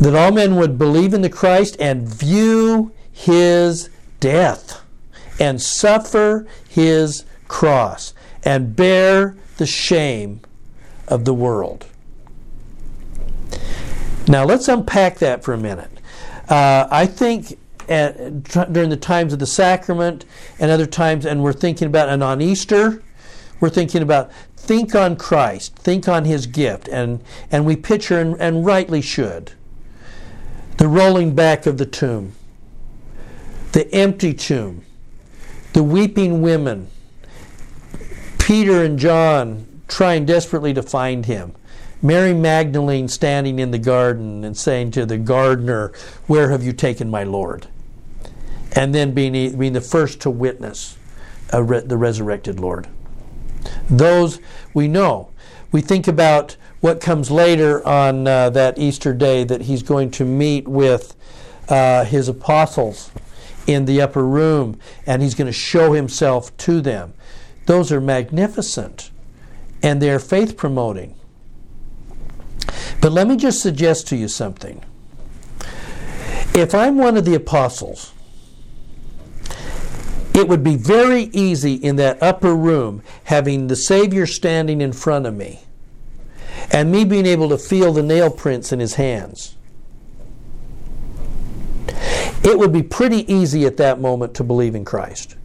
that 0.00 0.14
all 0.14 0.30
men 0.30 0.54
would 0.54 0.78
believe 0.78 1.12
in 1.12 1.22
the 1.22 1.28
Christ 1.28 1.76
and 1.80 2.08
view 2.08 2.92
his 3.10 3.90
death 4.20 4.80
and 5.40 5.60
suffer 5.60 6.46
his 6.68 7.24
cross 7.48 8.14
and 8.44 8.76
bear 8.76 9.36
the 9.56 9.66
shame 9.66 10.40
of 11.08 11.24
the 11.24 11.34
world. 11.34 11.86
Now, 14.28 14.44
let's 14.44 14.68
unpack 14.68 15.18
that 15.18 15.42
for 15.42 15.54
a 15.54 15.58
minute. 15.58 15.90
Uh, 16.48 16.86
I 16.90 17.06
think 17.06 17.58
at, 17.88 18.44
during 18.72 18.90
the 18.90 18.96
times 18.96 19.32
of 19.32 19.38
the 19.38 19.46
sacrament 19.46 20.24
and 20.58 20.70
other 20.70 20.86
times, 20.86 21.24
and 21.24 21.42
we're 21.42 21.52
thinking 21.52 21.86
about, 21.86 22.08
and 22.08 22.22
on 22.22 22.40
Easter, 22.40 23.02
we're 23.60 23.70
thinking 23.70 24.02
about 24.02 24.30
think 24.56 24.94
on 24.94 25.16
Christ, 25.16 25.74
think 25.76 26.08
on 26.08 26.26
his 26.26 26.46
gift, 26.46 26.88
and, 26.88 27.22
and 27.50 27.64
we 27.64 27.74
picture, 27.74 28.20
and, 28.20 28.38
and 28.38 28.66
rightly 28.66 29.00
should, 29.00 29.52
the 30.76 30.88
rolling 30.88 31.34
back 31.34 31.66
of 31.66 31.78
the 31.78 31.86
tomb, 31.86 32.34
the 33.72 33.92
empty 33.94 34.34
tomb, 34.34 34.84
the 35.72 35.82
weeping 35.82 36.42
women, 36.42 36.88
Peter 38.48 38.82
and 38.82 38.98
John 38.98 39.82
trying 39.88 40.24
desperately 40.24 40.72
to 40.72 40.82
find 40.82 41.26
him. 41.26 41.52
Mary 42.00 42.32
Magdalene 42.32 43.06
standing 43.06 43.58
in 43.58 43.72
the 43.72 43.78
garden 43.78 44.42
and 44.42 44.56
saying 44.56 44.92
to 44.92 45.04
the 45.04 45.18
gardener, 45.18 45.92
Where 46.28 46.50
have 46.50 46.62
you 46.62 46.72
taken 46.72 47.10
my 47.10 47.24
Lord? 47.24 47.66
And 48.72 48.94
then 48.94 49.12
being, 49.12 49.58
being 49.58 49.74
the 49.74 49.82
first 49.82 50.22
to 50.22 50.30
witness 50.30 50.96
re- 51.52 51.80
the 51.80 51.98
resurrected 51.98 52.58
Lord. 52.58 52.88
Those 53.90 54.40
we 54.72 54.88
know. 54.88 55.28
We 55.70 55.82
think 55.82 56.08
about 56.08 56.56
what 56.80 57.02
comes 57.02 57.30
later 57.30 57.86
on 57.86 58.26
uh, 58.26 58.48
that 58.48 58.78
Easter 58.78 59.12
day 59.12 59.44
that 59.44 59.60
he's 59.60 59.82
going 59.82 60.10
to 60.12 60.24
meet 60.24 60.66
with 60.66 61.14
uh, 61.68 62.06
his 62.06 62.28
apostles 62.28 63.10
in 63.66 63.84
the 63.84 64.00
upper 64.00 64.24
room 64.24 64.80
and 65.04 65.20
he's 65.20 65.34
going 65.34 65.48
to 65.48 65.52
show 65.52 65.92
himself 65.92 66.56
to 66.56 66.80
them. 66.80 67.12
Those 67.68 67.92
are 67.92 68.00
magnificent 68.00 69.10
and 69.82 70.00
they're 70.00 70.18
faith 70.18 70.56
promoting. 70.56 71.14
But 73.02 73.12
let 73.12 73.28
me 73.28 73.36
just 73.36 73.60
suggest 73.60 74.08
to 74.08 74.16
you 74.16 74.26
something. 74.26 74.82
If 76.54 76.74
I'm 76.74 76.96
one 76.96 77.18
of 77.18 77.26
the 77.26 77.34
apostles, 77.34 78.14
it 80.32 80.48
would 80.48 80.64
be 80.64 80.76
very 80.76 81.24
easy 81.24 81.74
in 81.74 81.96
that 81.96 82.22
upper 82.22 82.56
room 82.56 83.02
having 83.24 83.66
the 83.66 83.76
Savior 83.76 84.24
standing 84.24 84.80
in 84.80 84.94
front 84.94 85.26
of 85.26 85.36
me 85.36 85.60
and 86.72 86.90
me 86.90 87.04
being 87.04 87.26
able 87.26 87.50
to 87.50 87.58
feel 87.58 87.92
the 87.92 88.02
nail 88.02 88.30
prints 88.30 88.72
in 88.72 88.80
his 88.80 88.94
hands. 88.94 89.56
It 92.42 92.58
would 92.58 92.72
be 92.72 92.82
pretty 92.82 93.30
easy 93.30 93.66
at 93.66 93.76
that 93.76 94.00
moment 94.00 94.32
to 94.36 94.42
believe 94.42 94.74
in 94.74 94.86
Christ 94.86 95.36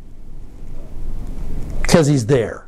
because 1.93 2.07
he's 2.07 2.25
there. 2.25 2.65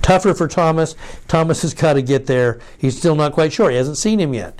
Tougher 0.00 0.32
for 0.32 0.48
Thomas. 0.48 0.96
Thomas 1.28 1.60
has 1.60 1.74
got 1.74 1.92
to 1.92 2.00
get 2.02 2.24
there. 2.24 2.58
He's 2.78 2.96
still 2.96 3.14
not 3.14 3.32
quite 3.32 3.52
sure. 3.52 3.68
He 3.68 3.76
hasn't 3.76 3.98
seen 3.98 4.18
him 4.18 4.32
yet. 4.32 4.58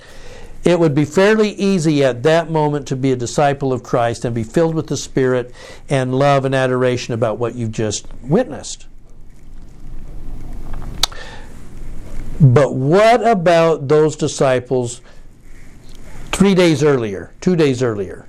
It 0.63 0.79
would 0.79 0.93
be 0.93 1.05
fairly 1.05 1.49
easy 1.53 2.03
at 2.03 2.21
that 2.21 2.51
moment 2.51 2.87
to 2.89 2.95
be 2.95 3.11
a 3.11 3.15
disciple 3.15 3.73
of 3.73 3.81
Christ 3.81 4.25
and 4.25 4.35
be 4.35 4.43
filled 4.43 4.75
with 4.75 4.85
the 4.85 4.95
Spirit 4.95 5.51
and 5.89 6.13
love 6.13 6.45
and 6.45 6.53
adoration 6.53 7.15
about 7.15 7.39
what 7.39 7.55
you've 7.55 7.71
just 7.71 8.05
witnessed. 8.21 8.85
But 12.39 12.75
what 12.75 13.27
about 13.27 13.87
those 13.87 14.15
disciples 14.15 15.01
three 16.31 16.53
days 16.53 16.83
earlier, 16.83 17.33
two 17.41 17.55
days 17.55 17.81
earlier? 17.81 18.27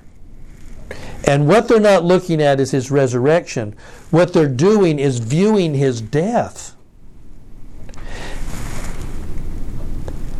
And 1.27 1.47
what 1.47 1.67
they're 1.67 1.79
not 1.79 2.03
looking 2.03 2.41
at 2.41 2.59
is 2.59 2.71
his 2.71 2.89
resurrection. 2.89 3.75
What 4.09 4.33
they're 4.33 4.47
doing 4.47 4.99
is 4.99 5.19
viewing 5.19 5.73
his 5.73 6.01
death. 6.01 6.75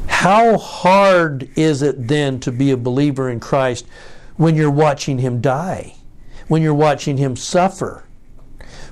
How 0.08 0.58
hard 0.58 1.50
is 1.56 1.82
it 1.82 2.08
then 2.08 2.40
to 2.40 2.52
be 2.52 2.72
a 2.72 2.78
believer 2.78 3.30
in 3.30 3.40
Christ 3.40 3.86
when 4.36 4.56
you're 4.56 4.72
watching 4.72 5.20
him 5.20 5.42
die? 5.42 5.96
When 6.48 6.62
you're 6.62 6.74
watching 6.74 7.18
him 7.18 7.36
suffer? 7.36 8.04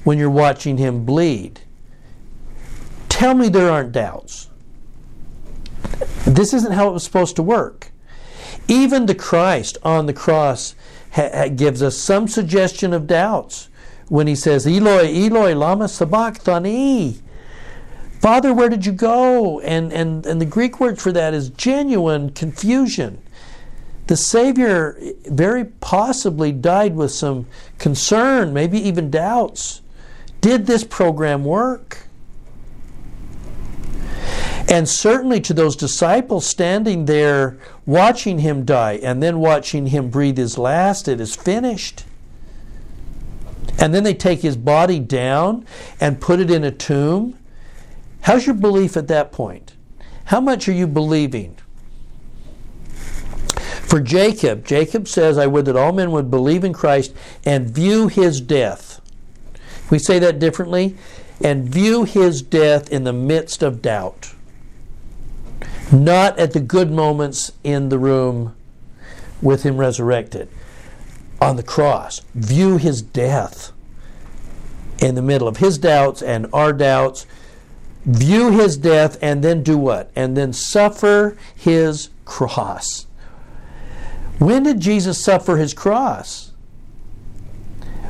When 0.04 0.18
you're 0.18 0.30
watching 0.30 0.78
him 0.78 1.06
bleed? 1.06 1.62
Tell 3.10 3.34
me 3.34 3.50
there 3.50 3.72
aren't 3.72 3.92
doubts. 3.92 4.50
This 6.28 6.54
isn't 6.54 6.74
how 6.74 6.90
it 6.90 6.94
was 6.94 7.04
supposed 7.04 7.36
to 7.38 7.44
work. 7.44 7.92
Even 8.68 9.06
the 9.06 9.16
Christ 9.16 9.78
on 9.84 10.06
the 10.06 10.14
cross 10.14 10.76
ha- 11.12 11.48
gives 11.48 11.82
us 11.82 11.98
some 11.98 12.28
suggestion 12.28 12.94
of 12.94 13.08
doubts 13.08 13.70
when 14.08 14.28
he 14.28 14.36
says, 14.36 14.68
Eloi, 14.68 15.08
Eloi, 15.08 15.54
lama 15.56 15.88
sabachthani. 15.88 17.20
Father, 18.20 18.54
where 18.54 18.70
did 18.70 18.86
you 18.86 18.92
go? 18.92 19.60
And, 19.62 19.92
and, 19.92 20.26
and 20.26 20.42
the 20.42 20.46
Greek 20.46 20.80
word 20.80 21.00
for 21.00 21.12
that 21.12 21.34
is 21.34 21.50
genuine 21.50 22.32
confusion. 22.32 23.22
The 24.08 24.18
Savior 24.18 24.98
very 25.26 25.66
possibly 25.66 26.52
died 26.52 26.96
with 26.96 27.12
some 27.12 27.48
concern, 27.80 28.54
maybe 28.54 28.80
even 28.80 29.10
doubts. 29.10 29.82
Did 30.42 30.68
this 30.68 30.84
program 30.84 31.44
work? 31.44 32.08
And 34.68 34.90
certainly 34.90 35.40
to 35.42 35.54
those 35.54 35.76
disciples 35.76 36.46
standing 36.46 37.06
there 37.06 37.58
watching 37.86 38.40
him 38.40 38.66
die 38.66 38.94
and 39.04 39.22
then 39.22 39.40
watching 39.40 39.88
him 39.88 40.10
breathe 40.10 40.38
his 40.38 40.58
last, 40.58 41.08
it 41.08 41.22
is 41.22 41.36
finished. 41.36 42.05
And 43.80 43.94
then 43.94 44.04
they 44.04 44.14
take 44.14 44.42
his 44.42 44.56
body 44.56 45.00
down 45.00 45.66
and 46.00 46.22
put 46.22 46.40
it 46.40 46.50
in 46.50 46.64
a 46.64 46.72
tomb. 46.72 47.38
How's 48.22 48.46
your 48.46 48.56
belief 48.56 48.96
at 48.98 49.08
that 49.10 49.32
point? 49.32 49.76
How 50.26 50.40
much 50.40 50.68
are 50.68 50.74
you 50.74 50.88
believing? 50.88 51.58
For 53.84 54.00
Jacob, 54.00 54.66
Jacob 54.66 55.08
says, 55.08 55.38
I 55.38 55.48
would 55.48 55.66
that 55.66 55.76
all 55.76 55.92
men 55.92 56.12
would 56.12 56.32
believe 56.32 56.64
in 56.64 56.74
Christ 56.74 57.14
and 57.46 57.70
view 57.70 58.08
his 58.08 58.42
death. 58.42 59.00
We 59.92 60.00
say 60.00 60.18
that 60.20 60.40
differently 60.40 60.96
and 61.44 61.70
view 61.70 62.06
his 62.06 62.42
death 62.42 62.90
in 62.90 63.04
the 63.04 63.14
midst 63.14 63.62
of 63.62 63.82
doubt 63.82 64.36
not 65.92 66.38
at 66.40 66.54
the 66.54 66.60
good 66.60 66.92
moments 66.92 67.52
in 67.64 67.90
the 67.90 68.00
room 68.00 68.56
with 69.42 69.64
him 69.64 69.78
resurrected. 69.78 70.50
On 71.42 71.56
the 71.58 71.64
cross, 71.64 72.22
view 72.34 72.78
his 72.78 73.02
death 73.02 73.72
in 75.00 75.16
the 75.16 75.22
middle 75.22 75.48
of 75.48 75.58
his 75.58 75.78
doubts 75.78 76.22
and 76.22 76.48
our 76.54 76.74
doubts. 76.74 77.26
view 78.06 78.52
his 78.52 78.78
death, 78.78 79.18
and 79.22 79.44
then 79.44 79.64
do 79.64 79.78
what? 79.78 80.12
And 80.16 80.38
then 80.38 80.54
suffer 80.54 81.38
his 81.56 82.10
cross. 82.24 83.08
When 84.38 84.64
did 84.64 84.80
Jesus 84.80 85.24
suffer 85.24 85.58
his 85.58 85.74
cross? 85.74 86.52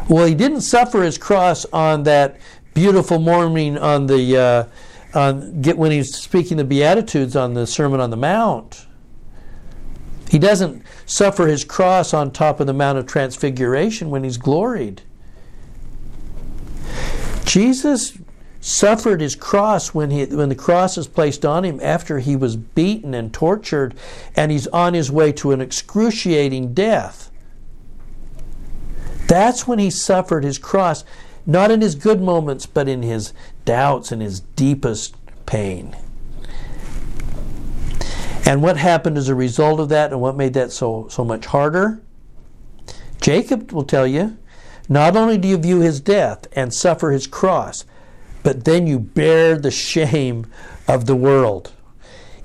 Well, 0.09 0.25
he 0.25 0.35
didn't 0.35 0.61
suffer 0.61 1.01
his 1.03 1.17
cross 1.17 1.65
on 1.71 2.03
that 2.03 2.37
beautiful 2.73 3.19
morning 3.19 3.77
on 3.77 4.07
the 4.07 4.37
uh, 4.37 5.17
on 5.17 5.61
get 5.61 5.77
when 5.77 5.91
he's 5.91 6.15
speaking 6.15 6.57
the 6.57 6.63
beatitudes 6.63 7.35
on 7.35 7.53
the 7.53 7.65
Sermon 7.65 7.99
on 7.99 8.09
the 8.09 8.17
Mount. 8.17 8.85
He 10.29 10.37
doesn't 10.37 10.83
suffer 11.05 11.47
his 11.47 11.63
cross 11.63 12.13
on 12.13 12.31
top 12.31 12.59
of 12.59 12.67
the 12.67 12.73
Mount 12.73 12.97
of 12.97 13.05
Transfiguration 13.05 14.09
when 14.09 14.23
he's 14.23 14.37
gloried. 14.37 15.01
Jesus 17.45 18.17
suffered 18.59 19.21
his 19.21 19.35
cross 19.35 19.93
when 19.93 20.09
he 20.09 20.25
when 20.25 20.49
the 20.49 20.55
cross 20.55 20.97
is 20.97 21.07
placed 21.07 21.45
on 21.45 21.63
him 21.63 21.79
after 21.83 22.17
he 22.17 22.35
was 22.35 22.55
beaten 22.55 23.13
and 23.13 23.31
tortured 23.31 23.93
and 24.35 24.51
he's 24.51 24.65
on 24.67 24.95
his 24.95 25.11
way 25.11 25.31
to 25.31 25.51
an 25.51 25.61
excruciating 25.61 26.73
death. 26.73 27.29
That's 29.27 29.67
when 29.67 29.79
he 29.79 29.91
suffered 29.91 30.43
his 30.43 30.57
cross, 30.57 31.03
not 31.45 31.71
in 31.71 31.81
his 31.81 31.95
good 31.95 32.21
moments, 32.21 32.65
but 32.65 32.87
in 32.87 33.03
his 33.03 33.33
doubts 33.65 34.11
and 34.11 34.21
his 34.21 34.39
deepest 34.39 35.15
pain. 35.45 35.95
And 38.45 38.61
what 38.61 38.77
happened 38.77 39.17
as 39.17 39.27
a 39.27 39.35
result 39.35 39.79
of 39.79 39.89
that 39.89 40.11
and 40.11 40.21
what 40.21 40.37
made 40.37 40.53
that 40.53 40.71
so, 40.71 41.07
so 41.09 41.25
much 41.25 41.47
harder? 41.47 42.01
Jacob 43.19 43.71
will 43.71 43.83
tell 43.83 44.05
you 44.05 44.37
not 44.87 45.15
only 45.15 45.37
do 45.37 45.47
you 45.47 45.57
view 45.57 45.79
his 45.79 45.99
death 45.99 46.47
and 46.53 46.73
suffer 46.73 47.11
his 47.11 47.25
cross, 47.25 47.85
but 48.43 48.65
then 48.65 48.85
you 48.85 48.99
bear 48.99 49.57
the 49.57 49.71
shame 49.71 50.45
of 50.87 51.07
the 51.07 51.15
world. 51.15 51.73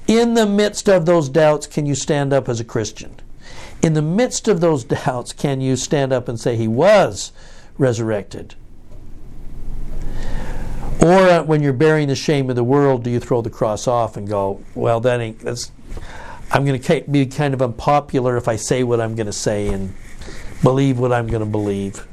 In 0.06 0.34
the 0.34 0.46
midst 0.46 0.88
of 0.88 1.04
those 1.04 1.28
doubts, 1.28 1.66
can 1.66 1.84
you 1.84 1.94
stand 1.94 2.32
up 2.32 2.48
as 2.48 2.58
a 2.58 2.64
Christian? 2.64 3.14
In 3.82 3.92
the 3.92 4.02
midst 4.02 4.48
of 4.48 4.60
those 4.60 4.84
doubts, 5.04 5.34
can 5.34 5.60
you 5.60 5.76
stand 5.76 6.12
up 6.12 6.28
and 6.28 6.40
say, 6.40 6.56
He 6.56 6.66
was 6.66 7.32
resurrected? 7.76 8.54
Or 11.02 11.28
uh, 11.28 11.42
when 11.42 11.62
you're 11.62 11.72
bearing 11.72 12.08
the 12.08 12.16
shame 12.16 12.50
of 12.50 12.56
the 12.56 12.64
world, 12.64 13.04
do 13.04 13.10
you 13.10 13.20
throw 13.20 13.40
the 13.40 13.50
cross 13.50 13.86
off 13.86 14.16
and 14.16 14.26
go, 14.26 14.62
Well, 14.74 15.00
that 15.00 15.20
ain't, 15.20 15.40
that's, 15.40 15.70
I'm 16.50 16.64
going 16.64 16.80
to 16.80 17.04
be 17.10 17.26
kind 17.26 17.54
of 17.54 17.62
unpopular 17.62 18.36
if 18.36 18.48
I 18.48 18.56
say 18.56 18.82
what 18.82 19.00
I'm 19.00 19.14
going 19.14 19.26
to 19.26 19.32
say 19.32 19.68
and 19.68 19.94
believe 20.62 20.98
what 20.98 21.12
I'm 21.12 21.26
going 21.26 21.44
to 21.44 21.50
believe 21.50 22.06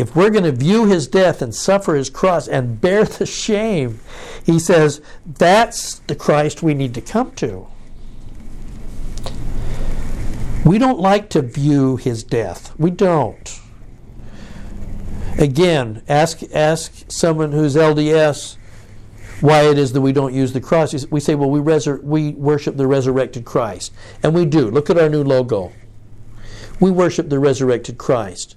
if 0.00 0.16
we're 0.16 0.30
going 0.30 0.44
to 0.44 0.52
view 0.52 0.86
his 0.86 1.06
death 1.06 1.42
and 1.42 1.54
suffer 1.54 1.94
his 1.94 2.08
cross 2.08 2.48
and 2.48 2.80
bear 2.80 3.04
the 3.04 3.26
shame, 3.26 4.00
he 4.44 4.58
says 4.58 5.02
that's 5.26 5.98
the 6.00 6.14
Christ 6.14 6.62
we 6.62 6.72
need 6.72 6.94
to 6.94 7.02
come 7.02 7.32
to. 7.32 7.66
We 10.64 10.78
don't 10.78 10.98
like 10.98 11.28
to 11.30 11.42
view 11.42 11.96
his 11.96 12.22
death. 12.24 12.72
We 12.78 12.90
don't. 12.90 13.60
Again, 15.38 16.02
ask 16.08 16.42
ask 16.52 17.10
someone 17.10 17.52
who's 17.52 17.76
LDS 17.76 18.56
why 19.40 19.62
it 19.62 19.78
is 19.78 19.92
that 19.92 20.00
we 20.00 20.12
don't 20.12 20.34
use 20.34 20.52
the 20.52 20.60
cross. 20.60 21.06
We 21.06 21.20
say, 21.20 21.34
well, 21.34 21.50
we, 21.50 21.60
resur- 21.60 22.02
we 22.02 22.32
worship 22.32 22.76
the 22.76 22.86
resurrected 22.86 23.44
Christ. 23.44 23.92
And 24.22 24.34
we 24.34 24.44
do. 24.44 24.70
Look 24.70 24.90
at 24.90 24.98
our 24.98 25.08
new 25.08 25.24
logo. 25.24 25.72
We 26.78 26.90
worship 26.90 27.28
the 27.28 27.38
resurrected 27.38 27.98
Christ. 27.98 28.56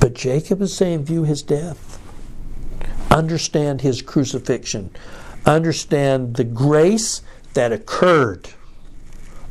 But 0.00 0.14
Jacob 0.14 0.62
is 0.62 0.76
saying, 0.76 1.04
view 1.04 1.24
his 1.24 1.42
death. 1.42 1.98
Understand 3.10 3.80
his 3.80 4.02
crucifixion. 4.02 4.90
Understand 5.44 6.36
the 6.36 6.44
grace 6.44 7.22
that 7.54 7.72
occurred 7.72 8.50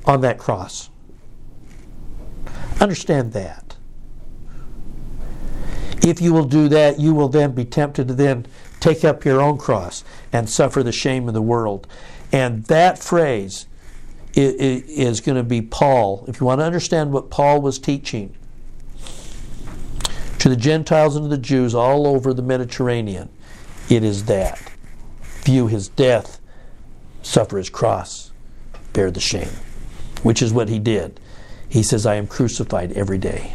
on 0.05 0.21
that 0.21 0.37
cross. 0.37 0.89
Understand 2.79 3.33
that. 3.33 3.75
If 6.01 6.21
you 6.21 6.33
will 6.33 6.45
do 6.45 6.69
that, 6.69 6.99
you 6.99 7.13
will 7.13 7.27
then 7.27 7.51
be 7.51 7.65
tempted 7.65 8.07
to 8.07 8.13
then 8.13 8.45
take 8.79 9.03
up 9.03 9.25
your 9.25 9.41
own 9.41 9.57
cross 9.57 10.03
and 10.31 10.49
suffer 10.49 10.83
the 10.83 10.91
shame 10.91 11.27
of 11.27 11.33
the 11.33 11.41
world. 11.41 11.87
And 12.31 12.63
that 12.65 12.99
phrase 12.99 13.67
is 14.35 15.21
going 15.21 15.37
to 15.37 15.43
be 15.43 15.61
Paul. 15.61 16.25
If 16.27 16.39
you 16.39 16.45
want 16.45 16.61
to 16.61 16.65
understand 16.65 17.11
what 17.11 17.29
Paul 17.29 17.61
was 17.61 17.79
teaching, 17.79 18.35
to 20.39 20.49
the 20.49 20.55
Gentiles 20.55 21.15
and 21.15 21.25
to 21.25 21.29
the 21.29 21.37
Jews 21.37 21.75
all 21.75 22.07
over 22.07 22.33
the 22.33 22.41
Mediterranean. 22.41 23.29
It 23.89 24.03
is 24.03 24.25
that. 24.25 24.59
View 25.43 25.67
his 25.67 25.89
death, 25.89 26.39
suffer 27.21 27.57
his 27.57 27.69
cross, 27.69 28.31
bear 28.93 29.11
the 29.11 29.19
shame, 29.19 29.51
which 30.23 30.41
is 30.41 30.53
what 30.53 30.69
he 30.69 30.79
did. 30.79 31.19
He 31.67 31.83
says, 31.83 32.05
I 32.05 32.15
am 32.15 32.25
crucified 32.25 32.93
every 32.93 33.17
day. 33.17 33.53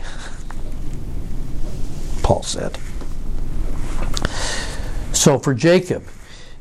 Paul 2.22 2.42
said. 2.42 2.78
So 5.24 5.38
for 5.38 5.54
Jacob, 5.54 6.06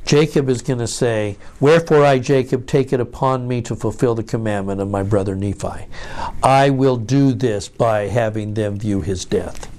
Jacob 0.06 0.48
is 0.48 0.62
going 0.62 0.80
to 0.80 0.88
say, 0.88 1.36
Wherefore 1.60 2.06
I, 2.06 2.18
Jacob, 2.18 2.66
take 2.66 2.94
it 2.94 3.02
upon 3.02 3.46
me 3.46 3.62
to 3.62 3.76
fulfill 3.76 4.16
the 4.16 4.24
commandment 4.24 4.80
of 4.80 4.90
my 4.90 5.04
brother 5.04 5.36
Nephi. 5.36 5.88
I 6.42 6.70
will 6.70 6.96
do 6.96 7.34
this 7.34 7.68
by 7.68 8.08
having 8.08 8.54
them 8.54 8.80
view 8.80 9.02
his 9.02 9.26
death 9.26 9.70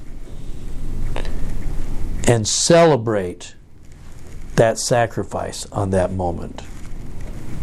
and 2.29 2.47
celebrate 2.47 3.55
that 4.57 4.79
sacrifice 4.79 5.65
on 5.73 5.89
that 5.93 6.13
moment. 6.13 6.61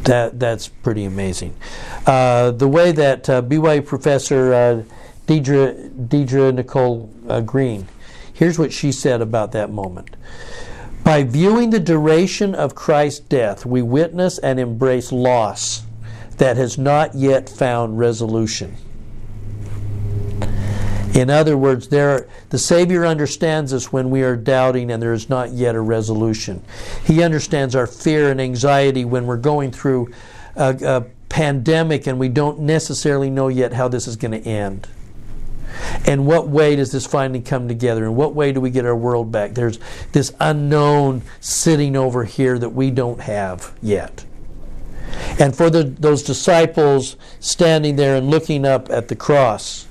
That 0.06 0.40
that's 0.40 0.70
pretty 0.70 1.04
amazing. 1.04 1.54
Uh, 2.08 2.50
the 2.50 2.68
way 2.68 2.94
that 2.94 3.30
uh, 3.30 3.44
BYU 3.44 3.86
professor 3.86 4.54
uh, 4.56 4.84
Deidre, 5.28 5.88
Deidre 6.08 6.52
Nicole 6.52 7.14
uh, 7.30 7.42
Green, 7.42 7.88
here's 8.34 8.58
what 8.58 8.74
she 8.74 8.92
said 8.92 9.22
about 9.22 9.52
that 9.52 9.70
moment. 9.70 10.16
By 11.04 11.24
viewing 11.24 11.72
the 11.72 11.80
duration 11.80 12.54
of 12.54 12.76
Christ's 12.76 13.22
death, 13.22 13.66
we 13.66 13.82
witness 13.82 14.38
and 14.38 14.60
embrace 14.60 15.12
loss 15.12 15.84
that 16.38 16.58
has 16.58 16.78
not 16.78 17.16
yet 17.16 17.50
found 17.50 17.98
resolution. 17.98 18.76
In 21.14 21.30
other 21.30 21.58
words, 21.58 21.90
there, 21.90 22.30
the 22.50 22.58
Savior 22.58 23.06
understands 23.06 23.74
us 23.74 23.92
when 23.92 24.10
we 24.10 24.24
are 24.24 24.38
doubting 24.38 24.92
and 24.92 25.02
there 25.02 25.12
is 25.12 25.30
not 25.30 25.52
yet 25.52 25.76
a 25.76 25.82
resolution. 25.82 26.64
He 27.06 27.22
understands 27.22 27.76
our 27.76 27.88
fear 27.88 28.32
and 28.32 28.40
anxiety 28.40 29.04
when 29.04 29.26
we're 29.26 29.38
going 29.38 29.72
through 29.72 30.14
a, 30.56 30.78
a 30.84 31.06
pandemic 31.28 32.08
and 32.08 32.18
we 32.18 32.30
don't 32.30 32.60
necessarily 32.60 33.30
know 33.30 33.50
yet 33.50 33.74
how 33.74 33.88
this 33.88 34.08
is 34.08 34.16
going 34.16 34.32
to 34.32 34.48
end. 34.48 34.88
And 36.06 36.26
what 36.26 36.48
way 36.48 36.76
does 36.76 36.92
this 36.92 37.06
finally 37.06 37.42
come 37.42 37.68
together? 37.68 38.06
In 38.06 38.16
what 38.16 38.34
way 38.34 38.52
do 38.52 38.62
we 38.62 38.70
get 38.70 38.86
our 38.86 38.96
world 38.96 39.32
back? 39.32 39.54
There's 39.54 39.80
this 40.12 40.34
unknown 40.40 41.22
sitting 41.40 41.96
over 41.96 42.24
here 42.24 42.58
that 42.60 42.70
we 42.70 42.92
don't 42.92 43.22
have 43.22 43.74
yet. 43.82 44.26
And 45.40 45.56
for 45.56 45.70
the, 45.70 45.84
those 45.84 46.24
disciples 46.24 47.16
standing 47.40 47.96
there 47.96 48.16
and 48.16 48.30
looking 48.30 48.66
up 48.66 48.90
at 48.90 49.08
the 49.08 49.16
cross, 49.16 49.88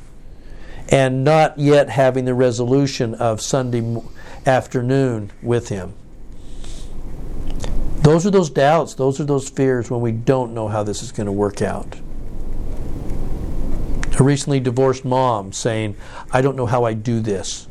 and 0.91 1.23
not 1.23 1.59
yet 1.59 1.89
having 1.89 2.25
the 2.25 2.35
resolution 2.35 3.15
of 3.15 3.41
Sunday 3.41 4.03
afternoon 4.45 5.31
with 5.41 5.69
Him. 5.69 5.95
Those 8.03 8.27
are 8.27 8.31
those 8.31 8.51
doubts, 8.51 8.95
those 8.95 9.21
are 9.21 9.25
those 9.25 9.49
fears 9.49 9.91
when 9.91 10.01
we 10.01 10.11
don't 10.11 10.53
know 10.53 10.69
how 10.69 10.83
this 10.83 11.03
is 11.03 11.13
going 11.13 11.27
to 11.27 11.33
work 11.33 11.63
out. 11.63 11.97
A 14.21 14.23
recently 14.23 14.61
divorced 14.61 15.07
mom 15.07 15.51
saying, 15.51 15.97
I 16.31 16.43
don't 16.43 16.55
know 16.55 16.67
how 16.67 16.85
I 16.85 16.93
do 16.93 17.21
this 17.21 17.67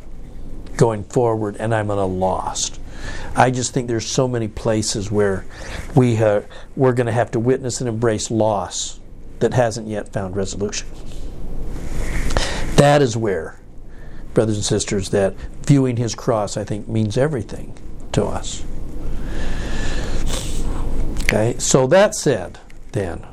going 0.77 1.03
forward, 1.03 1.55
and 1.59 1.75
I'm 1.75 1.91
at 1.91 1.99
a 1.99 2.05
loss. 2.05 2.71
I 3.35 3.51
just 3.51 3.71
think 3.71 3.88
there's 3.88 4.07
so 4.07 4.27
many 4.27 4.47
places 4.47 5.12
where 5.12 5.45
we 5.95 6.17
uh, 6.17 6.41
we're 6.75 6.93
going 6.93 7.05
to 7.05 7.13
have 7.13 7.29
to 7.31 7.39
witness 7.39 7.81
and 7.81 7.88
embrace 7.88 8.31
loss 8.31 8.99
that 9.39 9.53
hasn't 9.53 9.88
yet 9.88 10.12
found 10.12 10.35
resolution. 10.35 10.88
That 12.77 13.03
is 13.03 13.15
where, 13.15 13.59
brothers 14.33 14.55
and 14.55 14.65
sisters, 14.65 15.09
that 15.09 15.35
viewing 15.67 15.97
his 15.97 16.15
cross, 16.15 16.57
I 16.57 16.63
think, 16.63 16.88
means 16.88 17.15
everything 17.15 17.77
to 18.13 18.25
us. 18.25 18.63
Okay, 21.25 21.55
so 21.59 21.85
that 21.85 22.15
said, 22.15 22.57
then, 22.93 23.23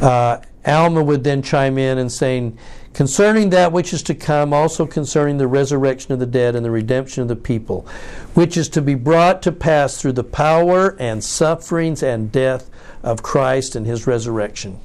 uh, 0.00 0.40
Alma 0.66 1.02
would 1.02 1.24
then 1.24 1.42
chime 1.42 1.78
in 1.78 1.98
and 1.98 2.12
saying, 2.12 2.58
concerning 2.92 3.50
that 3.50 3.72
which 3.72 3.92
is 3.92 4.02
to 4.04 4.14
come, 4.14 4.52
also 4.52 4.86
concerning 4.86 5.38
the 5.38 5.46
resurrection 5.46 6.12
of 6.12 6.18
the 6.18 6.26
dead 6.26 6.54
and 6.54 6.64
the 6.64 6.70
redemption 6.70 7.22
of 7.22 7.28
the 7.28 7.36
people, 7.36 7.86
which 8.34 8.56
is 8.56 8.68
to 8.68 8.82
be 8.82 8.94
brought 8.94 9.40
to 9.42 9.52
pass 9.52 10.00
through 10.00 10.12
the 10.12 10.24
power 10.24 10.96
and 10.98 11.24
sufferings 11.24 12.02
and 12.02 12.30
death 12.30 12.70
of 13.02 13.22
Christ 13.22 13.74
and 13.74 13.86
his 13.86 14.06
resurrection. 14.06 14.78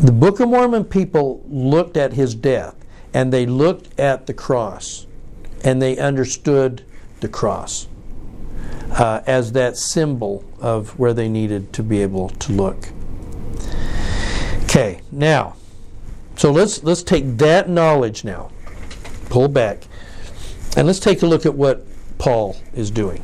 The 0.00 0.12
Book 0.12 0.40
of 0.40 0.48
Mormon 0.48 0.84
people 0.84 1.42
looked 1.48 1.96
at 1.96 2.12
his 2.12 2.34
death 2.34 2.76
and 3.12 3.32
they 3.32 3.46
looked 3.46 3.98
at 3.98 4.26
the 4.26 4.34
cross 4.34 5.06
and 5.64 5.82
they 5.82 5.98
understood 5.98 6.84
the 7.20 7.28
cross 7.28 7.88
uh, 8.92 9.22
as 9.26 9.52
that 9.52 9.76
symbol 9.76 10.44
of 10.60 10.98
where 10.98 11.12
they 11.12 11.28
needed 11.28 11.72
to 11.74 11.82
be 11.82 12.02
able 12.02 12.28
to 12.30 12.52
look. 12.52 12.88
Okay, 14.64 15.00
now, 15.10 15.56
so 16.36 16.52
let's 16.52 16.82
let's 16.84 17.02
take 17.02 17.38
that 17.38 17.68
knowledge 17.68 18.24
now, 18.24 18.50
pull 19.30 19.48
back, 19.48 19.84
and 20.76 20.86
let's 20.86 21.00
take 21.00 21.22
a 21.22 21.26
look 21.26 21.46
at 21.46 21.54
what 21.54 21.86
Paul 22.18 22.56
is 22.74 22.90
doing. 22.90 23.22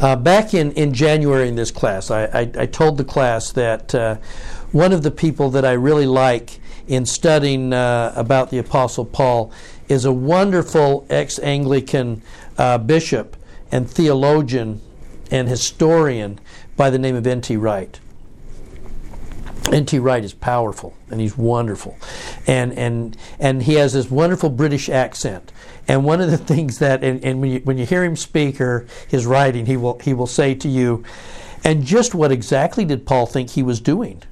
Uh, 0.00 0.16
back 0.16 0.52
in, 0.52 0.72
in 0.72 0.92
January 0.92 1.46
in 1.46 1.54
this 1.54 1.70
class, 1.70 2.10
I, 2.10 2.24
I, 2.24 2.40
I 2.58 2.66
told 2.66 2.98
the 2.98 3.04
class 3.04 3.52
that 3.52 3.94
uh, 3.94 4.16
one 4.72 4.92
of 4.92 5.02
the 5.04 5.12
people 5.12 5.50
that 5.50 5.64
I 5.64 5.72
really 5.72 6.06
like 6.06 6.58
in 6.88 7.06
studying 7.06 7.72
uh, 7.72 8.12
about 8.16 8.50
the 8.50 8.58
Apostle 8.58 9.04
Paul 9.04 9.52
is 9.88 10.04
a 10.04 10.12
wonderful 10.12 11.06
ex 11.08 11.38
Anglican 11.38 12.22
uh, 12.58 12.78
bishop 12.78 13.36
and 13.72 13.90
theologian 13.90 14.80
and 15.30 15.48
historian 15.48 16.38
by 16.76 16.90
the 16.90 16.98
name 16.98 17.16
of 17.16 17.26
N.T. 17.26 17.56
Wright. 17.56 17.98
N.T. 19.72 19.98
Wright 19.98 20.24
is 20.24 20.34
powerful 20.34 20.94
and 21.10 21.20
he's 21.20 21.36
wonderful. 21.36 21.96
And, 22.46 22.72
and, 22.74 23.16
and 23.38 23.62
he 23.62 23.74
has 23.74 23.94
this 23.94 24.10
wonderful 24.10 24.50
British 24.50 24.88
accent. 24.88 25.50
And 25.88 26.04
one 26.04 26.20
of 26.20 26.30
the 26.30 26.38
things 26.54 26.78
that, 26.78 27.02
and, 27.02 27.24
and 27.24 27.40
when, 27.40 27.50
you, 27.50 27.60
when 27.60 27.78
you 27.78 27.86
hear 27.86 28.04
him 28.04 28.16
speak 28.16 28.60
or 28.60 28.86
his 29.08 29.24
writing, 29.26 29.66
he 29.66 29.76
will, 29.76 29.98
he 30.00 30.12
will 30.12 30.26
say 30.26 30.54
to 30.56 30.68
you, 30.68 31.02
and 31.64 31.84
just 31.84 32.14
what 32.14 32.30
exactly 32.32 32.84
did 32.84 33.06
Paul 33.06 33.26
think 33.26 33.50
he 33.50 33.62
was 33.62 33.80
doing? 33.80 34.22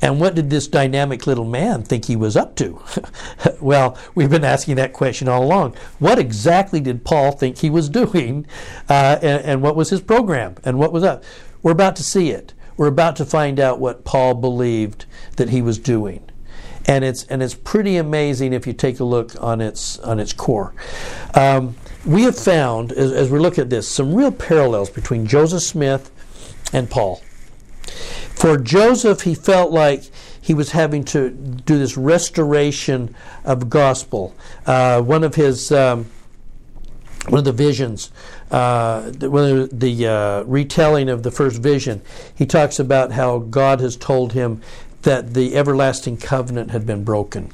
And 0.00 0.20
what 0.20 0.34
did 0.34 0.50
this 0.50 0.68
dynamic 0.68 1.26
little 1.26 1.44
man 1.44 1.82
think 1.82 2.04
he 2.04 2.16
was 2.16 2.36
up 2.36 2.54
to? 2.56 2.80
well, 3.60 3.98
we've 4.14 4.30
been 4.30 4.44
asking 4.44 4.76
that 4.76 4.92
question 4.92 5.28
all 5.28 5.42
along. 5.42 5.74
What 5.98 6.18
exactly 6.18 6.80
did 6.80 7.04
Paul 7.04 7.32
think 7.32 7.58
he 7.58 7.70
was 7.70 7.88
doing? 7.88 8.46
Uh, 8.88 9.18
and, 9.20 9.44
and, 9.44 9.62
what 9.62 9.76
was 9.76 9.90
his 9.90 10.00
program? 10.00 10.56
And 10.64 10.78
what 10.78 10.92
was 10.92 11.02
up? 11.02 11.24
We're 11.62 11.72
about 11.72 11.96
to 11.96 12.02
see 12.02 12.30
it. 12.30 12.54
We're 12.76 12.86
about 12.86 13.16
to 13.16 13.24
find 13.24 13.58
out 13.58 13.80
what 13.80 14.04
Paul 14.04 14.34
believed 14.34 15.04
that 15.36 15.50
he 15.50 15.60
was 15.60 15.78
doing. 15.78 16.22
And 16.86 17.04
it's, 17.04 17.24
and 17.24 17.42
it's 17.42 17.54
pretty 17.54 17.96
amazing 17.96 18.52
if 18.52 18.66
you 18.66 18.72
take 18.72 19.00
a 19.00 19.04
look 19.04 19.32
on 19.42 19.60
its, 19.60 19.98
on 19.98 20.20
its 20.20 20.32
core. 20.32 20.74
Um, 21.34 21.76
we 22.06 22.22
have 22.22 22.38
found, 22.38 22.92
as, 22.92 23.12
as 23.12 23.30
we 23.30 23.38
look 23.38 23.58
at 23.58 23.68
this, 23.68 23.88
some 23.88 24.14
real 24.14 24.32
parallels 24.32 24.88
between 24.88 25.26
Joseph 25.26 25.62
Smith 25.62 26.10
and 26.72 26.88
Paul. 26.88 27.20
For 28.38 28.56
Joseph, 28.56 29.22
he 29.22 29.34
felt 29.34 29.72
like 29.72 30.04
he 30.40 30.54
was 30.54 30.70
having 30.70 31.02
to 31.06 31.30
do 31.30 31.76
this 31.76 31.96
restoration 31.96 33.16
of 33.44 33.68
gospel. 33.68 34.32
Uh, 34.64 35.02
one 35.02 35.24
of 35.24 35.34
his 35.34 35.72
um, 35.72 36.06
one 37.26 37.40
of 37.40 37.44
the 37.44 37.52
visions, 37.52 38.12
uh, 38.52 39.10
the, 39.10 39.68
the 39.72 40.06
uh, 40.06 40.42
retelling 40.44 41.08
of 41.08 41.24
the 41.24 41.32
first 41.32 41.60
vision, 41.60 42.00
he 42.32 42.46
talks 42.46 42.78
about 42.78 43.10
how 43.10 43.38
God 43.40 43.80
has 43.80 43.96
told 43.96 44.34
him 44.34 44.62
that 45.02 45.34
the 45.34 45.56
everlasting 45.56 46.16
covenant 46.16 46.70
had 46.70 46.86
been 46.86 47.02
broken. 47.02 47.50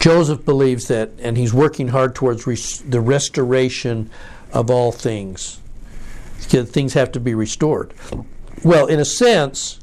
Joseph 0.00 0.44
believes 0.44 0.88
that, 0.88 1.10
and 1.18 1.38
he's 1.38 1.54
working 1.54 1.88
hard 1.88 2.14
towards 2.14 2.46
res- 2.46 2.82
the 2.82 3.00
restoration 3.00 4.10
of 4.52 4.70
all 4.70 4.92
things. 4.92 5.60
Things 6.38 6.92
have 6.92 7.10
to 7.12 7.20
be 7.20 7.34
restored. 7.34 7.94
Well, 8.64 8.86
in 8.86 9.00
a 9.00 9.04
sense, 9.04 9.80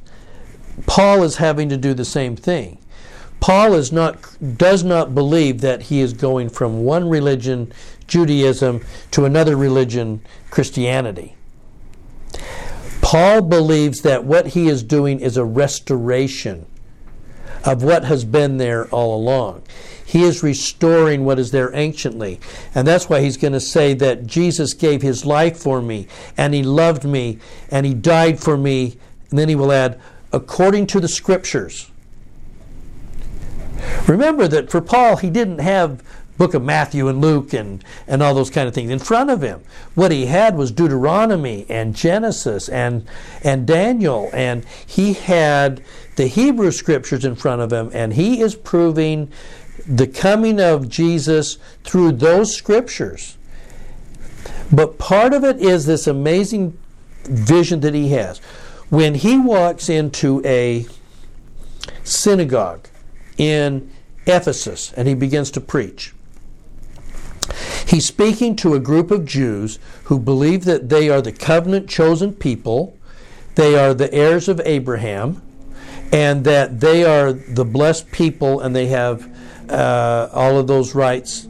Paul 0.86 1.24
is 1.24 1.38
having 1.38 1.70
to 1.70 1.78
do 1.78 1.94
the 1.94 2.06
same 2.06 2.36
thing. 2.36 2.78
Paul 3.40 3.74
is 3.74 3.92
not, 3.92 4.18
does 4.58 4.84
not 4.84 5.16
believe 5.16 5.62
that 5.62 5.84
he 5.84 6.02
is 6.02 6.14
going 6.14 6.50
from 6.50 6.84
one 6.84 7.10
religion, 7.10 7.72
Judaism, 8.08 8.84
to 9.12 9.26
another 9.26 9.56
religion, 9.56 10.22
Christianity. 10.50 11.36
Paul 13.02 13.42
believes 13.42 14.02
that 14.02 14.26
what 14.26 14.48
he 14.48 14.68
is 14.68 14.84
doing 14.84 15.20
is 15.20 15.38
a 15.38 15.46
restoration 15.46 16.66
of 17.64 17.82
what 17.82 18.04
has 18.06 18.26
been 18.26 18.58
there 18.58 18.88
all 18.90 19.16
along. 19.16 19.64
He 20.10 20.24
is 20.24 20.42
restoring 20.42 21.24
what 21.24 21.38
is 21.38 21.52
there 21.52 21.72
anciently. 21.76 22.40
And 22.74 22.88
that's 22.88 23.10
why 23.10 23.22
he's 23.22 23.38
going 23.38 23.54
to 23.54 23.60
say 23.60 23.94
that 23.94 24.26
Jesus 24.26 24.74
gave 24.74 25.04
his 25.04 25.24
life 25.24 25.56
for 25.56 25.84
me, 25.84 26.08
and 26.36 26.52
he 26.52 26.64
loved 26.64 27.04
me, 27.04 27.38
and 27.70 27.86
he 27.86 27.94
died 27.94 28.40
for 28.40 28.58
me. 28.58 28.98
And 29.30 29.38
then 29.38 29.50
he 29.50 29.56
will 29.56 29.72
add, 29.72 30.02
according 30.34 30.88
to 30.88 31.00
the 31.00 31.08
scriptures. 31.08 31.92
Remember 34.08 34.48
that 34.48 34.72
for 34.72 34.82
Paul, 34.82 35.18
he 35.18 35.30
didn't 35.30 35.60
have 35.60 36.02
book 36.40 36.54
of 36.54 36.64
Matthew 36.64 37.10
and 37.10 37.22
Luke 37.22 37.54
and, 37.54 37.84
and 38.08 38.24
all 38.24 38.34
those 38.34 38.50
kind 38.50 38.68
of 38.68 38.74
things 38.74 38.90
in 38.90 38.98
front 38.98 39.30
of 39.30 39.42
him. 39.42 39.62
What 39.94 40.10
he 40.12 40.26
had 40.26 40.56
was 40.56 40.72
Deuteronomy 40.72 41.66
and 41.70 41.94
Genesis 41.94 42.70
and, 42.70 43.06
and 43.44 43.68
Daniel, 43.68 44.30
and 44.34 44.66
he 44.88 45.14
had 45.14 45.84
the 46.16 46.28
Hebrew 46.28 46.72
scriptures 46.72 47.26
in 47.26 47.36
front 47.36 47.62
of 47.62 47.74
him, 47.74 47.92
and 47.94 48.14
he 48.14 48.40
is 48.40 48.56
proving 48.56 49.30
the 49.88 50.08
coming 50.08 50.60
of 50.60 50.90
Jesus 50.90 51.58
through 51.84 52.14
those 52.14 52.56
scriptures. 52.56 53.38
But 54.72 55.00
part 55.00 55.34
of 55.34 55.44
it 55.44 55.60
is 55.60 55.86
this 55.86 56.08
amazing 56.08 56.78
vision 57.24 57.80
that 57.82 57.94
he 57.94 58.10
has. 58.10 58.40
When 58.90 59.16
he 59.16 59.38
walks 59.38 59.90
into 59.90 60.42
a 60.46 60.86
synagogue 62.04 62.88
in 63.38 63.92
Ephesus 64.26 64.94
and 64.94 65.08
he 65.08 65.14
begins 65.14 65.52
to 65.52 65.62
preach, 65.62 66.14
he's 67.88 68.06
speaking 68.06 68.56
to 68.58 68.74
a 68.74 68.80
group 68.80 69.12
of 69.12 69.26
Jews 69.26 69.80
who 70.06 70.20
believe 70.20 70.66
that 70.66 70.90
they 70.90 71.10
are 71.10 71.22
the 71.22 71.32
covenant 71.32 71.90
chosen 71.90 72.34
people, 72.34 72.98
they 73.56 73.78
are 73.78 73.94
the 73.94 74.14
heirs 74.14 74.48
of 74.48 74.62
Abraham, 74.66 75.42
and 76.12 76.44
that 76.44 76.80
they 76.80 77.04
are 77.04 77.34
the 77.34 77.66
blessed 77.66 78.12
people 78.12 78.60
and 78.60 78.76
they 78.76 78.88
have 78.88 79.30
uh, 79.70 80.30
all 80.34 80.58
of 80.58 80.68
those 80.68 80.96
rights 80.96 81.48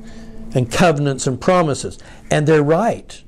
and 0.54 0.72
covenants 0.72 1.28
and 1.28 1.40
promises. 1.40 1.98
And 2.32 2.48
they're 2.48 2.64
right. 2.64 3.22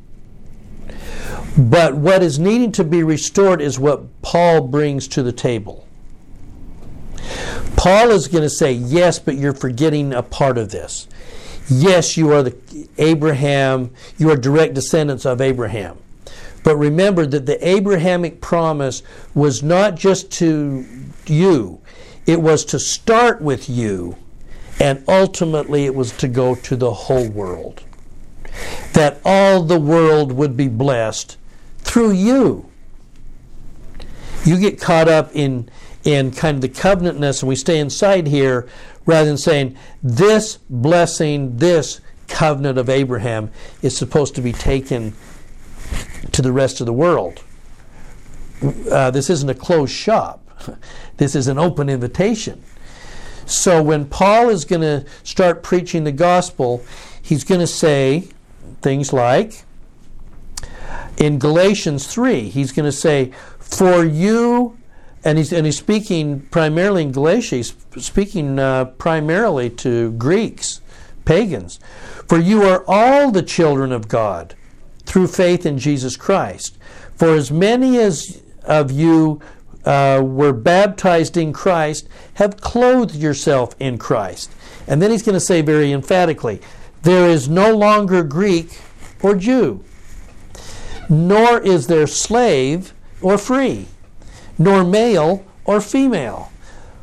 But 1.58 1.96
what 1.96 2.24
is 2.24 2.40
needing 2.40 2.72
to 2.74 2.84
be 2.84 3.04
restored 3.04 3.62
is 3.62 3.80
what 3.80 4.22
Paul 4.22 4.62
brings 4.68 5.08
to 5.10 5.24
the 5.24 5.32
table. 5.32 5.86
Paul 7.76 8.12
is 8.12 8.28
going 8.28 8.44
to 8.44 8.50
say, 8.50 8.72
yes, 8.74 9.20
but 9.20 9.36
you're 9.36 9.54
forgetting 9.54 10.14
a 10.14 10.24
part 10.24 10.58
of 10.58 10.72
this. 10.72 11.08
Yes, 11.70 12.18
you 12.18 12.32
are 12.32 12.44
the 12.44 12.88
Abraham, 12.98 13.92
you 14.18 14.30
are 14.30 14.36
direct 14.36 14.74
descendants 14.74 15.26
of 15.26 15.42
Abraham. 15.42 15.98
But 16.64 16.76
remember 16.76 17.26
that 17.26 17.46
the 17.46 17.68
Abrahamic 17.68 18.42
promise 18.42 19.04
was 19.34 19.64
not 19.64 19.96
just 19.96 20.32
to 20.34 20.86
you, 21.26 21.82
it 22.26 22.42
was 22.42 22.66
to 22.66 22.80
start 22.80 23.42
with 23.42 23.70
you 23.70 24.16
and 24.80 25.04
ultimately 25.08 25.86
it 25.86 25.96
was 25.96 26.12
to 26.14 26.28
go 26.28 26.56
to 26.56 26.76
the 26.76 26.92
whole 26.92 27.30
world. 27.30 27.84
That 28.94 29.20
all 29.24 29.64
the 29.64 29.80
world 29.80 30.32
would 30.32 30.58
be 30.58 30.68
blessed 30.68 31.38
through 31.80 32.12
you. 32.12 32.70
You 34.44 34.60
get 34.60 34.82
caught 34.82 35.08
up 35.08 35.32
in, 35.34 35.70
in 36.04 36.32
kind 36.32 36.56
of 36.56 36.62
the 36.62 36.70
covenantness, 36.70 37.42
and 37.42 37.50
we 37.50 37.56
stay 37.56 37.80
inside 37.80 38.28
here 38.28 38.68
rather 39.06 39.28
than 39.28 39.38
saying, 39.38 39.78
this 40.02 40.58
blessing, 40.70 41.58
this 41.58 42.02
covenant 42.28 42.78
of 42.78 42.90
Abraham 42.90 43.52
is 43.82 43.96
supposed 43.96 44.36
to 44.36 44.42
be 44.42 44.52
taken 44.52 45.14
to 46.32 46.42
the 46.42 46.52
rest 46.52 46.80
of 46.80 46.86
the 46.86 46.94
world. 46.94 47.44
Uh, 48.92 49.12
this 49.12 49.30
isn't 49.30 49.50
a 49.50 49.56
closed 49.56 49.94
shop. 49.94 50.40
This 51.18 51.36
is 51.36 51.48
an 51.48 51.60
open 51.60 51.88
invitation. 51.88 52.64
So 53.52 53.84
when 53.84 54.06
Paul 54.06 54.50
is 54.50 54.66
going 54.66 54.82
to 54.82 55.06
start 55.24 55.62
preaching 55.62 56.04
the 56.04 56.12
gospel, 56.12 56.84
he's 57.22 57.44
going 57.44 57.62
to 57.62 57.68
say 57.68 58.30
things 58.82 59.12
like, 59.12 59.66
in 61.18 61.38
Galatians 61.38 62.08
3, 62.08 62.50
he's 62.50 62.72
going 62.72 62.86
to 62.86 62.92
say, 62.92 63.32
For 63.60 64.06
you, 64.06 64.78
and 65.24 65.38
he's, 65.38 65.54
and 65.54 65.66
he's 65.66 65.78
speaking 65.78 66.42
primarily 66.48 67.04
in 67.04 67.12
Galatia, 67.12 67.58
he's 67.58 67.76
speaking 67.98 68.58
uh, 68.58 68.86
primarily 68.86 69.70
to 69.70 70.14
Greeks, 70.14 70.82
pagans. 71.26 71.80
For 72.28 72.40
you 72.40 72.64
are 72.64 72.84
all 72.88 73.32
the 73.32 73.44
children 73.44 73.92
of 73.92 74.08
God 74.08 74.56
through 75.06 75.28
faith 75.28 75.66
in 75.66 75.78
Jesus 75.78 76.16
Christ. 76.16 76.78
For 77.16 77.36
as 77.36 77.52
many 77.52 78.00
as 78.00 78.42
of 78.64 78.92
you 78.92 79.42
uh, 79.86 80.22
were 80.24 80.54
baptized 80.54 81.38
in 81.38 81.54
Christ 81.54 82.08
have 82.36 82.62
clothed 82.62 83.16
yourself 83.16 83.76
in 83.80 83.98
Christ. 83.98 84.52
And 84.88 85.02
then 85.02 85.12
he's 85.12 85.24
going 85.24 85.34
to 85.34 85.40
say 85.40 85.62
very 85.62 85.92
emphatically, 85.92 86.62
there 87.04 87.28
is 87.28 87.50
no 87.50 87.76
longer 87.76 88.24
Greek 88.24 88.80
or 89.22 89.36
Jew, 89.36 89.84
nor 91.10 91.60
is 91.60 91.88
there 91.88 92.08
slave 92.08 92.94
or 93.22 93.38
free, 93.38 93.88
nor 94.58 94.84
male 94.84 95.46
or 95.66 95.82
female, 95.82 96.52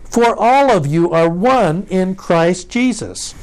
for 0.05 0.37
all 0.37 0.71
of 0.71 0.87
you 0.87 1.11
are 1.11 1.29
one 1.29 1.87
in 1.91 2.15
Christ 2.15 2.71
Jesus. 2.71 3.35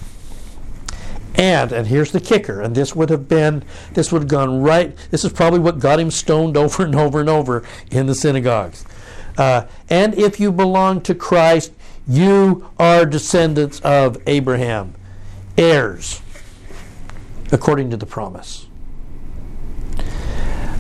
And, 1.35 1.73
and 1.73 1.87
here's 1.87 2.11
the 2.11 2.21
kicker, 2.21 2.61
and 2.61 2.75
this 2.75 2.95
would 2.95 3.09
have 3.09 3.27
been, 3.27 3.63
this 3.93 4.11
would 4.11 4.21
have 4.21 4.29
gone 4.29 4.61
right, 4.61 4.95
this 5.11 5.25
is 5.25 5.33
probably 5.33 5.59
what 5.59 5.79
got 5.79 5.99
him 5.99 6.09
stoned 6.09 6.55
over 6.57 6.83
and 6.83 6.95
over 6.95 7.19
and 7.19 7.29
over 7.29 7.63
in 7.91 8.05
the 8.05 8.15
synagogues. 8.15 8.85
Uh, 9.37 9.65
and 9.89 10.13
if 10.15 10.39
you 10.39 10.51
belong 10.51 11.01
to 11.01 11.15
Christ, 11.15 11.73
you 12.07 12.69
are 12.77 13.05
descendants 13.05 13.79
of 13.81 14.17
Abraham, 14.27 14.93
heirs, 15.57 16.21
according 17.51 17.89
to 17.89 17.97
the 17.97 18.05
promise. 18.05 18.67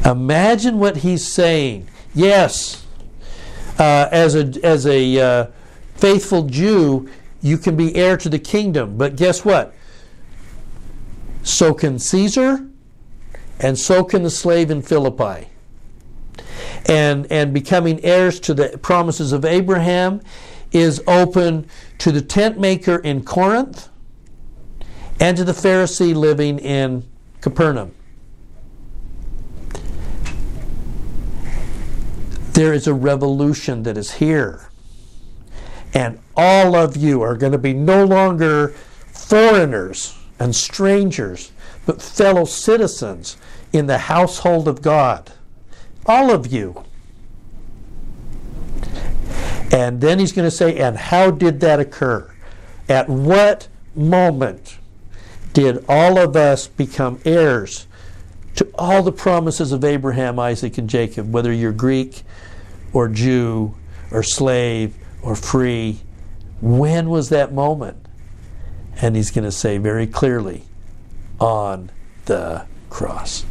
Imagine 0.05 0.77
what 0.77 0.97
he's 0.97 1.25
saying. 1.25 1.87
Yes, 2.13 2.85
uh, 3.79 4.07
as 4.11 4.35
a, 4.35 4.53
as 4.63 4.85
a 4.85 5.19
uh, 5.19 5.47
faithful 5.95 6.43
Jew, 6.43 7.09
you 7.41 7.57
can 7.57 7.75
be 7.75 7.95
heir 7.95 8.15
to 8.17 8.29
the 8.29 8.39
kingdom. 8.39 8.97
But 8.97 9.15
guess 9.15 9.43
what? 9.43 9.73
So 11.43 11.73
can 11.73 11.99
Caesar, 11.99 12.67
and 13.59 13.77
so 13.77 14.03
can 14.03 14.23
the 14.23 14.29
slave 14.29 14.69
in 14.69 14.81
Philippi. 14.81 15.49
And, 16.87 17.31
and 17.31 17.53
becoming 17.53 18.03
heirs 18.03 18.39
to 18.41 18.53
the 18.53 18.77
promises 18.77 19.31
of 19.31 19.43
Abraham 19.43 20.21
is 20.71 21.01
open 21.07 21.67
to 21.99 22.11
the 22.11 22.21
tent 22.21 22.59
maker 22.59 22.97
in 22.97 23.23
Corinth 23.23 23.89
and 25.19 25.37
to 25.37 25.43
the 25.43 25.53
Pharisee 25.53 26.13
living 26.13 26.59
in 26.59 27.03
Capernaum. 27.41 27.93
There 32.53 32.73
is 32.73 32.87
a 32.87 32.93
revolution 32.93 33.83
that 33.83 33.97
is 33.97 34.13
here. 34.13 34.69
And 35.93 36.19
all 36.35 36.75
of 36.75 36.97
you 36.97 37.21
are 37.21 37.35
going 37.35 37.53
to 37.53 37.57
be 37.57 37.73
no 37.73 38.03
longer 38.03 38.69
foreigners 39.07 40.17
and 40.39 40.55
strangers, 40.55 41.51
but 41.85 42.01
fellow 42.01 42.45
citizens 42.45 43.37
in 43.71 43.87
the 43.87 43.97
household 43.97 44.67
of 44.67 44.81
God. 44.81 45.31
All 46.05 46.31
of 46.31 46.47
you. 46.47 46.83
And 49.71 49.99
then 49.99 50.19
he's 50.19 50.31
going 50.31 50.47
to 50.47 50.55
say, 50.55 50.77
and 50.77 50.95
how 50.95 51.31
did 51.31 51.59
that 51.61 51.79
occur? 51.79 52.31
At 52.87 53.09
what 53.09 53.67
moment 53.95 54.77
did 55.53 55.83
all 55.89 56.17
of 56.17 56.35
us 56.35 56.67
become 56.67 57.19
heirs 57.25 57.87
to 58.55 58.69
all 58.75 59.01
the 59.03 59.11
promises 59.11 59.71
of 59.71 59.83
Abraham, 59.83 60.39
Isaac, 60.39 60.77
and 60.77 60.89
Jacob, 60.89 61.33
whether 61.33 61.51
you're 61.51 61.71
Greek 61.71 62.23
or 62.93 63.07
Jew 63.07 63.73
or 64.11 64.21
slave 64.21 64.95
or 65.21 65.35
free? 65.35 65.99
When 66.61 67.09
was 67.09 67.29
that 67.29 67.53
moment? 67.53 68.05
And 69.01 69.15
he's 69.15 69.31
going 69.31 69.43
to 69.43 69.51
say 69.51 69.77
very 69.77 70.07
clearly, 70.07 70.63
on 71.39 71.91
the 72.25 72.65
cross. 72.89 73.43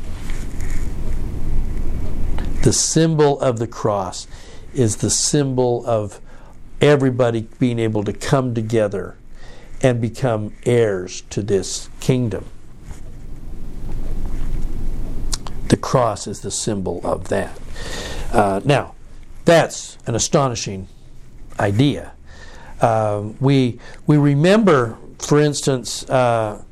The 2.65 2.73
symbol 2.73 3.39
of 3.41 3.59
the 3.59 3.67
cross 3.67 4.27
is 4.73 4.97
the 4.97 5.11
symbol 5.11 5.85
of 5.85 6.19
everybody 6.81 7.43
being 7.59 7.79
able 7.79 8.03
to 8.05 8.13
come 8.15 8.55
together 8.55 9.17
and 9.83 10.01
become 10.01 10.55
heirs 10.65 11.21
to 11.29 11.43
this 11.43 11.91
kingdom. 12.01 12.47
The 15.69 15.77
cross 15.77 16.27
is 16.27 16.41
the 16.41 16.51
symbol 16.51 17.03
of 17.05 17.29
that. 17.29 17.61
Uh, 18.33 18.63
now, 18.65 18.95
that's 19.45 19.99
an 20.07 20.15
astonishing 20.15 20.89
idea. 21.61 22.13
Uh, 22.81 23.25
we 23.41 23.79
we 24.07 24.17
remember, 24.17 24.97
for 25.19 25.39
instance, 25.39 26.09
uh, 26.09 26.64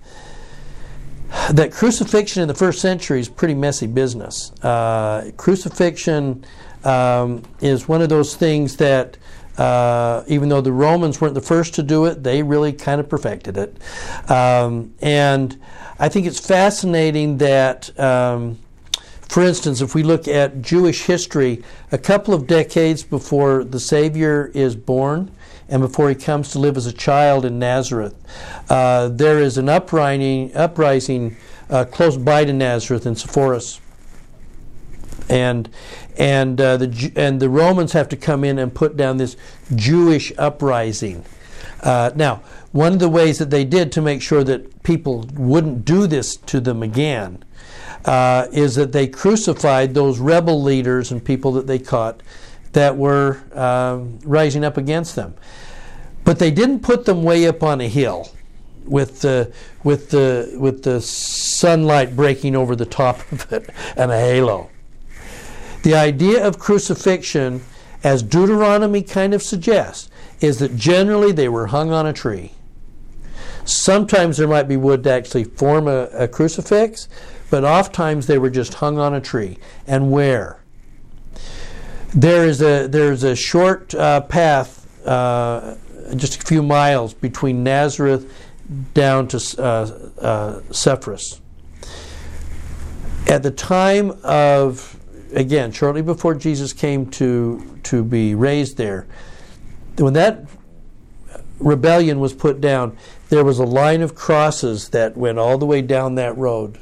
that 1.53 1.73
crucifixion 1.73 2.43
in 2.43 2.49
the 2.49 2.55
first 2.55 2.81
century 2.81 3.21
is 3.21 3.29
pretty 3.29 3.55
messy 3.55 3.87
business. 3.87 4.53
Uh, 4.63 5.31
crucifixion 5.37 6.45
um, 6.85 7.43
is 7.61 7.89
one 7.89 8.03
of 8.03 8.09
those 8.09 8.37
things 8.37 8.77
that, 8.77 9.17
uh, 9.59 10.25
even 10.29 10.49
though 10.49 10.61
the 10.61 10.73
Romans 10.73 11.21
weren't 11.21 11.35
the 11.35 11.41
first 11.41 11.75
to 11.75 11.83
do 11.83 12.05
it, 12.07 12.23
they 12.23 12.43
really 12.43 12.73
kind 12.73 13.01
of 13.01 13.09
perfected 13.09 13.57
it. 13.57 13.77
Um, 14.31 14.95
and 15.01 15.59
I 15.99 16.09
think 16.09 16.27
it's 16.27 16.41
fascinating 16.41 17.39
that, 17.39 17.99
um, 17.99 18.59
for 19.29 19.43
instance, 19.43 19.81
if 19.81 19.95
we 19.95 20.03
look 20.03 20.29
at 20.29 20.61
Jewish 20.61 21.03
history, 21.03 21.63
a 21.91 21.99
couple 21.99 22.35
of 22.35 22.47
decades 22.47 23.03
before 23.03 23.65
the 23.65 23.81
Savior 23.81 24.51
is 24.55 24.77
born, 24.77 25.31
and 25.69 25.81
before 25.81 26.09
he 26.09 26.15
comes 26.15 26.51
to 26.53 26.59
live 26.59 26.77
as 26.77 26.87
a 26.87 26.93
child 26.93 27.45
in 27.45 27.59
Nazareth, 27.59 28.15
uh, 28.69 29.09
there 29.09 29.39
is 29.39 29.59
an 29.59 29.69
uprising, 29.69 30.55
uprising 30.55 31.37
uh, 31.71 31.85
close 31.85 32.17
by 32.17 32.45
to 32.45 32.53
Nazareth 32.53 33.07
in 33.07 33.15
Sepphoris 33.15 33.81
and 35.29 35.69
and 36.19 36.61
uh, 36.61 36.77
the 36.77 37.13
and 37.17 37.41
the 37.41 37.49
Romans 37.49 37.93
have 37.93 38.09
to 38.11 38.17
come 38.17 38.45
in 38.45 38.59
and 38.59 38.75
put 38.75 38.97
down 38.97 39.17
this 39.17 39.37
Jewish 39.75 40.33
uprising. 40.37 41.25
Uh, 41.83 42.11
now, 42.15 42.43
one 42.73 42.93
of 42.93 42.99
the 42.99 43.09
ways 43.09 43.39
that 43.39 43.51
they 43.51 43.65
did 43.65 43.91
to 43.93 44.03
make 44.03 44.23
sure 44.23 44.45
that 44.45 44.83
people 44.83 45.27
wouldn't 45.35 45.85
do 45.85 46.07
this 46.07 46.37
to 46.37 46.61
them 46.61 46.83
again 46.83 47.43
uh, 48.05 48.47
is 48.53 48.75
that 48.77 48.93
they 48.93 49.07
crucified 49.07 49.95
those 49.95 50.19
rebel 50.19 50.63
leaders 50.63 51.11
and 51.11 51.25
people 51.25 51.53
that 51.53 51.67
they 51.67 51.79
caught 51.79 52.23
that 52.73 52.97
were 52.97 53.43
um, 53.55 54.19
rising 54.25 54.65
up 54.65 54.77
against 54.77 55.17
them. 55.17 55.35
But 56.25 56.39
they 56.39 56.51
didn't 56.51 56.81
put 56.81 57.05
them 57.05 57.23
way 57.23 57.47
up 57.47 57.63
on 57.63 57.81
a 57.81 57.89
hill 57.89 58.31
with 58.85 59.21
the 59.21 59.53
with 59.85 60.11
the 60.11 60.55
with 60.59 60.83
the 60.83 61.01
sunlight 61.01 62.17
breaking 62.17 62.57
over 62.57 62.75
the 62.75 62.87
top 62.87 63.21
of 63.33 63.53
it 63.53 63.71
and 63.97 64.11
a 64.11 64.19
halo. 64.19 64.71
The 65.83 65.95
idea 65.95 66.47
of 66.47 66.59
crucifixion, 66.59 67.63
as 68.05 68.23
Deuteronomy 68.23 69.03
kind 69.03 69.35
of 69.35 69.43
suggests, 69.43 70.09
is 70.41 70.59
that 70.61 70.77
generally 70.77 71.33
they 71.33 71.49
were 71.49 71.69
hung 71.69 71.91
on 71.91 72.07
a 72.07 72.13
tree. 72.13 72.53
Sometimes 73.65 74.37
there 74.37 74.49
might 74.49 74.69
be 74.69 74.77
wood 74.77 75.05
to 75.05 75.11
actually 75.11 75.45
form 75.45 75.89
a, 75.89 76.05
a 76.13 76.29
crucifix, 76.29 77.09
but 77.51 77.65
oftentimes 77.65 78.27
they 78.27 78.39
were 78.39 78.51
just 78.51 78.75
hung 78.75 78.99
on 78.99 79.15
a 79.15 79.21
tree. 79.21 79.59
And 79.87 80.11
where? 80.11 80.62
There 82.15 82.47
is 82.47 82.61
a 82.61 82.89
there's 82.89 83.25
a 83.25 83.35
short 83.35 83.95
uh, 83.95 84.21
path, 84.23 84.87
uh, 85.07 85.77
just 86.15 86.43
a 86.43 86.47
few 86.47 86.63
miles 86.63 87.15
between 87.15 87.63
Nazareth 87.63 88.33
down 88.95 89.29
to 89.29 89.37
uh, 89.59 89.63
uh, 90.21 90.61
Sepphoris. 90.71 91.41
At 93.29 93.43
the 93.43 93.51
time 93.51 94.13
of 94.23 94.99
again, 95.35 95.73
shortly 95.73 96.03
before 96.03 96.35
Jesus 96.35 96.73
came 96.73 97.07
to, 97.13 97.79
to 97.85 98.05
be 98.05 98.35
raised 98.35 98.77
there, 98.77 99.07
when 99.97 100.13
that 100.15 100.45
rebellion 101.59 102.21
was 102.21 102.33
put 102.33 102.61
down, 102.61 102.97
there 103.29 103.45
was 103.45 103.59
a 103.59 103.65
line 103.65 104.03
of 104.03 104.15
crosses 104.15 104.91
that 104.91 105.17
went 105.17 105.39
all 105.39 105.59
the 105.59 105.67
way 105.67 105.83
down 105.83 106.15
that 106.17 106.37
road. 106.37 106.79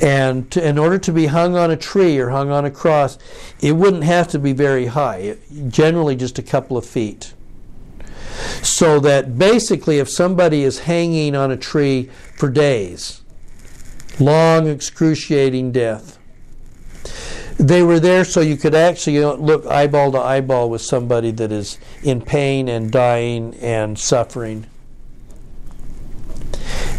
And 0.00 0.50
to, 0.52 0.66
in 0.66 0.78
order 0.78 0.98
to 0.98 1.12
be 1.12 1.26
hung 1.26 1.56
on 1.56 1.70
a 1.70 1.76
tree 1.76 2.18
or 2.18 2.30
hung 2.30 2.50
on 2.50 2.64
a 2.64 2.70
cross, 2.70 3.18
it 3.60 3.72
wouldn't 3.72 4.04
have 4.04 4.28
to 4.28 4.38
be 4.38 4.52
very 4.52 4.86
high, 4.86 5.36
generally 5.68 6.14
just 6.14 6.38
a 6.38 6.42
couple 6.42 6.76
of 6.76 6.86
feet. 6.86 7.34
So 8.62 9.00
that 9.00 9.38
basically, 9.38 9.98
if 9.98 10.08
somebody 10.08 10.62
is 10.62 10.80
hanging 10.80 11.34
on 11.34 11.50
a 11.50 11.56
tree 11.56 12.10
for 12.36 12.48
days, 12.48 13.22
long, 14.20 14.68
excruciating 14.68 15.72
death, 15.72 16.18
they 17.58 17.82
were 17.82 17.98
there 17.98 18.24
so 18.24 18.40
you 18.40 18.56
could 18.56 18.74
actually 18.74 19.18
look 19.18 19.66
eyeball 19.66 20.12
to 20.12 20.18
eyeball 20.18 20.70
with 20.70 20.80
somebody 20.80 21.32
that 21.32 21.50
is 21.50 21.78
in 22.04 22.22
pain 22.22 22.68
and 22.68 22.92
dying 22.92 23.54
and 23.56 23.98
suffering. 23.98 24.66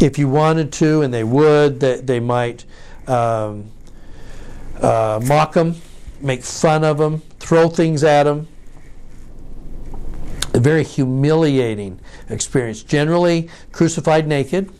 If 0.01 0.17
you 0.17 0.27
wanted 0.27 0.73
to, 0.73 1.01
and 1.01 1.13
they 1.13 1.23
would, 1.23 1.79
that 1.79 2.07
they 2.07 2.19
might 2.19 2.65
um, 3.10 3.72
uh, 4.82 5.20
mock 5.26 5.53
them, 5.53 5.76
make 6.22 6.43
fun 6.43 6.84
of 6.84 6.97
them, 6.97 7.22
throw 7.39 7.70
things 7.70 8.03
at 8.03 8.24
them. 8.24 8.47
A 10.53 10.60
very 10.60 10.84
humiliating 10.84 11.99
experience. 12.30 12.84
Generally, 12.84 13.49
crucified 13.72 14.28
naked 14.28 14.72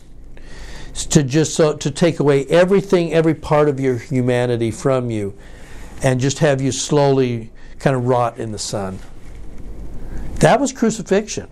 to 0.94 1.22
just 1.22 1.54
so 1.54 1.76
to 1.76 1.90
take 1.90 2.18
away 2.18 2.44
everything, 2.46 3.12
every 3.12 3.34
part 3.34 3.68
of 3.68 3.78
your 3.78 3.96
humanity 3.96 4.70
from 4.70 5.10
you 5.10 5.36
and 6.02 6.20
just 6.20 6.38
have 6.38 6.60
you 6.60 6.72
slowly 6.72 7.50
kind 7.78 7.96
of 7.96 8.06
rot 8.06 8.38
in 8.38 8.52
the 8.52 8.58
sun. 8.58 8.98
That 10.36 10.60
was 10.60 10.72
crucifixion. 10.72 11.48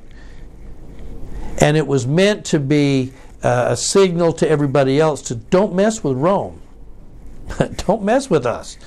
And 1.61 1.76
it 1.76 1.87
was 1.87 2.07
meant 2.07 2.45
to 2.47 2.61
be 2.61 3.12
uh, 3.43 3.66
a 3.70 3.76
signal 3.76 4.33
to 4.35 4.49
everybody 4.49 5.01
else 5.01 5.22
to 5.22 5.35
don't 5.35 5.74
mess 5.74 6.03
with 6.03 6.16
Rome. 6.16 6.61
don't 7.86 8.03
mess 8.03 8.30
with 8.30 8.46
us. 8.46 8.78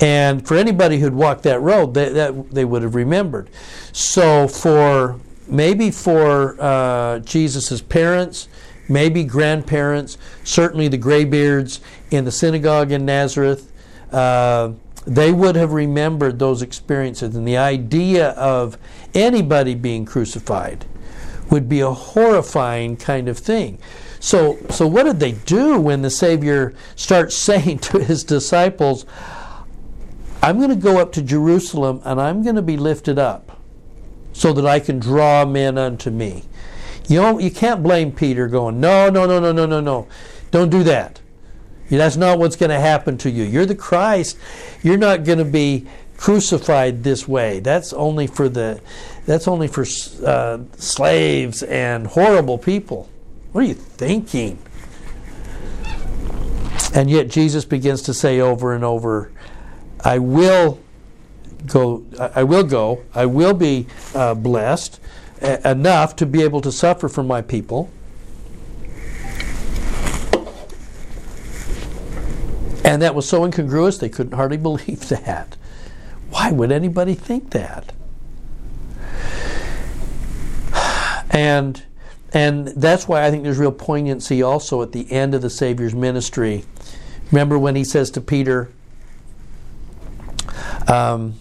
And 0.00 0.46
for 0.46 0.56
anybody 0.56 0.98
who'd 0.98 1.14
walked 1.14 1.42
that 1.42 1.60
road, 1.60 1.94
they, 1.94 2.08
that 2.10 2.50
they 2.50 2.64
would 2.64 2.82
have 2.82 2.94
remembered. 2.94 3.50
So 3.92 4.48
for 4.48 5.20
maybe 5.46 5.90
for 5.90 6.56
uh, 6.60 7.18
Jesus' 7.20 7.82
parents, 7.82 8.48
maybe 8.88 9.24
grandparents, 9.24 10.16
certainly 10.42 10.88
the 10.88 10.96
graybeards 10.96 11.80
in 12.10 12.24
the 12.24 12.32
synagogue 12.32 12.92
in 12.92 13.04
Nazareth. 13.04 13.72
Uh, 14.12 14.72
they 15.06 15.32
would 15.32 15.56
have 15.56 15.72
remembered 15.72 16.38
those 16.38 16.60
experiences, 16.60 17.34
and 17.34 17.48
the 17.48 17.56
idea 17.56 18.30
of 18.30 18.76
anybody 19.14 19.74
being 19.74 20.04
crucified 20.04 20.84
would 21.50 21.68
be 21.68 21.80
a 21.80 21.90
horrifying 21.90 22.96
kind 22.96 23.28
of 23.28 23.38
thing. 23.38 23.78
So, 24.20 24.58
so 24.68 24.86
what 24.86 25.04
did 25.04 25.18
they 25.18 25.32
do 25.32 25.80
when 25.80 26.02
the 26.02 26.10
Savior 26.10 26.74
starts 26.94 27.34
saying 27.48 27.78
to 27.80 27.98
his 27.98 28.22
disciples, 28.22 29.06
I'm 30.42 30.58
going 30.58 30.70
to 30.70 30.76
go 30.76 30.98
up 30.98 31.12
to 31.12 31.22
Jerusalem 31.22 32.00
and 32.04 32.20
I'm 32.20 32.42
going 32.42 32.56
to 32.56 32.62
be 32.62 32.76
lifted 32.76 33.18
up 33.18 33.58
so 34.32 34.52
that 34.52 34.66
I 34.66 34.78
can 34.78 35.00
draw 35.00 35.44
men 35.44 35.76
unto 35.76 36.10
me? 36.10 36.44
You 37.08 37.20
know, 37.20 37.38
you 37.38 37.50
can't 37.50 37.82
blame 37.82 38.12
Peter 38.12 38.46
going, 38.46 38.78
no, 38.78 39.10
no, 39.10 39.26
no, 39.26 39.40
no, 39.40 39.52
no, 39.52 39.66
no, 39.66 39.80
no. 39.80 40.06
Don't 40.50 40.70
do 40.70 40.84
that. 40.84 41.20
That's 41.88 42.16
not 42.16 42.38
what's 42.38 42.54
going 42.54 42.70
to 42.70 42.78
happen 42.78 43.18
to 43.18 43.30
you. 43.30 43.42
You're 43.42 43.66
the 43.66 43.74
Christ. 43.74 44.38
You're 44.82 44.96
not 44.96 45.24
going 45.24 45.38
to 45.38 45.44
be 45.44 45.86
crucified 46.16 47.02
this 47.02 47.26
way. 47.26 47.58
That's 47.58 47.92
only 47.92 48.26
for 48.28 48.48
the 48.48 48.80
that's 49.26 49.48
only 49.48 49.66
for 49.66 49.84
uh, 50.24 50.58
slaves 50.76 51.62
and 51.64 52.06
horrible 52.06 52.58
people. 52.58 53.08
What 53.52 53.64
are 53.64 53.66
you 53.66 53.74
thinking? 53.74 54.58
And 56.94 57.10
yet 57.10 57.28
Jesus 57.28 57.64
begins 57.64 58.02
to 58.02 58.14
say 58.14 58.40
over 58.40 58.74
and 58.74 58.84
over, 58.84 59.30
I 60.04 60.18
will 60.18 60.80
go, 61.66 62.04
I 62.18 62.42
will 62.44 62.64
go, 62.64 63.02
I 63.14 63.26
will 63.26 63.54
be 63.54 63.86
uh, 64.14 64.34
blessed 64.34 65.00
enough 65.40 66.16
to 66.16 66.26
be 66.26 66.42
able 66.42 66.60
to 66.60 66.72
suffer 66.72 67.08
for 67.08 67.22
my 67.22 67.42
people. 67.42 67.90
And 72.84 73.02
that 73.02 73.14
was 73.14 73.28
so 73.28 73.44
incongruous 73.44 73.98
they 73.98 74.08
couldn't 74.08 74.32
hardly 74.32 74.56
believe 74.68 75.08
that. 75.08 75.56
Why 76.30 76.50
would 76.50 76.72
anybody 76.72 77.14
think 77.14 77.50
that? 77.50 77.92
And 81.32 81.84
and 82.32 82.68
that's 82.68 83.08
why 83.08 83.24
I 83.24 83.30
think 83.30 83.42
there's 83.42 83.58
real 83.58 83.72
poignancy 83.72 84.42
also 84.42 84.82
at 84.82 84.92
the 84.92 85.10
end 85.10 85.34
of 85.34 85.42
the 85.42 85.50
Savior's 85.50 85.94
ministry. 85.94 86.64
Remember 87.30 87.58
when 87.58 87.76
he 87.76 87.84
says 87.84 88.10
to 88.12 88.20
Peter, 88.20 88.70
um, 90.86 91.34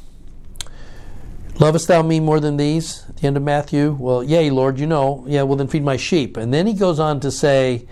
Lovest 1.59 1.89
thou 1.89 2.01
me 2.01 2.21
more 2.21 2.39
than 2.39 2.55
these? 2.55 3.03
At 3.09 3.17
the 3.17 3.27
end 3.27 3.35
of 3.35 3.43
Matthew? 3.43 3.91
Well, 3.99 4.23
yea, 4.23 4.49
Lord, 4.49 4.79
you 4.79 4.87
know. 4.87 5.25
Yeah, 5.27 5.43
well, 5.43 5.57
then 5.57 5.67
feed 5.67 5.83
my 5.83 5.97
sheep. 5.97 6.37
And 6.37 6.53
then 6.53 6.65
he 6.65 6.73
goes 6.73 6.99
on 6.99 7.19
to 7.19 7.31
say, 7.31 7.85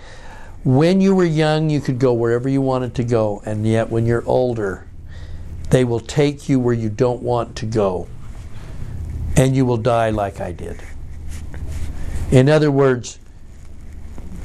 When 0.64 1.02
you 1.02 1.14
were 1.14 1.26
young, 1.26 1.70
you 1.70 1.82
could 1.82 2.00
go 2.00 2.14
wherever 2.14 2.48
you 2.48 2.62
wanted 2.62 2.96
to 2.96 3.04
go. 3.04 3.42
And 3.46 3.68
yet, 3.68 3.90
when 3.90 4.06
you're 4.06 4.26
older, 4.26 4.88
they 5.70 5.84
will 5.84 6.00
take 6.00 6.48
you 6.48 6.62
where 6.62 6.74
you 6.74 6.88
don't 6.90 7.22
want 7.22 7.58
to 7.58 7.66
go. 7.66 8.08
And 9.36 9.54
you 9.54 9.66
will 9.66 9.78
die 9.78 10.12
like 10.12 10.40
I 10.40 10.54
did. 10.54 10.82
In 12.32 12.50
other 12.50 12.70
words, 12.70 13.20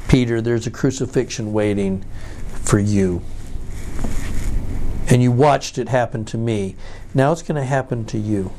Peter, 0.08 0.40
there's 0.40 0.66
a 0.66 0.70
crucifixion 0.70 1.52
waiting 1.52 2.04
for 2.62 2.78
you. 2.78 3.22
And 5.08 5.22
you 5.22 5.32
watched 5.32 5.78
it 5.78 5.88
happen 5.88 6.24
to 6.26 6.38
me. 6.38 6.76
Now 7.14 7.32
it's 7.32 7.42
going 7.42 7.60
to 7.60 7.66
happen 7.66 8.04
to 8.06 8.18
you. 8.18 8.52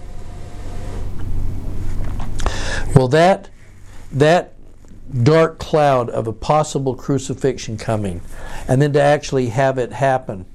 Well, 2.95 3.07
that 3.09 3.49
that 4.11 4.53
dark 5.24 5.57
cloud 5.57 6.09
of 6.09 6.28
a 6.28 6.34
possible 6.34 6.95
crucifixion 6.95 7.78
coming, 7.78 8.21
and 8.67 8.82
then 8.82 8.93
to 8.93 9.01
actually 9.01 9.47
have 9.49 9.78
it 9.78 9.91
happen, 9.93 10.45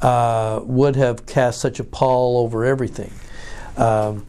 uh, 0.00 0.60
would 0.64 0.96
have 0.96 1.26
cast 1.26 1.60
such 1.60 1.80
a 1.80 1.84
pall 1.84 2.38
over 2.38 2.64
everything. 2.64 3.12
Um, 3.76 4.26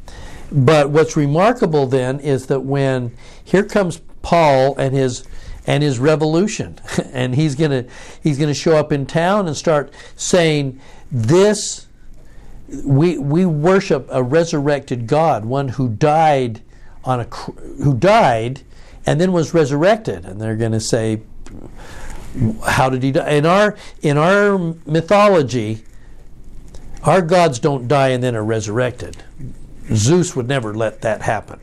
but 0.51 0.89
what's 0.89 1.17
remarkable 1.17 1.88
then 1.88 2.19
is 2.19 2.47
that 2.47 2.61
when 2.61 3.15
here 3.48 3.64
comes 3.64 4.02
Paul 4.22 4.76
and 4.78 4.93
his 4.93 5.24
and 5.66 5.82
his 5.82 6.00
revolution, 6.00 6.80
and 7.14 7.34
he's 7.36 7.56
gonna 7.56 7.86
he's 8.22 8.38
gonna 8.38 8.54
show 8.54 8.76
up 8.76 8.91
in 8.91 9.06
town 9.06 9.48
and 9.48 9.56
start 9.56 9.93
saying 10.16 10.82
this. 11.12 11.88
We 12.84 13.18
we 13.18 13.45
worship 13.45 14.10
a 14.12 14.22
resurrected 14.22 15.08
God, 15.08 15.45
one 15.45 15.70
who 15.70 15.88
died 15.88 16.62
on 17.06 17.22
a 17.22 17.24
who 17.24 17.95
died 17.95 18.64
and 19.06 19.22
then 19.22 19.32
was 19.32 19.54
resurrected, 19.54 20.26
and 20.26 20.41
they're 20.41 20.58
going 20.58 20.74
to 20.74 20.82
say, 20.82 21.22
how 22.66 22.89
did 22.89 23.02
he 23.02 23.14
die? 23.14 23.30
In 23.30 23.45
our 23.45 23.78
in 24.02 24.18
our 24.18 24.60
mythology, 24.86 25.84
our 27.04 27.22
gods 27.22 27.58
don't 27.58 27.88
die 27.88 28.10
and 28.10 28.22
then 28.22 28.36
are 28.36 28.43
resurrected. 28.43 29.24
Zeus 29.93 30.36
would 30.36 30.50
never 30.50 30.76
let 30.76 31.02
that 31.02 31.22
happen. 31.22 31.62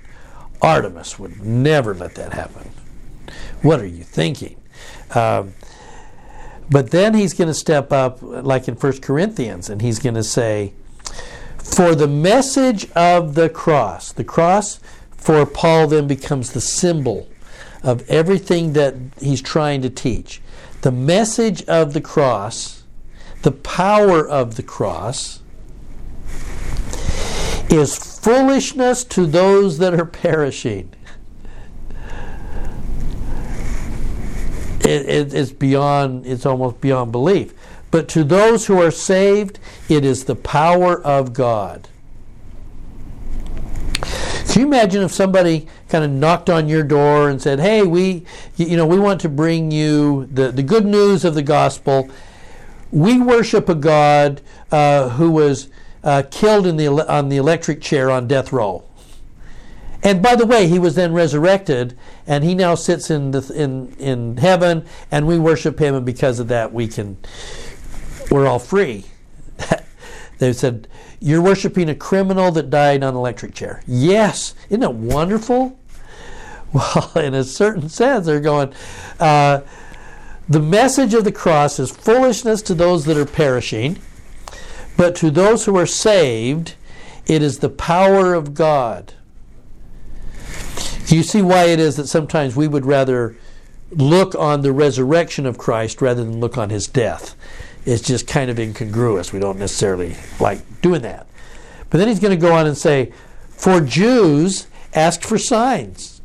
Artemis 0.65 1.19
would 1.19 1.43
never 1.43 1.95
let 1.95 2.15
that 2.15 2.33
happen. 2.33 2.71
What 3.63 3.81
are 3.81 3.87
you 3.87 4.03
thinking? 4.03 4.57
Um, 5.15 5.55
but 6.71 6.91
then 6.91 7.15
he's 7.15 7.35
going 7.35 7.49
to 7.49 7.55
step 7.55 7.93
up, 7.93 8.19
like 8.23 8.67
in 8.69 8.75
1 8.75 9.01
Corinthians, 9.01 9.69
and 9.69 9.83
he's 9.83 9.99
going 9.99 10.15
to 10.15 10.25
say, 10.25 10.73
For 11.59 11.95
the 11.95 12.09
message 12.09 12.91
of 12.93 13.35
the 13.35 13.49
cross, 13.49 14.13
the 14.13 14.25
cross 14.25 14.81
for 15.17 15.45
Paul 15.45 15.89
then 15.89 16.07
becomes 16.07 16.53
the 16.53 16.61
symbol 16.61 17.29
of 17.83 18.09
everything 18.09 18.73
that 18.73 18.95
he's 19.21 19.43
trying 19.43 19.83
to 19.83 19.91
teach. 19.91 20.41
The 20.81 20.93
message 20.93 21.63
of 21.65 21.93
the 21.93 22.01
cross, 22.01 22.85
the 23.43 23.53
power 23.53 24.27
of 24.27 24.57
the 24.57 24.63
cross, 24.63 25.41
is 27.75 27.97
foolishness 27.97 29.05
to 29.05 29.27
those 29.27 29.79
that 29.79 29.95
are 29.95 30.07
perishing. 30.07 30.91
It, 34.81 35.09
it, 35.09 35.35
it's 35.35 35.51
beyond, 35.51 36.27
it's 36.27 36.45
almost 36.45 36.81
beyond 36.81 37.11
belief. 37.11 37.55
But 37.91 38.09
to 38.09 38.25
those 38.25 38.67
who 38.67 38.83
are 38.83 38.91
saved, 38.91 39.59
it 39.89 40.05
is 40.05 40.25
the 40.25 40.37
power 40.37 41.01
of 41.03 41.33
God. 41.33 41.89
Can 44.55 44.61
you 44.61 44.67
imagine 44.69 45.03
if 45.03 45.11
somebody 45.11 45.67
kind 45.89 46.05
of 46.05 46.11
knocked 46.11 46.49
on 46.49 46.69
your 46.69 46.85
door 46.85 47.29
and 47.29 47.43
said, 47.43 47.59
"Hey, 47.59 47.83
we, 47.83 48.25
you 48.57 48.77
know, 48.77 48.87
we 48.87 49.01
want 49.01 49.21
to 49.23 49.29
bring 49.29 49.73
you 49.73 50.27
the, 50.27 50.53
the 50.53 50.63
good 50.63 50.87
news 50.87 51.25
of 51.25 51.35
the 51.35 51.43
gospel. 51.43 52.09
We 52.93 53.21
worship 53.21 53.69
a 53.69 53.75
God 53.75 54.43
uh, 54.71 55.09
who 55.09 55.31
was 55.31 55.71
uh, 56.05 56.23
killed 56.31 56.67
in 56.67 56.77
the, 56.77 56.87
on 56.87 57.31
the 57.31 57.39
electric 57.39 57.81
chair 57.81 58.11
on 58.11 58.29
death 58.29 58.53
row. 58.53 58.85
And 60.03 60.23
by 60.23 60.37
the 60.37 60.45
way, 60.45 60.69
he 60.69 60.79
was 60.79 60.95
then 60.97 61.15
resurrected, 61.15 61.97
and 62.27 62.45
he 62.45 62.55
now 62.55 62.75
sits 62.75 63.11
in, 63.11 63.31
the, 63.31 63.51
in, 63.55 63.95
in 63.97 64.37
heaven, 64.37 64.85
and 65.11 65.27
we 65.27 65.39
worship 65.39 65.79
him, 65.79 65.95
and 65.95 66.05
because 66.05 66.39
of 66.39 66.49
that, 66.49 66.75
we 66.75 66.87
can, 66.89 67.17
we're 68.31 68.47
all 68.47 68.59
free. 68.59 69.07
they 70.39 70.53
said, 70.53 70.89
You're 71.21 71.41
worshiping 71.41 71.89
a 71.89 71.95
criminal 71.95 72.53
that 72.53 72.69
died 72.69 73.03
on 73.03 73.15
an 73.15 73.17
electric 73.17 73.55
chair. 73.55 73.83
Yes. 73.87 74.55
Isn't 74.69 74.83
it 74.83 74.95
wonderful? 74.95 75.79
Well, 76.75 77.13
in 77.15 77.35
a 77.35 77.45
certain 77.45 77.89
sense, 77.89 78.27
they're 78.27 78.41
going, 78.41 78.75
uh, 79.21 79.61
The 80.49 80.59
message 80.59 81.15
of 81.15 81.23
the 81.23 81.31
cross 81.31 81.79
is 81.79 81.93
foolishness 81.93 82.63
to 82.63 82.75
those 82.75 83.05
that 83.05 83.17
are 83.17 83.25
perishing 83.25 84.01
but 84.97 85.15
to 85.17 85.31
those 85.31 85.65
who 85.65 85.77
are 85.77 85.87
saved, 85.87 86.75
it 87.27 87.43
is 87.43 87.59
the 87.59 87.69
power 87.69 88.35
of 88.35 88.55
God. 88.55 89.15
You 91.07 91.23
see 91.23 91.43
why 91.43 91.65
it 91.65 91.79
is 91.79 91.97
that 91.97 92.07
sometimes 92.07 92.57
we 92.57 92.69
would 92.69 92.87
rather 92.87 93.37
look 93.91 94.35
on 94.35 94.63
the 94.63 94.73
resurrection 94.73 95.47
of 95.47 95.59
Christ 95.59 96.01
rather 96.01 96.25
than 96.25 96.41
look 96.41 96.57
on 96.57 96.71
his 96.71 96.87
death. 96.87 97.35
It's 97.85 98.03
just 98.03 98.27
kind 98.27 98.51
of 98.51 98.59
incongruous. 98.59 99.33
We 99.33 99.39
don't 99.39 99.59
necessarily 99.59 100.17
like 100.41 100.81
doing 100.81 101.03
that. 101.03 101.27
But 101.91 101.99
then 101.99 102.09
he's 102.09 102.21
going 102.21 102.39
to 102.39 102.47
go 102.47 102.55
on 102.55 102.67
and 102.67 102.77
say, 102.77 103.13
For 103.51 103.81
Jews, 103.81 104.67
ask 104.95 105.23
for 105.23 105.39
signs. 105.39 106.21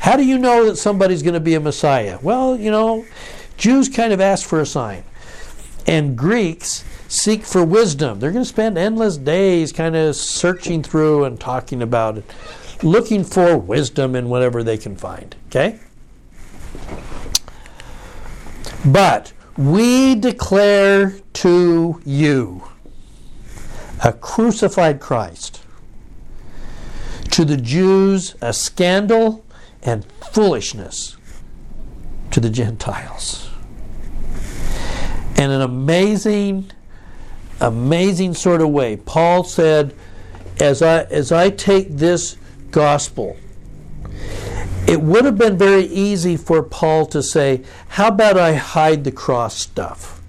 How 0.00 0.16
do 0.16 0.24
you 0.24 0.38
know 0.38 0.66
that 0.66 0.76
somebody's 0.76 1.22
going 1.22 1.34
to 1.34 1.40
be 1.40 1.54
a 1.54 1.60
Messiah? 1.60 2.18
Well, 2.22 2.56
you 2.56 2.70
know, 2.70 3.04
Jews 3.56 3.88
kind 3.88 4.12
of 4.12 4.20
ask 4.20 4.46
for 4.46 4.60
a 4.60 4.66
sign. 4.66 5.02
And 5.86 6.16
Greeks 6.16 6.84
seek 7.08 7.44
for 7.44 7.64
wisdom. 7.64 8.20
They're 8.20 8.30
going 8.30 8.44
to 8.44 8.48
spend 8.48 8.78
endless 8.78 9.16
days 9.16 9.72
kind 9.72 9.96
of 9.96 10.14
searching 10.14 10.82
through 10.82 11.24
and 11.24 11.40
talking 11.40 11.82
about 11.82 12.18
it, 12.18 12.24
looking 12.82 13.24
for 13.24 13.56
wisdom 13.56 14.14
in 14.14 14.28
whatever 14.28 14.62
they 14.62 14.76
can 14.78 14.96
find. 14.96 15.34
Okay? 15.48 15.80
But 18.84 19.32
we 19.56 20.14
declare 20.14 21.18
to 21.34 22.00
you 22.04 22.68
a 24.04 24.12
crucified 24.12 25.00
Christ. 25.00 25.62
To 27.32 27.44
the 27.44 27.56
Jews, 27.56 28.36
a 28.40 28.52
scandal 28.52 29.44
and 29.82 30.04
foolishness. 30.32 31.16
To 32.30 32.40
the 32.40 32.50
Gentiles. 32.50 33.48
And 35.36 35.52
an 35.52 35.60
amazing, 35.60 36.70
amazing 37.60 38.34
sort 38.34 38.60
of 38.60 38.70
way, 38.70 38.96
Paul 38.96 39.44
said, 39.44 39.94
as 40.60 40.82
I, 40.82 41.02
as 41.04 41.32
I 41.32 41.50
take 41.50 41.90
this 41.90 42.36
gospel, 42.70 43.36
it 44.86 45.00
would 45.00 45.24
have 45.24 45.36
been 45.36 45.58
very 45.58 45.84
easy 45.84 46.36
for 46.36 46.62
Paul 46.62 47.06
to 47.06 47.22
say, 47.22 47.62
How 47.88 48.08
about 48.08 48.38
I 48.38 48.54
hide 48.54 49.04
the 49.04 49.12
cross 49.12 49.56
stuff? 49.56 50.22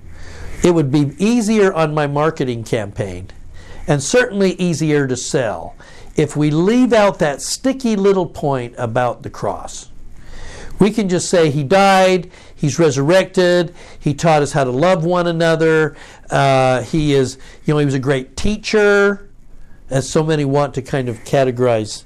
It 0.63 0.71
would 0.71 0.91
be 0.91 1.15
easier 1.17 1.73
on 1.73 1.93
my 1.93 2.07
marketing 2.07 2.63
campaign 2.65 3.29
and 3.87 4.03
certainly 4.03 4.53
easier 4.53 5.07
to 5.07 5.15
sell 5.15 5.75
if 6.15 6.35
we 6.35 6.51
leave 6.51 6.91
out 6.91 7.19
that 7.19 7.41
sticky 7.41 7.95
little 7.95 8.25
point 8.25 8.75
about 8.77 9.23
the 9.23 9.29
cross. 9.29 9.89
We 10.77 10.91
can 10.91 11.09
just 11.09 11.29
say 11.29 11.49
he 11.49 11.63
died, 11.63 12.29
he's 12.55 12.79
resurrected, 12.79 13.73
he 13.99 14.13
taught 14.13 14.41
us 14.41 14.51
how 14.51 14.65
to 14.65 14.71
love 14.71 15.05
one 15.05 15.27
another, 15.27 15.95
uh, 16.29 16.83
he 16.83 17.13
is, 17.13 17.37
you 17.65 17.73
know, 17.73 17.79
he 17.79 17.85
was 17.85 17.93
a 17.93 17.99
great 17.99 18.37
teacher, 18.37 19.29
as 19.89 20.09
so 20.09 20.23
many 20.23 20.45
want 20.45 20.73
to 20.75 20.81
kind 20.81 21.09
of 21.09 21.17
categorize. 21.23 22.03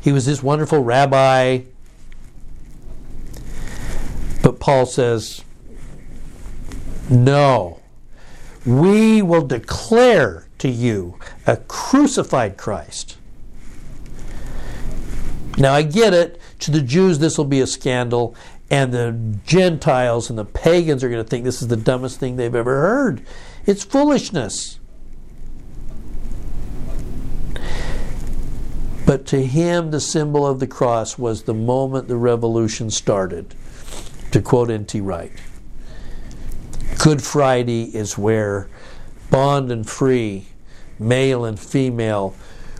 He 0.00 0.12
was 0.12 0.26
this 0.26 0.42
wonderful 0.42 0.82
rabbi. 0.82 1.62
But 4.42 4.60
Paul 4.60 4.86
says, 4.86 5.44
no, 7.10 7.80
we 8.64 9.22
will 9.22 9.46
declare 9.46 10.46
to 10.58 10.68
you 10.68 11.18
a 11.46 11.56
crucified 11.56 12.56
Christ. 12.56 13.16
Now, 15.56 15.72
I 15.72 15.82
get 15.82 16.14
it. 16.14 16.40
To 16.60 16.70
the 16.70 16.82
Jews, 16.82 17.18
this 17.18 17.38
will 17.38 17.44
be 17.44 17.60
a 17.60 17.66
scandal, 17.66 18.34
and 18.70 18.92
the 18.92 19.16
Gentiles 19.46 20.28
and 20.28 20.38
the 20.38 20.44
pagans 20.44 21.04
are 21.04 21.08
going 21.08 21.22
to 21.22 21.28
think 21.28 21.44
this 21.44 21.62
is 21.62 21.68
the 21.68 21.76
dumbest 21.76 22.18
thing 22.18 22.36
they've 22.36 22.54
ever 22.54 22.80
heard. 22.80 23.24
It's 23.68 23.84
foolishness. 23.84 24.80
But 29.04 29.26
to 29.26 29.44
him, 29.44 29.90
the 29.90 30.00
symbol 30.00 30.46
of 30.46 30.58
the 30.58 30.66
cross 30.66 31.18
was 31.18 31.42
the 31.42 31.52
moment 31.52 32.08
the 32.08 32.16
revolution 32.16 32.90
started, 32.90 33.54
to 34.30 34.40
quote 34.40 34.70
N.T. 34.70 35.02
Wright. 35.02 35.32
Good 36.98 37.20
Friday 37.20 37.94
is 37.94 38.16
where 38.16 38.70
bond 39.30 39.70
and 39.70 39.86
free, 39.86 40.46
male 40.98 41.44
and 41.44 41.60
female, 41.60 42.34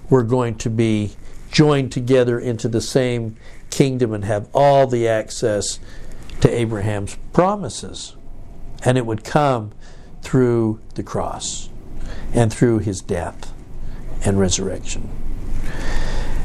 were 0.08 0.22
going 0.22 0.54
to 0.54 0.70
be 0.70 1.16
joined 1.50 1.92
together 1.92 2.40
into 2.40 2.66
the 2.66 2.80
same 2.80 3.36
kingdom 3.68 4.14
and 4.14 4.24
have 4.24 4.48
all 4.54 4.86
the 4.86 5.06
access 5.06 5.80
to 6.40 6.48
Abraham's 6.50 7.18
promises. 7.34 8.16
And 8.86 8.96
it 8.96 9.04
would 9.04 9.22
come 9.22 9.72
through 10.28 10.78
the 10.94 11.02
cross 11.02 11.70
and 12.34 12.52
through 12.52 12.80
his 12.80 13.00
death 13.00 13.50
and 14.26 14.38
resurrection. 14.38 15.08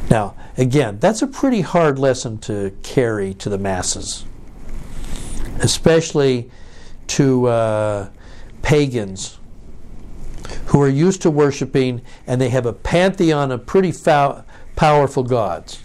Now, 0.08 0.34
again, 0.56 0.98
that's 1.00 1.20
a 1.20 1.26
pretty 1.26 1.60
hard 1.60 1.98
lesson 1.98 2.38
to 2.38 2.74
carry 2.82 3.34
to 3.34 3.50
the 3.50 3.58
masses, 3.58 4.24
especially 5.60 6.50
to 7.08 7.46
uh, 7.46 8.08
pagans 8.62 9.38
who 10.68 10.80
are 10.80 10.88
used 10.88 11.20
to 11.20 11.30
worshiping 11.30 12.00
and 12.26 12.40
they 12.40 12.48
have 12.48 12.64
a 12.64 12.72
pantheon 12.72 13.52
of 13.52 13.66
pretty 13.66 13.92
powerful 14.76 15.24
gods. 15.24 15.82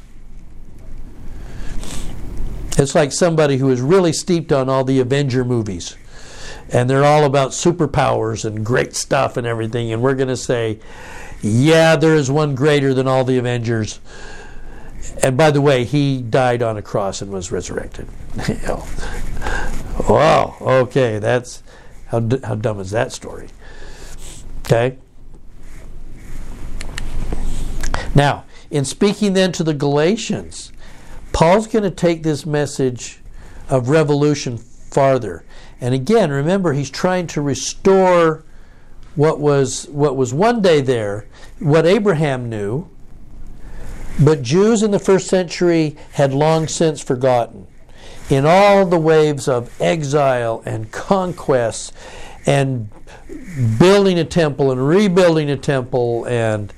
It's 2.77 2.95
like 2.95 3.11
somebody 3.11 3.57
who 3.57 3.69
is 3.69 3.81
really 3.81 4.13
steeped 4.13 4.53
on 4.53 4.69
all 4.69 4.85
the 4.85 5.01
Avenger 5.01 5.43
movies. 5.43 5.97
And 6.71 6.89
they're 6.89 7.05
all 7.05 7.25
about 7.25 7.51
superpowers 7.51 8.45
and 8.45 8.65
great 8.65 8.95
stuff 8.95 9.37
and 9.37 9.47
everything. 9.47 9.91
And 9.91 10.01
we're 10.01 10.15
going 10.15 10.29
to 10.29 10.37
say, 10.37 10.79
yeah, 11.41 11.95
there 11.95 12.15
is 12.15 12.29
one 12.29 12.55
greater 12.55 12.93
than 12.93 13.07
all 13.07 13.23
the 13.23 13.37
Avengers. 13.37 13.99
And 15.23 15.35
by 15.37 15.51
the 15.51 15.61
way, 15.61 15.83
he 15.83 16.21
died 16.21 16.61
on 16.61 16.77
a 16.77 16.81
cross 16.81 17.21
and 17.21 17.31
was 17.31 17.51
resurrected. 17.51 18.07
wow, 20.09 20.55
okay, 20.61 21.19
that's 21.19 21.63
how, 22.07 22.27
how 22.43 22.55
dumb 22.55 22.79
is 22.79 22.91
that 22.91 23.11
story? 23.11 23.49
Okay? 24.65 24.97
Now, 28.13 28.45
in 28.69 28.85
speaking 28.85 29.33
then 29.33 29.51
to 29.53 29.63
the 29.63 29.73
Galatians, 29.73 30.71
Paul's 31.31 31.67
going 31.67 31.83
to 31.83 31.91
take 31.91 32.23
this 32.23 32.45
message 32.45 33.19
of 33.69 33.89
revolution 33.89 34.57
farther. 34.57 35.43
And 35.81 35.93
again, 35.93 36.31
remember, 36.31 36.73
he's 36.73 36.89
trying 36.89 37.27
to 37.27 37.41
restore 37.41 38.43
what 39.15 39.39
was 39.39 39.87
what 39.89 40.15
was 40.15 40.33
one 40.33 40.61
day 40.61 40.81
there, 40.81 41.25
what 41.59 41.85
Abraham 41.85 42.49
knew, 42.49 42.87
but 44.19 44.41
Jews 44.41 44.83
in 44.83 44.91
the 44.91 44.99
first 44.99 45.27
century 45.27 45.97
had 46.13 46.33
long 46.33 46.67
since 46.67 47.01
forgotten. 47.01 47.67
In 48.29 48.45
all 48.45 48.85
the 48.85 48.99
waves 48.99 49.47
of 49.47 49.73
exile 49.81 50.61
and 50.65 50.91
conquest 50.91 51.93
and 52.45 52.89
building 53.79 54.19
a 54.19 54.25
temple 54.25 54.71
and 54.71 54.87
rebuilding 54.87 55.49
a 55.49 55.57
temple 55.57 56.25
and 56.25 56.71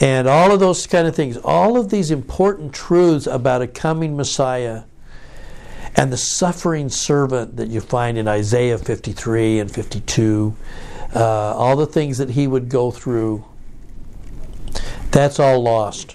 and 0.00 0.28
all 0.28 0.52
of 0.52 0.60
those 0.60 0.86
kind 0.86 1.08
of 1.08 1.16
things, 1.16 1.36
all 1.38 1.76
of 1.76 1.90
these 1.90 2.12
important 2.12 2.72
truths 2.72 3.26
about 3.26 3.62
a 3.62 3.66
coming 3.66 4.16
Messiah 4.16 4.84
and 5.98 6.12
the 6.12 6.16
suffering 6.16 6.88
servant 6.88 7.56
that 7.56 7.68
you 7.68 7.80
find 7.80 8.16
in 8.16 8.28
Isaiah 8.28 8.78
53 8.78 9.58
and 9.58 9.68
52 9.68 10.54
uh, 11.12 11.18
all 11.20 11.74
the 11.74 11.86
things 11.86 12.18
that 12.18 12.30
he 12.30 12.46
would 12.46 12.68
go 12.68 12.92
through, 12.92 13.44
that's 15.10 15.40
all 15.40 15.60
lost. 15.60 16.14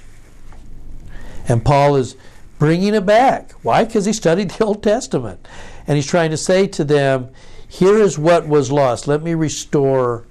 And 1.50 1.66
Paul 1.66 1.98
is 1.98 2.16
bringing 2.60 2.94
it 2.94 3.06
back. 3.06 3.52
Why? 3.62 3.84
Because 3.84 4.06
he 4.06 4.14
studied 4.14 4.52
the 4.52 4.64
Old 4.64 4.84
Testament. 4.84 5.46
And 5.86 5.98
he's 5.98 6.08
trying 6.08 6.32
to 6.32 6.38
say 6.38 6.66
to 6.68 6.86
them, 6.86 7.30
here 7.68 7.98
is 7.98 8.18
what 8.18 8.48
was 8.48 8.72
lost. 8.72 9.06
Let 9.06 9.22
me 9.22 9.34
restore 9.34 10.26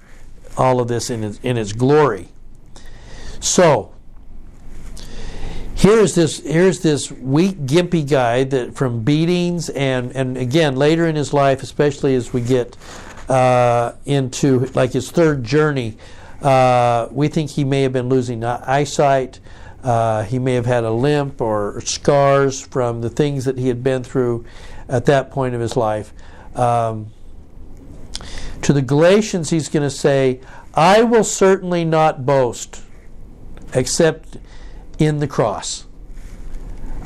all 0.57 0.79
of 0.79 0.87
this 0.87 1.11
in 1.11 1.23
its, 1.23 1.39
in 1.43 1.57
its 1.57 1.73
glory. 1.73 2.29
So, 3.39 3.92
here's 5.83 6.15
this 6.15 6.39
here's 6.39 6.79
this 6.79 7.11
weak 7.11 7.57
gimpy 7.65 8.09
guy 8.09 8.45
that 8.45 8.73
from 8.73 9.03
beatings 9.03 9.67
and 9.69 10.11
and 10.15 10.37
again 10.37 10.77
later 10.77 11.05
in 11.05 11.15
his 11.15 11.33
life 11.33 11.61
especially 11.61 12.15
as 12.15 12.31
we 12.31 12.39
get 12.39 12.77
uh, 13.29 13.93
into 14.05 14.59
like 14.73 14.93
his 14.93 15.11
third 15.11 15.43
journey. 15.43 15.97
Uh, 16.41 17.07
we 17.11 17.27
think 17.27 17.51
he 17.51 17.63
may 17.63 17.81
have 17.83 17.93
been 17.93 18.09
losing 18.09 18.43
eyesight. 18.43 19.39
Uh, 19.83 20.23
he 20.23 20.39
may 20.39 20.53
have 20.53 20.65
had 20.65 20.83
a 20.83 20.91
limp 20.91 21.41
or 21.41 21.81
scars 21.81 22.61
from 22.61 23.01
the 23.01 23.09
things 23.09 23.45
that 23.45 23.57
he 23.57 23.67
had 23.67 23.83
been 23.83 24.03
through 24.03 24.45
at 24.87 25.05
that 25.05 25.31
point 25.31 25.55
of 25.55 25.61
his 25.61 25.75
life. 25.75 26.13
Um, 26.55 27.07
to 28.61 28.71
the 28.71 28.81
Galatians, 28.81 29.49
he's 29.49 29.67
going 29.67 29.83
to 29.83 29.89
say, 29.89 30.39
I 30.73 31.03
will 31.03 31.25
certainly 31.25 31.83
not 31.83 32.25
boast 32.25 32.81
except 33.73 34.37
in 35.05 35.19
the 35.19 35.27
cross 35.27 35.85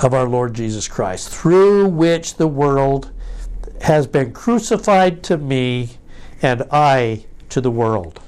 of 0.01 0.13
our 0.13 0.27
Lord 0.27 0.53
Jesus 0.53 0.87
Christ, 0.87 1.29
through 1.29 1.87
which 1.87 2.35
the 2.35 2.47
world 2.47 3.11
has 3.81 4.07
been 4.07 4.31
crucified 4.31 5.23
to 5.23 5.37
me 5.37 5.91
and 6.41 6.63
I 6.71 7.25
to 7.49 7.61
the 7.61 7.71
world. 7.71 8.19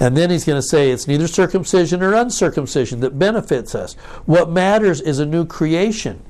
And 0.00 0.16
then 0.16 0.30
he's 0.30 0.44
going 0.44 0.60
to 0.60 0.66
say 0.66 0.90
it's 0.90 1.06
neither 1.06 1.28
circumcision 1.28 2.02
or 2.02 2.14
uncircumcision 2.14 3.00
that 3.00 3.18
benefits 3.18 3.74
us. 3.74 3.94
What 4.26 4.50
matters 4.50 5.00
is 5.00 5.18
a 5.18 5.26
new 5.26 5.46
creation. 5.46 6.22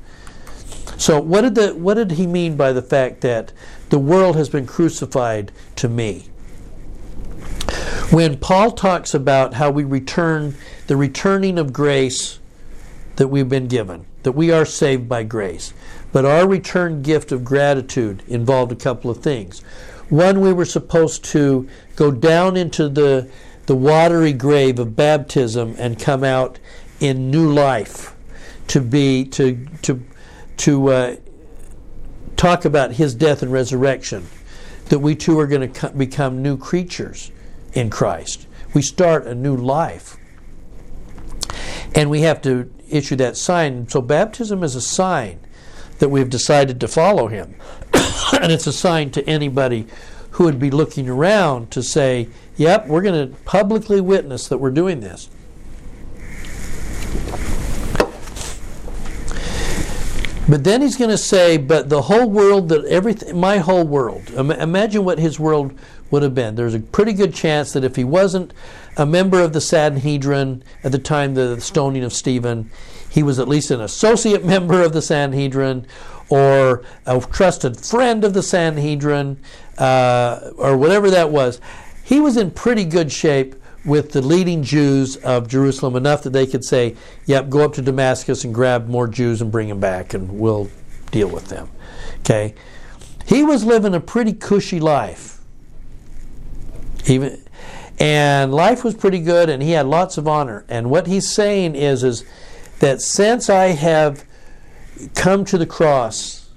So 0.99 1.21
what 1.21 1.41
did 1.41 1.55
the 1.55 1.75
what 1.75 1.95
did 1.95 2.13
he 2.13 2.27
mean 2.27 2.57
by 2.57 2.73
the 2.73 2.83
fact 2.83 3.23
that 3.23 3.53
the 3.89 3.99
world 3.99 4.37
has 4.37 4.49
been 4.49 4.67
crucified 4.67 5.51
to 5.77 5.89
me? 5.89 6.27
When 8.13 8.37
Paul 8.37 8.73
talks 8.73 9.15
about 9.15 9.55
how 9.55 9.71
we 9.71 9.85
return 9.85 10.55
the 10.87 10.99
returning 10.99 11.59
of 11.59 11.73
grace 11.73 12.41
that 13.17 13.29
we've 13.29 13.49
been 13.49 13.69
given, 13.69 14.05
that 14.23 14.33
we 14.33 14.53
are 14.53 14.67
saved 14.67 15.09
by 15.09 15.23
grace. 15.23 15.73
But 16.13 16.27
our 16.27 16.47
return 16.47 17.01
gift 17.01 17.33
of 17.33 17.43
gratitude 17.43 18.23
involved 18.29 18.71
a 18.71 18.77
couple 18.77 19.11
of 19.11 19.23
things. 19.23 19.61
One, 20.11 20.43
we 20.43 20.53
were 20.53 20.67
supposed 20.67 21.25
to 21.33 21.67
go 21.97 22.11
down 22.11 22.55
into 22.55 22.91
the, 22.91 23.31
the 23.65 23.75
watery 23.75 24.35
grave 24.35 24.79
of 24.79 24.95
baptism 24.95 25.75
and 25.79 25.99
come 25.99 26.23
out 26.23 26.59
in 27.01 27.31
new 27.31 27.51
life 27.51 28.15
to 28.67 28.83
be 28.83 29.25
to 29.25 29.67
to 29.81 30.05
to 30.59 30.89
uh, 30.89 31.17
talk 32.37 32.67
about 32.67 32.93
his 32.93 33.15
death 33.15 33.43
and 33.43 33.51
resurrection 33.51 34.27
that 34.91 34.99
we 34.99 35.17
too 35.17 35.41
are 35.41 35.47
going 35.47 35.73
to 35.73 35.81
co- 35.81 35.97
become 35.97 36.43
new 36.43 36.59
creatures 36.59 37.31
in 37.73 37.91
Christ 37.91 38.47
we 38.75 38.83
start 38.83 39.27
a 39.27 39.35
new 39.35 39.57
life 39.57 40.17
and 41.95 42.11
we 42.11 42.23
have 42.23 42.41
to 42.43 42.73
issue 42.89 43.17
that 43.17 43.37
sign 43.37 43.89
so 43.89 44.01
baptism 44.01 44.63
is 44.63 44.75
a 44.75 44.81
sign 44.81 45.39
that 46.03 46.09
we've 46.09 46.31
decided 46.31 46.81
to 46.81 46.89
follow 46.89 47.29
him. 47.29 47.55
and 48.41 48.51
it's 48.51 48.67
a 48.67 48.73
sign 48.73 49.09
to 49.09 49.25
anybody 49.25 49.87
who 50.33 50.43
would 50.43 50.59
be 50.59 50.69
looking 50.69 51.09
around 51.09 51.71
to 51.71 51.81
say, 51.81 52.29
yep, 52.57 52.89
we're 52.89 53.03
going 53.03 53.31
to 53.31 53.37
publicly 53.45 54.01
witness 54.01 54.49
that 54.49 54.59
we're 54.59 54.73
doing 54.73 54.99
this. 54.99 55.31
But 60.49 60.65
then 60.65 60.83
he's 60.83 60.97
going 60.97 61.11
to 61.11 61.17
say, 61.17 61.57
but 61.57 61.89
the 61.89 62.03
whole 62.03 62.29
world, 62.29 62.69
that 62.71 62.85
everything, 62.87 63.39
my 63.39 63.59
whole 63.59 63.87
world. 63.87 64.29
Imagine 64.31 65.05
what 65.05 65.21
his 65.21 65.39
world 65.39 65.73
would 66.13 66.23
have 66.23 66.35
been. 66.35 66.55
There's 66.55 66.75
a 66.75 66.81
pretty 66.81 67.15
good 67.15 67.35
chance 67.35 67.73
that 67.73 67.83
if 67.83 67.97
he 67.97 68.05
wasn't 68.05 68.53
a 68.97 69.07
member 69.07 69.41
of 69.41 69.55
the 69.55 69.61
Sanhedrin 69.61 70.63
at 70.85 70.93
the 70.93 70.99
time 70.99 71.35
the 71.35 71.61
stoning 71.61 72.05
of 72.05 72.13
Stephen, 72.13 72.71
he 73.09 73.23
was 73.23 73.39
at 73.39 73.49
least 73.49 73.71
an 73.71 73.81
associate 73.81 74.45
member 74.55 74.83
of 74.83 74.93
the 74.93 75.03
Sanhedrin 75.03 75.87
or 76.29 76.85
a 77.07 77.21
trusted 77.21 77.79
friend 77.79 78.25
of 78.25 78.35
the 78.35 78.43
Sanhedrin 78.43 79.39
uh, 79.79 80.51
or 80.57 80.77
whatever 80.77 81.11
that 81.11 81.31
was. 81.31 81.61
He 82.05 82.21
was 82.21 82.37
in 82.37 82.51
pretty 82.51 82.85
good 82.85 83.11
shape 83.11 83.57
with 83.85 84.13
the 84.13 84.23
leading 84.23 84.63
Jews 84.63 85.17
of 85.17 85.49
Jerusalem 85.49 85.97
enough 85.97 86.23
that 86.23 86.31
they 86.31 86.47
could 86.47 86.65
say, 86.65 86.95
yep, 87.27 87.49
go 87.49 87.61
up 87.61 87.73
to 87.75 87.83
Damascus 87.83 88.45
and 88.45 88.55
grab 88.55 88.87
more 88.87 89.09
Jews 89.09 89.41
and 89.41 89.51
bring 89.51 89.69
them 89.69 89.81
back 89.81 90.15
and 90.15 90.39
we'll 90.39 90.71
deal 91.11 91.29
with 91.29 91.49
them. 91.49 91.69
Okay? 92.21 92.55
He 93.27 93.43
was 93.43 93.65
living 93.65 93.95
a 93.95 94.01
pretty 94.01 94.33
cushy 94.33 94.79
life. 94.79 95.32
Even 97.07 97.43
and 97.99 98.53
life 98.53 98.85
was 98.85 98.95
pretty 98.95 99.21
good 99.21 99.49
and 99.49 99.63
he 99.63 99.73
had 99.73 99.87
lots 99.87 100.19
of 100.19 100.27
honor. 100.27 100.65
And 100.69 100.91
what 100.91 101.07
he's 101.07 101.29
saying 101.29 101.77
is 101.77 102.03
is 102.03 102.25
that 102.81 103.01
since 103.01 103.49
I 103.49 103.69
have 103.69 104.25
come 105.15 105.45
to 105.47 105.59
the 105.59 105.67
cross, 105.67 106.49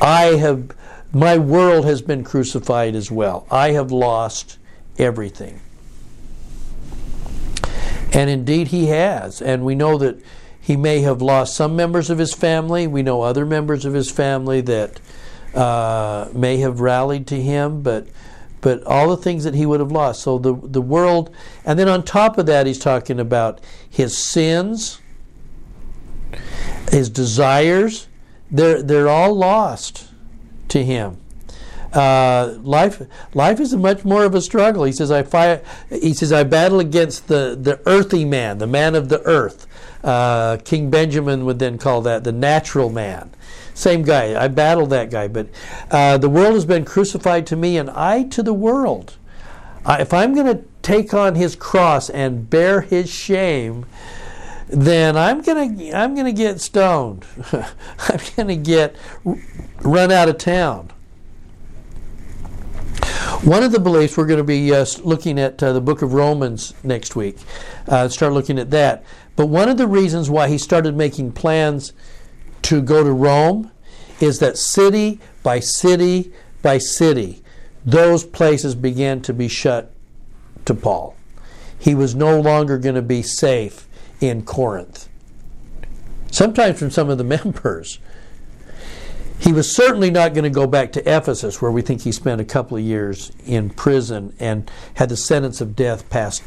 I 0.00 0.36
have 0.36 0.70
my 1.12 1.38
world 1.38 1.84
has 1.84 2.02
been 2.02 2.24
crucified 2.24 2.94
as 2.94 3.10
well. 3.10 3.46
I 3.50 3.70
have 3.70 3.92
lost 3.92 4.58
everything. 4.98 5.60
And 8.12 8.28
indeed, 8.28 8.68
he 8.68 8.86
has. 8.86 9.40
And 9.40 9.64
we 9.64 9.74
know 9.74 9.96
that 9.98 10.20
he 10.60 10.76
may 10.76 11.00
have 11.00 11.22
lost 11.22 11.54
some 11.54 11.76
members 11.76 12.10
of 12.10 12.18
his 12.18 12.34
family. 12.34 12.86
We 12.86 13.02
know 13.02 13.22
other 13.22 13.46
members 13.46 13.84
of 13.84 13.94
his 13.94 14.10
family 14.10 14.60
that 14.62 15.00
uh, 15.54 16.28
may 16.32 16.58
have 16.58 16.80
rallied 16.80 17.26
to 17.28 17.40
him, 17.40 17.82
but 17.82 18.06
but 18.64 18.82
all 18.84 19.10
the 19.10 19.16
things 19.18 19.44
that 19.44 19.54
he 19.54 19.66
would 19.66 19.78
have 19.78 19.92
lost. 19.92 20.22
So 20.22 20.38
the 20.38 20.54
the 20.54 20.80
world, 20.80 21.30
and 21.66 21.78
then 21.78 21.86
on 21.86 22.02
top 22.02 22.38
of 22.38 22.46
that, 22.46 22.66
he's 22.66 22.78
talking 22.78 23.20
about 23.20 23.60
his 23.88 24.16
sins, 24.16 25.02
his 26.90 27.10
desires. 27.10 28.08
They're 28.50 28.82
they're 28.82 29.08
all 29.08 29.34
lost 29.34 30.08
to 30.68 30.82
him. 30.82 31.18
Uh, 31.92 32.54
life 32.62 33.02
life 33.34 33.60
is 33.60 33.76
much 33.76 34.02
more 34.02 34.24
of 34.24 34.34
a 34.34 34.40
struggle. 34.40 34.84
He 34.84 34.92
says 34.92 35.10
I 35.10 35.24
fire, 35.24 35.62
he 35.90 36.14
says 36.14 36.32
I 36.32 36.42
battle 36.42 36.80
against 36.80 37.28
the 37.28 37.58
the 37.60 37.80
earthy 37.84 38.24
man, 38.24 38.56
the 38.56 38.66
man 38.66 38.94
of 38.94 39.10
the 39.10 39.20
earth. 39.24 39.66
Uh, 40.02 40.56
King 40.64 40.88
Benjamin 40.88 41.44
would 41.44 41.58
then 41.58 41.76
call 41.76 42.00
that 42.00 42.24
the 42.24 42.32
natural 42.32 42.88
man. 42.88 43.30
Same 43.74 44.02
guy. 44.02 44.40
I 44.42 44.48
battled 44.48 44.90
that 44.90 45.10
guy, 45.10 45.28
but 45.28 45.48
uh, 45.90 46.16
the 46.16 46.28
world 46.28 46.54
has 46.54 46.64
been 46.64 46.84
crucified 46.84 47.46
to 47.48 47.56
me, 47.56 47.76
and 47.76 47.90
I 47.90 48.22
to 48.24 48.42
the 48.42 48.54
world. 48.54 49.16
if 49.86 50.14
I'm 50.14 50.34
going 50.34 50.46
to 50.46 50.64
take 50.82 51.12
on 51.12 51.34
his 51.34 51.56
cross 51.56 52.08
and 52.08 52.48
bear 52.48 52.82
his 52.82 53.10
shame, 53.10 53.84
then 54.68 55.16
I'm 55.16 55.42
gonna 55.42 55.92
I'm 55.94 56.14
gonna 56.14 56.32
get 56.32 56.60
stoned. 56.60 57.26
I'm 57.52 58.20
gonna 58.34 58.56
get 58.56 58.96
run 59.82 60.10
out 60.10 60.28
of 60.28 60.38
town. 60.38 60.90
One 63.42 63.62
of 63.62 63.72
the 63.72 63.80
beliefs 63.80 64.16
we're 64.16 64.26
going 64.26 64.38
to 64.38 64.44
be 64.44 64.72
uh, 64.72 64.86
looking 65.02 65.38
at 65.38 65.62
uh, 65.62 65.74
the 65.74 65.80
book 65.80 66.00
of 66.00 66.14
Romans 66.14 66.72
next 66.82 67.14
week, 67.14 67.36
uh, 67.88 68.08
start 68.08 68.32
looking 68.32 68.58
at 68.58 68.70
that. 68.70 69.04
But 69.36 69.46
one 69.46 69.68
of 69.68 69.76
the 69.76 69.86
reasons 69.86 70.30
why 70.30 70.48
he 70.48 70.56
started 70.56 70.96
making 70.96 71.32
plans 71.32 71.92
to 72.64 72.80
go 72.80 73.04
to 73.04 73.12
Rome 73.12 73.70
is 74.20 74.38
that 74.38 74.56
city 74.56 75.20
by 75.42 75.60
city 75.60 76.32
by 76.62 76.78
city, 76.78 77.42
those 77.84 78.24
places 78.24 78.74
began 78.74 79.20
to 79.22 79.34
be 79.34 79.48
shut 79.48 79.92
to 80.64 80.74
Paul. 80.74 81.14
He 81.78 81.94
was 81.94 82.14
no 82.14 82.40
longer 82.40 82.78
going 82.78 82.94
to 82.94 83.02
be 83.02 83.20
safe 83.20 83.86
in 84.20 84.44
Corinth. 84.44 85.08
Sometimes 86.30 86.78
from 86.78 86.90
some 86.90 87.10
of 87.10 87.18
the 87.18 87.24
members. 87.44 87.98
He 89.38 89.52
was 89.52 89.74
certainly 89.74 90.10
not 90.10 90.32
going 90.32 90.44
to 90.44 90.50
go 90.50 90.66
back 90.66 90.92
to 90.92 91.00
Ephesus, 91.00 91.60
where 91.60 91.70
we 91.70 91.82
think 91.82 92.02
he 92.02 92.12
spent 92.12 92.40
a 92.40 92.44
couple 92.44 92.78
of 92.78 92.82
years 92.82 93.30
in 93.44 93.68
prison 93.68 94.34
and 94.38 94.70
had 94.94 95.10
the 95.10 95.16
sentence 95.18 95.60
of 95.60 95.76
death 95.76 96.08
passed 96.08 96.44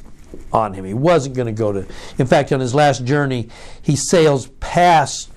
on 0.52 0.74
him. 0.74 0.86
He 0.86 0.96
wasn't 0.96 1.36
going 1.36 1.46
to 1.46 1.52
go 1.52 1.72
to. 1.74 1.86
In 2.18 2.26
fact, 2.26 2.52
on 2.52 2.60
his 2.60 2.74
last 2.74 3.06
journey, 3.06 3.50
he 3.82 3.96
sails 3.96 4.48
past 4.60 5.30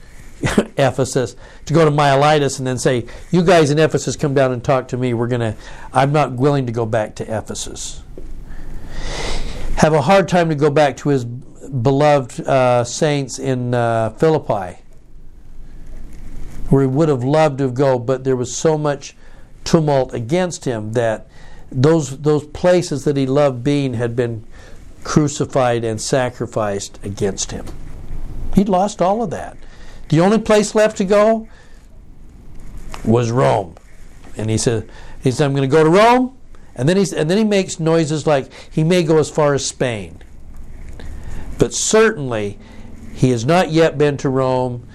Ephesus 0.77 1.37
to 1.67 1.75
go 1.75 1.85
to 1.85 1.91
Miletus 1.91 2.59
and 2.59 2.67
then 2.67 2.79
say, 2.79 3.07
"You 3.31 3.43
guys 3.43 3.71
in 3.71 3.79
Ephesus, 3.79 4.17
come 4.17 4.35
down 4.35 4.53
and 4.53 4.63
talk 4.63 4.89
to 4.89 4.97
me. 4.97 5.15
We're 5.15 5.29
to. 5.29 5.57
I'm 5.93 6.13
not 6.13 6.33
willing 6.33 6.67
to 6.67 6.73
go 6.73 6.87
back 6.87 7.15
to 7.17 7.25
Ephesus." 7.25 8.03
Have 9.77 9.93
a 9.93 10.03
hard 10.03 10.29
time 10.29 10.49
to 10.51 10.55
go 10.55 10.71
back 10.71 10.97
to 10.99 11.09
his 11.09 11.25
beloved 11.25 12.41
uh, 12.41 12.85
saints 12.85 13.39
in 13.39 13.75
uh, 13.75 14.11
Philippi 14.11 14.79
where 16.71 16.83
he 16.83 16.89
would 16.89 17.09
have 17.09 17.25
loved 17.25 17.59
to 17.59 17.71
go, 17.71 17.99
but 17.99 18.25
there 18.25 18.37
was 18.37 18.57
so 18.57 18.79
much 18.79 19.17
tumult 19.65 20.15
against 20.15 20.65
him 20.65 20.93
that 20.93 21.27
those 21.71 22.19
those 22.19 22.47
places 22.47 23.05
that 23.05 23.17
he 23.17 23.27
loved 23.27 23.63
being 23.63 23.95
had 23.95 24.17
been 24.17 24.45
crucified 25.05 25.85
and 25.85 26.01
sacrificed 26.01 26.99
against 27.05 27.53
him. 27.53 27.67
He'd 28.55 28.69
lost 28.69 29.03
all 29.03 29.23
of 29.23 29.31
that. 29.31 29.57
The 30.11 30.21
only 30.21 30.39
place 30.39 30.75
left 30.75 30.99
to 30.99 31.05
go 31.05 31.49
was 33.05 33.31
Rome. 33.31 33.77
And 34.37 34.51
he 34.51 34.59
said, 34.59 34.91
he 35.23 35.31
said, 35.31 35.47
I'm 35.47 35.53
going 35.53 35.69
to 35.69 35.75
go 35.75 35.85
to 35.85 35.91
Rome. 35.91 36.37
And 36.75 36.89
then, 36.89 36.97
he's, 36.97 37.13
and 37.13 37.31
then 37.31 37.39
he 37.39 37.45
makes 37.45 37.81
noises 37.81 38.27
like 38.27 38.51
he 38.71 38.85
may 38.85 39.03
go 39.03 39.19
as 39.19 39.31
far 39.31 39.55
as 39.55 39.67
Spain. 39.67 40.23
But 41.59 41.73
certainly, 41.75 42.59
he 43.15 43.31
has 43.31 43.45
not 43.45 43.71
yet 43.71 43.99
been 43.99 44.17
to 44.19 44.29
Rome 44.29 44.87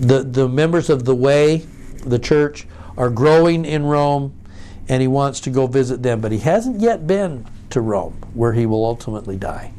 the, 0.00 0.22
the 0.22 0.48
members 0.48 0.88
of 0.88 1.04
the 1.04 1.14
way, 1.14 1.66
the 2.06 2.18
church, 2.18 2.66
are 2.96 3.10
growing 3.10 3.64
in 3.66 3.84
Rome, 3.84 4.32
and 4.88 5.02
he 5.02 5.08
wants 5.08 5.40
to 5.40 5.50
go 5.50 5.66
visit 5.66 6.02
them. 6.02 6.20
But 6.20 6.32
he 6.32 6.38
hasn't 6.38 6.80
yet 6.80 7.06
been 7.06 7.46
to 7.70 7.80
Rome, 7.80 8.14
where 8.32 8.54
he 8.54 8.64
will 8.64 8.84
ultimately 8.84 9.36
die. 9.36 9.72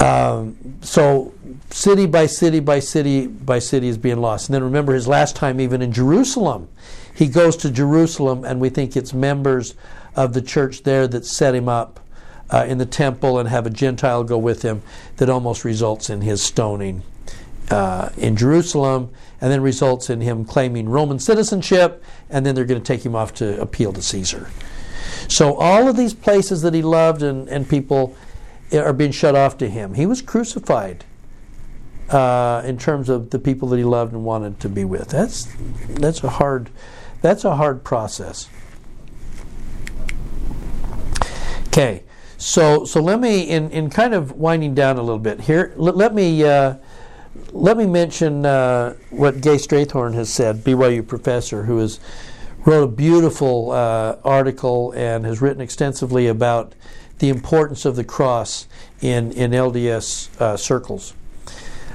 Um, 0.00 0.56
so, 0.80 1.34
city 1.70 2.06
by 2.06 2.26
city 2.26 2.60
by 2.60 2.78
city 2.78 3.26
by 3.26 3.58
city 3.58 3.88
is 3.88 3.98
being 3.98 4.20
lost. 4.20 4.48
And 4.48 4.54
then 4.54 4.62
remember 4.64 4.94
his 4.94 5.08
last 5.08 5.36
time, 5.36 5.60
even 5.60 5.82
in 5.82 5.92
Jerusalem. 5.92 6.68
He 7.14 7.26
goes 7.26 7.56
to 7.58 7.70
Jerusalem, 7.70 8.44
and 8.44 8.60
we 8.60 8.68
think 8.68 8.96
it's 8.96 9.12
members 9.12 9.74
of 10.14 10.34
the 10.34 10.42
church 10.42 10.84
there 10.84 11.08
that 11.08 11.26
set 11.26 11.54
him 11.54 11.68
up 11.68 11.98
uh, 12.50 12.64
in 12.68 12.78
the 12.78 12.86
temple 12.86 13.38
and 13.38 13.48
have 13.48 13.66
a 13.66 13.70
Gentile 13.70 14.22
go 14.22 14.38
with 14.38 14.62
him 14.62 14.82
that 15.16 15.28
almost 15.28 15.64
results 15.64 16.10
in 16.10 16.20
his 16.20 16.42
stoning 16.42 17.02
uh, 17.70 18.10
in 18.16 18.36
Jerusalem, 18.36 19.10
and 19.40 19.50
then 19.52 19.60
results 19.60 20.08
in 20.10 20.20
him 20.20 20.44
claiming 20.44 20.88
Roman 20.88 21.18
citizenship, 21.18 22.02
and 22.30 22.46
then 22.46 22.54
they're 22.54 22.64
going 22.64 22.80
to 22.80 22.86
take 22.86 23.04
him 23.04 23.14
off 23.14 23.34
to 23.34 23.60
appeal 23.60 23.92
to 23.92 24.00
Caesar. 24.00 24.48
So 25.26 25.54
all 25.56 25.88
of 25.88 25.96
these 25.96 26.14
places 26.14 26.62
that 26.62 26.72
he 26.72 26.82
loved 26.82 27.22
and, 27.22 27.48
and 27.48 27.68
people 27.68 28.16
are 28.72 28.92
being 28.92 29.12
shut 29.12 29.34
off 29.34 29.58
to 29.58 29.68
him. 29.68 29.94
He 29.94 30.06
was 30.06 30.22
crucified 30.22 31.04
uh, 32.10 32.62
in 32.64 32.78
terms 32.78 33.08
of 33.08 33.30
the 33.30 33.38
people 33.38 33.68
that 33.68 33.76
he 33.76 33.84
loved 33.84 34.12
and 34.12 34.24
wanted 34.24 34.60
to 34.60 34.68
be 34.68 34.84
with. 34.84 35.08
That's 35.08 35.48
that's 35.88 36.22
a 36.24 36.30
hard 36.30 36.70
that's 37.20 37.44
a 37.44 37.56
hard 37.56 37.84
process. 37.84 38.48
Okay, 41.68 42.04
so 42.36 42.84
so 42.84 43.00
let 43.00 43.20
me 43.20 43.42
in 43.42 43.70
in 43.70 43.90
kind 43.90 44.14
of 44.14 44.32
winding 44.32 44.74
down 44.74 44.98
a 44.98 45.02
little 45.02 45.18
bit 45.18 45.42
here. 45.42 45.72
Let, 45.76 45.96
let 45.96 46.14
me. 46.14 46.44
Uh, 46.44 46.76
let 47.52 47.76
me 47.76 47.86
mention 47.86 48.44
uh, 48.44 48.94
what 49.10 49.40
Gaye 49.40 49.56
Strathearn 49.56 50.12
has 50.14 50.28
said, 50.28 50.64
BYU 50.64 51.06
professor, 51.06 51.64
who 51.64 51.78
has 51.78 52.00
wrote 52.64 52.82
a 52.82 52.88
beautiful 52.88 53.70
uh, 53.70 54.16
article 54.24 54.92
and 54.92 55.24
has 55.24 55.40
written 55.40 55.60
extensively 55.60 56.26
about 56.26 56.74
the 57.18 57.28
importance 57.28 57.84
of 57.84 57.96
the 57.96 58.04
cross 58.04 58.66
in, 59.00 59.32
in 59.32 59.52
LDS 59.52 60.38
uh, 60.40 60.56
circles. 60.56 61.14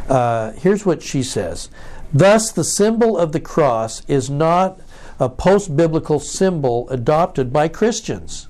Uh, 0.08 0.51
here's 0.54 0.86
what 0.86 1.01
she 1.01 1.24
says 1.24 1.70
Thus, 2.14 2.51
the 2.51 2.64
symbol 2.64 3.18
of 3.18 3.32
the 3.32 3.39
cross 3.39 4.04
is 4.08 4.30
not 4.30 4.80
a 5.20 5.30
post 5.30 5.76
biblical 5.76 6.20
symbol 6.20 6.89
adopted 6.89 7.54
by 7.54 7.68
Christians. 7.68 8.47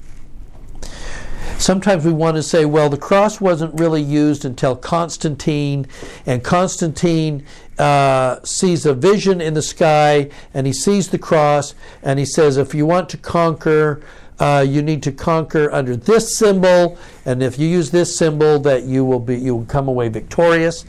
Sometimes 1.58 2.04
we 2.04 2.12
want 2.12 2.36
to 2.36 2.44
say, 2.44 2.66
well, 2.66 2.90
the 2.90 2.98
cross 2.98 3.40
wasn't 3.40 3.80
really 3.80 4.02
used 4.02 4.44
until 4.44 4.76
Constantine, 4.76 5.88
and 6.26 6.44
Constantine 6.44 7.46
uh, 7.78 8.44
sees 8.44 8.86
a 8.86 8.94
vision 8.94 9.40
in 9.40 9.54
the 9.54 9.62
sky, 9.62 10.30
and 10.54 10.68
he 10.68 10.74
sees 10.74 11.10
the 11.10 11.18
cross, 11.18 11.74
and 12.02 12.20
he 12.20 12.26
says, 12.26 12.58
if 12.58 12.74
you 12.74 12.86
want 12.86 13.08
to 13.10 13.18
conquer, 13.18 14.02
uh, 14.40 14.66
you 14.68 14.82
need 14.82 15.04
to 15.04 15.12
conquer 15.12 15.72
under 15.72 15.96
this 15.96 16.36
symbol, 16.36 16.98
and 17.26 17.42
if 17.42 17.58
you 17.58 17.68
use 17.68 17.92
this 17.92 18.18
symbol, 18.18 18.60
that 18.60 18.84
you 18.84 19.06
will 19.06 19.20
be 19.20 19.38
you 19.38 19.56
will 19.56 19.66
come 19.66 19.88
away 19.88 20.10
victorious. 20.10 20.84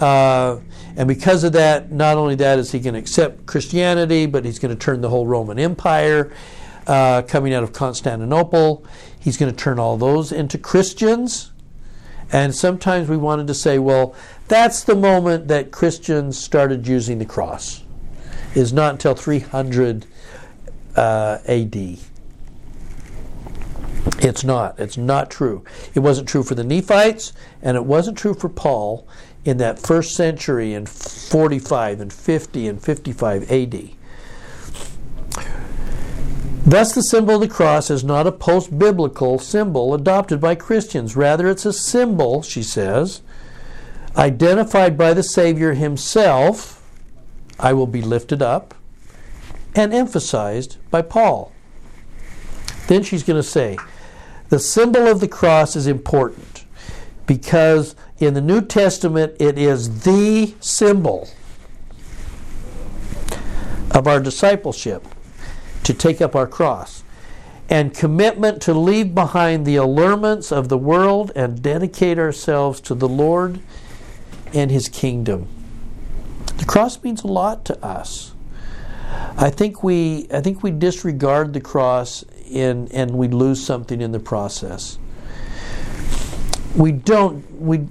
Uh, 0.00 0.58
and 0.96 1.08
because 1.08 1.44
of 1.44 1.52
that, 1.52 1.92
not 1.92 2.16
only 2.16 2.34
that 2.36 2.58
is 2.58 2.72
he 2.72 2.80
going 2.80 2.94
to 2.94 3.00
accept 3.00 3.46
Christianity, 3.46 4.26
but 4.26 4.44
he's 4.44 4.58
going 4.58 4.76
to 4.76 4.78
turn 4.78 5.00
the 5.00 5.08
whole 5.08 5.26
Roman 5.26 5.58
Empire 5.58 6.32
uh, 6.86 7.22
coming 7.22 7.52
out 7.54 7.62
of 7.62 7.72
Constantinople. 7.72 8.84
He's 9.18 9.36
going 9.36 9.52
to 9.52 9.56
turn 9.56 9.78
all 9.78 9.96
those 9.96 10.32
into 10.32 10.58
Christians. 10.58 11.52
And 12.32 12.54
sometimes 12.54 13.08
we 13.08 13.16
wanted 13.16 13.46
to 13.46 13.54
say, 13.54 13.78
well, 13.78 14.14
that's 14.48 14.84
the 14.84 14.96
moment 14.96 15.48
that 15.48 15.70
Christians 15.70 16.38
started 16.38 16.86
using 16.86 17.18
the 17.18 17.24
cross. 17.24 17.82
Is 18.54 18.72
not 18.72 18.92
until 18.92 19.14
300 19.14 20.06
uh, 20.96 21.38
AD. 21.46 21.98
It's 24.18 24.44
not. 24.44 24.78
It's 24.78 24.96
not 24.96 25.30
true. 25.30 25.62
It 25.94 26.00
wasn't 26.00 26.28
true 26.28 26.42
for 26.42 26.54
the 26.54 26.64
Nephites, 26.64 27.32
and 27.60 27.76
it 27.76 27.84
wasn't 27.84 28.16
true 28.16 28.32
for 28.32 28.48
Paul 28.48 29.06
in 29.46 29.58
that 29.58 29.78
first 29.78 30.14
century 30.14 30.74
in 30.74 30.86
45 30.86 32.00
and 32.00 32.12
50 32.12 32.68
and 32.68 32.82
55 32.82 33.50
AD. 33.50 33.90
Thus, 36.66 36.92
the 36.92 37.02
symbol 37.02 37.36
of 37.36 37.40
the 37.42 37.48
cross 37.48 37.90
is 37.90 38.02
not 38.02 38.26
a 38.26 38.32
post 38.32 38.76
biblical 38.76 39.38
symbol 39.38 39.94
adopted 39.94 40.40
by 40.40 40.56
Christians. 40.56 41.14
Rather, 41.14 41.48
it's 41.48 41.64
a 41.64 41.72
symbol, 41.72 42.42
she 42.42 42.64
says, 42.64 43.22
identified 44.16 44.98
by 44.98 45.14
the 45.14 45.22
Savior 45.22 45.74
himself, 45.74 46.82
I 47.60 47.72
will 47.72 47.86
be 47.86 48.02
lifted 48.02 48.42
up, 48.42 48.74
and 49.76 49.94
emphasized 49.94 50.78
by 50.90 51.02
Paul. 51.02 51.52
Then 52.88 53.04
she's 53.04 53.22
going 53.22 53.40
to 53.40 53.48
say, 53.48 53.78
the 54.48 54.58
symbol 54.58 55.06
of 55.06 55.20
the 55.20 55.28
cross 55.28 55.76
is 55.76 55.86
important 55.86 56.64
because 57.26 57.94
in 58.18 58.34
the 58.34 58.40
New 58.40 58.62
Testament 58.62 59.36
it 59.38 59.58
is 59.58 60.02
the 60.04 60.54
symbol 60.60 61.28
of 63.90 64.06
our 64.06 64.20
discipleship 64.20 65.06
to 65.84 65.94
take 65.94 66.20
up 66.20 66.34
our 66.34 66.46
cross 66.46 67.02
and 67.68 67.92
commitment 67.94 68.62
to 68.62 68.74
leave 68.74 69.14
behind 69.14 69.66
the 69.66 69.76
allurements 69.76 70.52
of 70.52 70.68
the 70.68 70.78
world 70.78 71.32
and 71.34 71.62
dedicate 71.62 72.18
ourselves 72.18 72.80
to 72.80 72.94
the 72.94 73.08
Lord 73.08 73.60
and 74.54 74.70
His 74.70 74.88
kingdom. 74.88 75.48
The 76.58 76.64
cross 76.64 77.02
means 77.02 77.22
a 77.22 77.26
lot 77.26 77.64
to 77.66 77.84
us. 77.84 78.32
I 79.36 79.50
think 79.50 79.82
we 79.82 80.26
I 80.32 80.40
think 80.40 80.62
we 80.62 80.70
disregard 80.70 81.52
the 81.52 81.60
cross 81.60 82.24
in 82.48 82.88
and 82.92 83.12
we 83.12 83.28
lose 83.28 83.64
something 83.64 84.00
in 84.00 84.12
the 84.12 84.20
process. 84.20 84.98
We 86.76 86.92
don't 86.92 87.50
we 87.60 87.86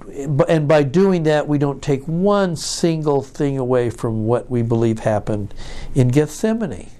and 0.48 0.68
by 0.68 0.84
doing 0.84 1.24
that 1.24 1.48
we 1.48 1.58
don't 1.58 1.82
take 1.82 2.04
one 2.04 2.54
single 2.54 3.20
thing 3.20 3.58
away 3.58 3.90
from 3.90 4.26
what 4.26 4.48
we 4.48 4.62
believe 4.62 5.00
happened 5.00 5.52
in 5.94 6.08
Gethsemane. 6.08 6.90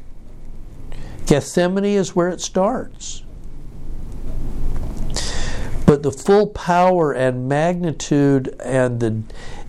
Gethsemane 1.26 1.84
is 1.84 2.16
where 2.16 2.28
it 2.28 2.40
starts. 2.40 3.22
But 5.86 6.02
the 6.02 6.10
full 6.10 6.48
power 6.48 7.12
and 7.12 7.48
magnitude 7.48 8.56
and 8.64 8.98
the 8.98 9.22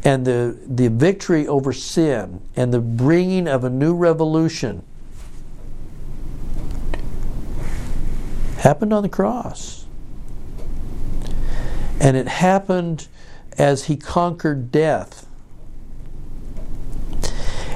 and 0.03 0.25
the, 0.25 0.57
the 0.65 0.87
victory 0.89 1.47
over 1.47 1.71
sin 1.73 2.41
and 2.55 2.73
the 2.73 2.79
bringing 2.79 3.47
of 3.47 3.63
a 3.63 3.69
new 3.69 3.93
revolution 3.93 4.83
happened 8.57 8.93
on 8.93 9.03
the 9.03 9.09
cross. 9.09 9.76
And 11.99 12.15
it 12.15 12.27
happened 12.27 13.07
as 13.57 13.85
he 13.85 13.97
conquered 13.97 14.71
death. 14.71 15.27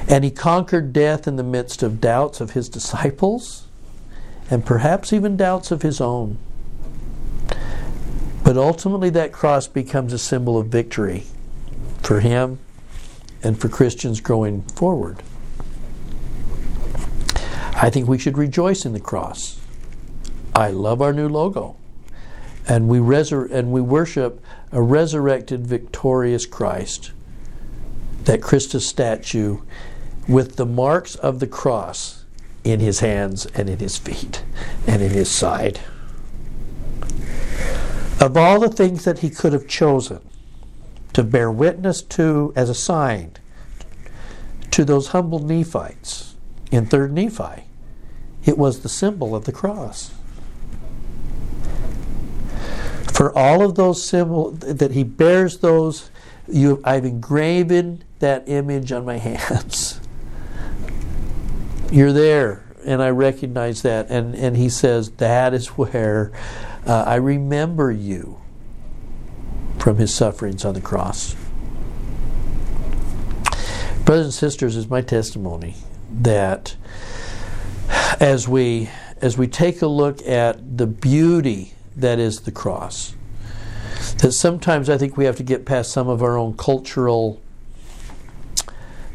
And 0.08 0.24
he 0.24 0.30
conquered 0.30 0.92
death 0.92 1.26
in 1.26 1.36
the 1.36 1.42
midst 1.42 1.82
of 1.82 2.00
doubts 2.00 2.40
of 2.40 2.52
his 2.52 2.68
disciples 2.68 3.66
and 4.50 4.64
perhaps 4.64 5.12
even 5.12 5.36
doubts 5.36 5.70
of 5.70 5.82
his 5.82 6.00
own. 6.00 6.38
But 8.44 8.56
ultimately, 8.56 9.08
that 9.10 9.32
cross 9.32 9.68
becomes 9.68 10.12
a 10.12 10.18
symbol 10.18 10.58
of 10.58 10.66
victory 10.66 11.24
for 12.02 12.20
him 12.20 12.58
and 13.42 13.58
for 13.58 13.68
Christians 13.68 14.20
going 14.20 14.62
forward. 14.62 15.22
I 17.74 17.90
think 17.90 18.08
we 18.08 18.18
should 18.18 18.36
rejoice 18.36 18.84
in 18.84 18.92
the 18.92 19.00
cross. 19.00 19.58
I 20.54 20.70
love 20.70 21.00
our 21.00 21.12
new 21.12 21.28
logo. 21.28 21.76
And 22.68 22.88
we 22.88 22.98
resur- 22.98 23.50
and 23.50 23.72
we 23.72 23.80
worship 23.80 24.40
a 24.70 24.80
resurrected 24.80 25.66
victorious 25.66 26.46
Christ. 26.46 27.12
That 28.24 28.40
Christus 28.40 28.86
statue 28.86 29.58
with 30.28 30.56
the 30.56 30.66
marks 30.66 31.16
of 31.16 31.40
the 31.40 31.46
cross 31.46 32.24
in 32.64 32.80
his 32.80 33.00
hands 33.00 33.46
and 33.46 33.68
in 33.68 33.78
his 33.78 33.98
feet 33.98 34.44
and 34.86 35.02
in 35.02 35.10
his 35.10 35.30
side. 35.30 35.80
Of 38.20 38.36
all 38.36 38.60
the 38.60 38.68
things 38.68 39.04
that 39.04 39.18
he 39.18 39.30
could 39.30 39.52
have 39.52 39.66
chosen 39.66 40.20
to 41.12 41.24
bear 41.24 41.50
witness 41.50 42.02
to 42.02 42.52
as 42.54 42.70
a 42.70 42.74
sign 42.74 43.32
to 44.70 44.84
those 44.84 45.08
humble 45.08 45.40
Nephites 45.40 46.36
in 46.70 46.86
3rd 46.86 47.10
Nephi, 47.10 47.64
it 48.44 48.56
was 48.56 48.80
the 48.80 48.88
symbol 48.88 49.34
of 49.34 49.44
the 49.44 49.52
cross. 49.52 50.12
For 53.22 53.38
all 53.38 53.62
of 53.62 53.76
those 53.76 54.02
symbols 54.02 54.58
that 54.58 54.90
he 54.90 55.04
bears 55.04 55.58
those, 55.58 56.10
you, 56.48 56.82
I've 56.82 57.04
engraven 57.04 58.02
that 58.18 58.48
image 58.48 58.90
on 58.90 59.04
my 59.04 59.18
hands. 59.28 60.00
You're 61.92 62.12
there, 62.12 62.64
and 62.84 63.00
I 63.00 63.10
recognize 63.10 63.82
that. 63.82 64.10
And, 64.10 64.34
and 64.34 64.56
he 64.56 64.68
says, 64.68 65.12
That 65.18 65.54
is 65.54 65.68
where 65.68 66.32
uh, 66.84 67.04
I 67.06 67.14
remember 67.14 67.92
you 67.92 68.40
from 69.78 69.98
his 69.98 70.12
sufferings 70.12 70.64
on 70.64 70.74
the 70.74 70.80
cross. 70.80 71.36
Brothers 74.04 74.26
and 74.26 74.34
sisters, 74.34 74.74
is 74.74 74.90
my 74.90 75.00
testimony 75.00 75.76
that 76.10 76.74
as 78.18 78.48
we 78.48 78.90
as 79.20 79.38
we 79.38 79.46
take 79.46 79.80
a 79.80 79.86
look 79.86 80.20
at 80.26 80.76
the 80.76 80.88
beauty 80.88 81.74
that 81.96 82.18
is 82.18 82.40
the 82.40 82.52
cross, 82.52 83.14
that 84.18 84.32
sometimes 84.32 84.88
I 84.88 84.98
think 84.98 85.16
we 85.16 85.24
have 85.24 85.36
to 85.36 85.42
get 85.42 85.64
past 85.64 85.92
some 85.92 86.08
of 86.08 86.22
our 86.22 86.36
own 86.36 86.56
cultural 86.56 87.40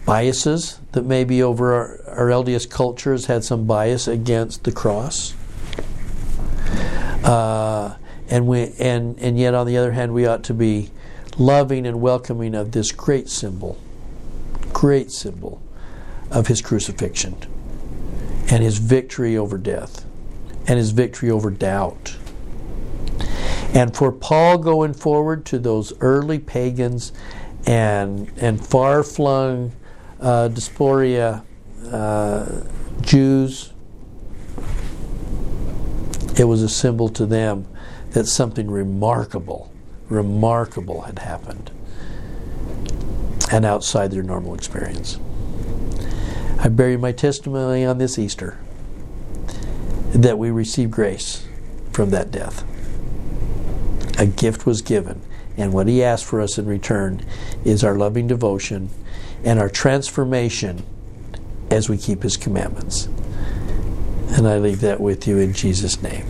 biases 0.05 0.79
that 0.93 1.03
maybe 1.03 1.43
over 1.43 1.73
our, 1.73 2.01
our 2.07 2.27
LDS 2.27 2.69
culture 2.69 3.11
has 3.11 3.25
had 3.25 3.43
some 3.43 3.65
bias 3.65 4.07
against 4.07 4.63
the 4.63 4.71
cross. 4.71 5.33
Uh, 7.23 7.97
and 8.29 8.47
we 8.47 8.73
and 8.79 9.17
and 9.19 9.39
yet 9.39 9.53
on 9.53 9.65
the 9.67 9.77
other 9.77 9.91
hand 9.91 10.13
we 10.13 10.25
ought 10.25 10.43
to 10.43 10.53
be 10.53 10.89
loving 11.37 11.85
and 11.85 12.01
welcoming 12.01 12.55
of 12.55 12.71
this 12.71 12.91
great 12.91 13.29
symbol 13.29 13.77
great 14.73 15.11
symbol 15.11 15.61
of 16.31 16.47
his 16.47 16.61
crucifixion 16.61 17.35
and 18.49 18.63
his 18.63 18.77
victory 18.77 19.37
over 19.37 19.57
death 19.57 20.05
and 20.67 20.77
his 20.77 20.91
victory 20.91 21.29
over 21.29 21.49
doubt 21.49 22.17
and 23.77 23.95
for 23.95 24.11
Paul 24.11 24.57
going 24.57 24.95
forward 24.95 25.45
to 25.45 25.59
those 25.59 25.93
early 26.01 26.39
pagans 26.39 27.13
and 27.67 28.31
and 28.37 28.65
far 28.65 29.03
flung 29.03 29.71
uh, 30.19 30.47
diaspora 30.47 31.43
uh, 31.91 32.63
Jews, 33.01 33.71
it 36.39 36.45
was 36.45 36.63
a 36.63 36.69
symbol 36.69 37.07
to 37.09 37.27
them 37.27 37.67
that 38.11 38.25
something 38.25 38.71
remarkable, 38.71 39.71
remarkable 40.09 41.01
had 41.01 41.19
happened 41.19 41.69
and 43.51 43.63
outside 43.63 44.09
their 44.09 44.23
normal 44.23 44.55
experience. 44.55 45.19
I 46.57 46.69
bury 46.69 46.97
my 46.97 47.11
testimony 47.11 47.85
on 47.85 47.99
this 47.99 48.17
Easter 48.17 48.57
that 50.13 50.39
we 50.39 50.49
receive 50.49 50.89
grace 50.89 51.45
from 51.93 52.09
that 52.09 52.31
death 52.31 52.63
a 54.17 54.25
gift 54.25 54.65
was 54.65 54.81
given. 54.81 55.21
And 55.57 55.73
what 55.73 55.87
he 55.87 56.03
asks 56.03 56.27
for 56.27 56.41
us 56.41 56.57
in 56.57 56.65
return 56.65 57.25
is 57.65 57.83
our 57.83 57.95
loving 57.95 58.27
devotion 58.27 58.89
and 59.43 59.59
our 59.59 59.69
transformation 59.69 60.85
as 61.71 61.89
we 61.89 61.97
keep 61.97 62.23
his 62.23 62.37
commandments. 62.37 63.05
And 64.29 64.47
I 64.47 64.57
leave 64.57 64.81
that 64.81 64.99
with 64.99 65.27
you 65.27 65.37
in 65.39 65.53
Jesus' 65.53 66.01
name. 66.01 66.25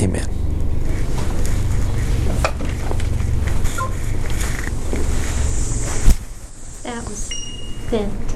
Amen. 0.00 0.28
That 6.82 7.04
was 7.04 7.30
thin. 7.88 8.33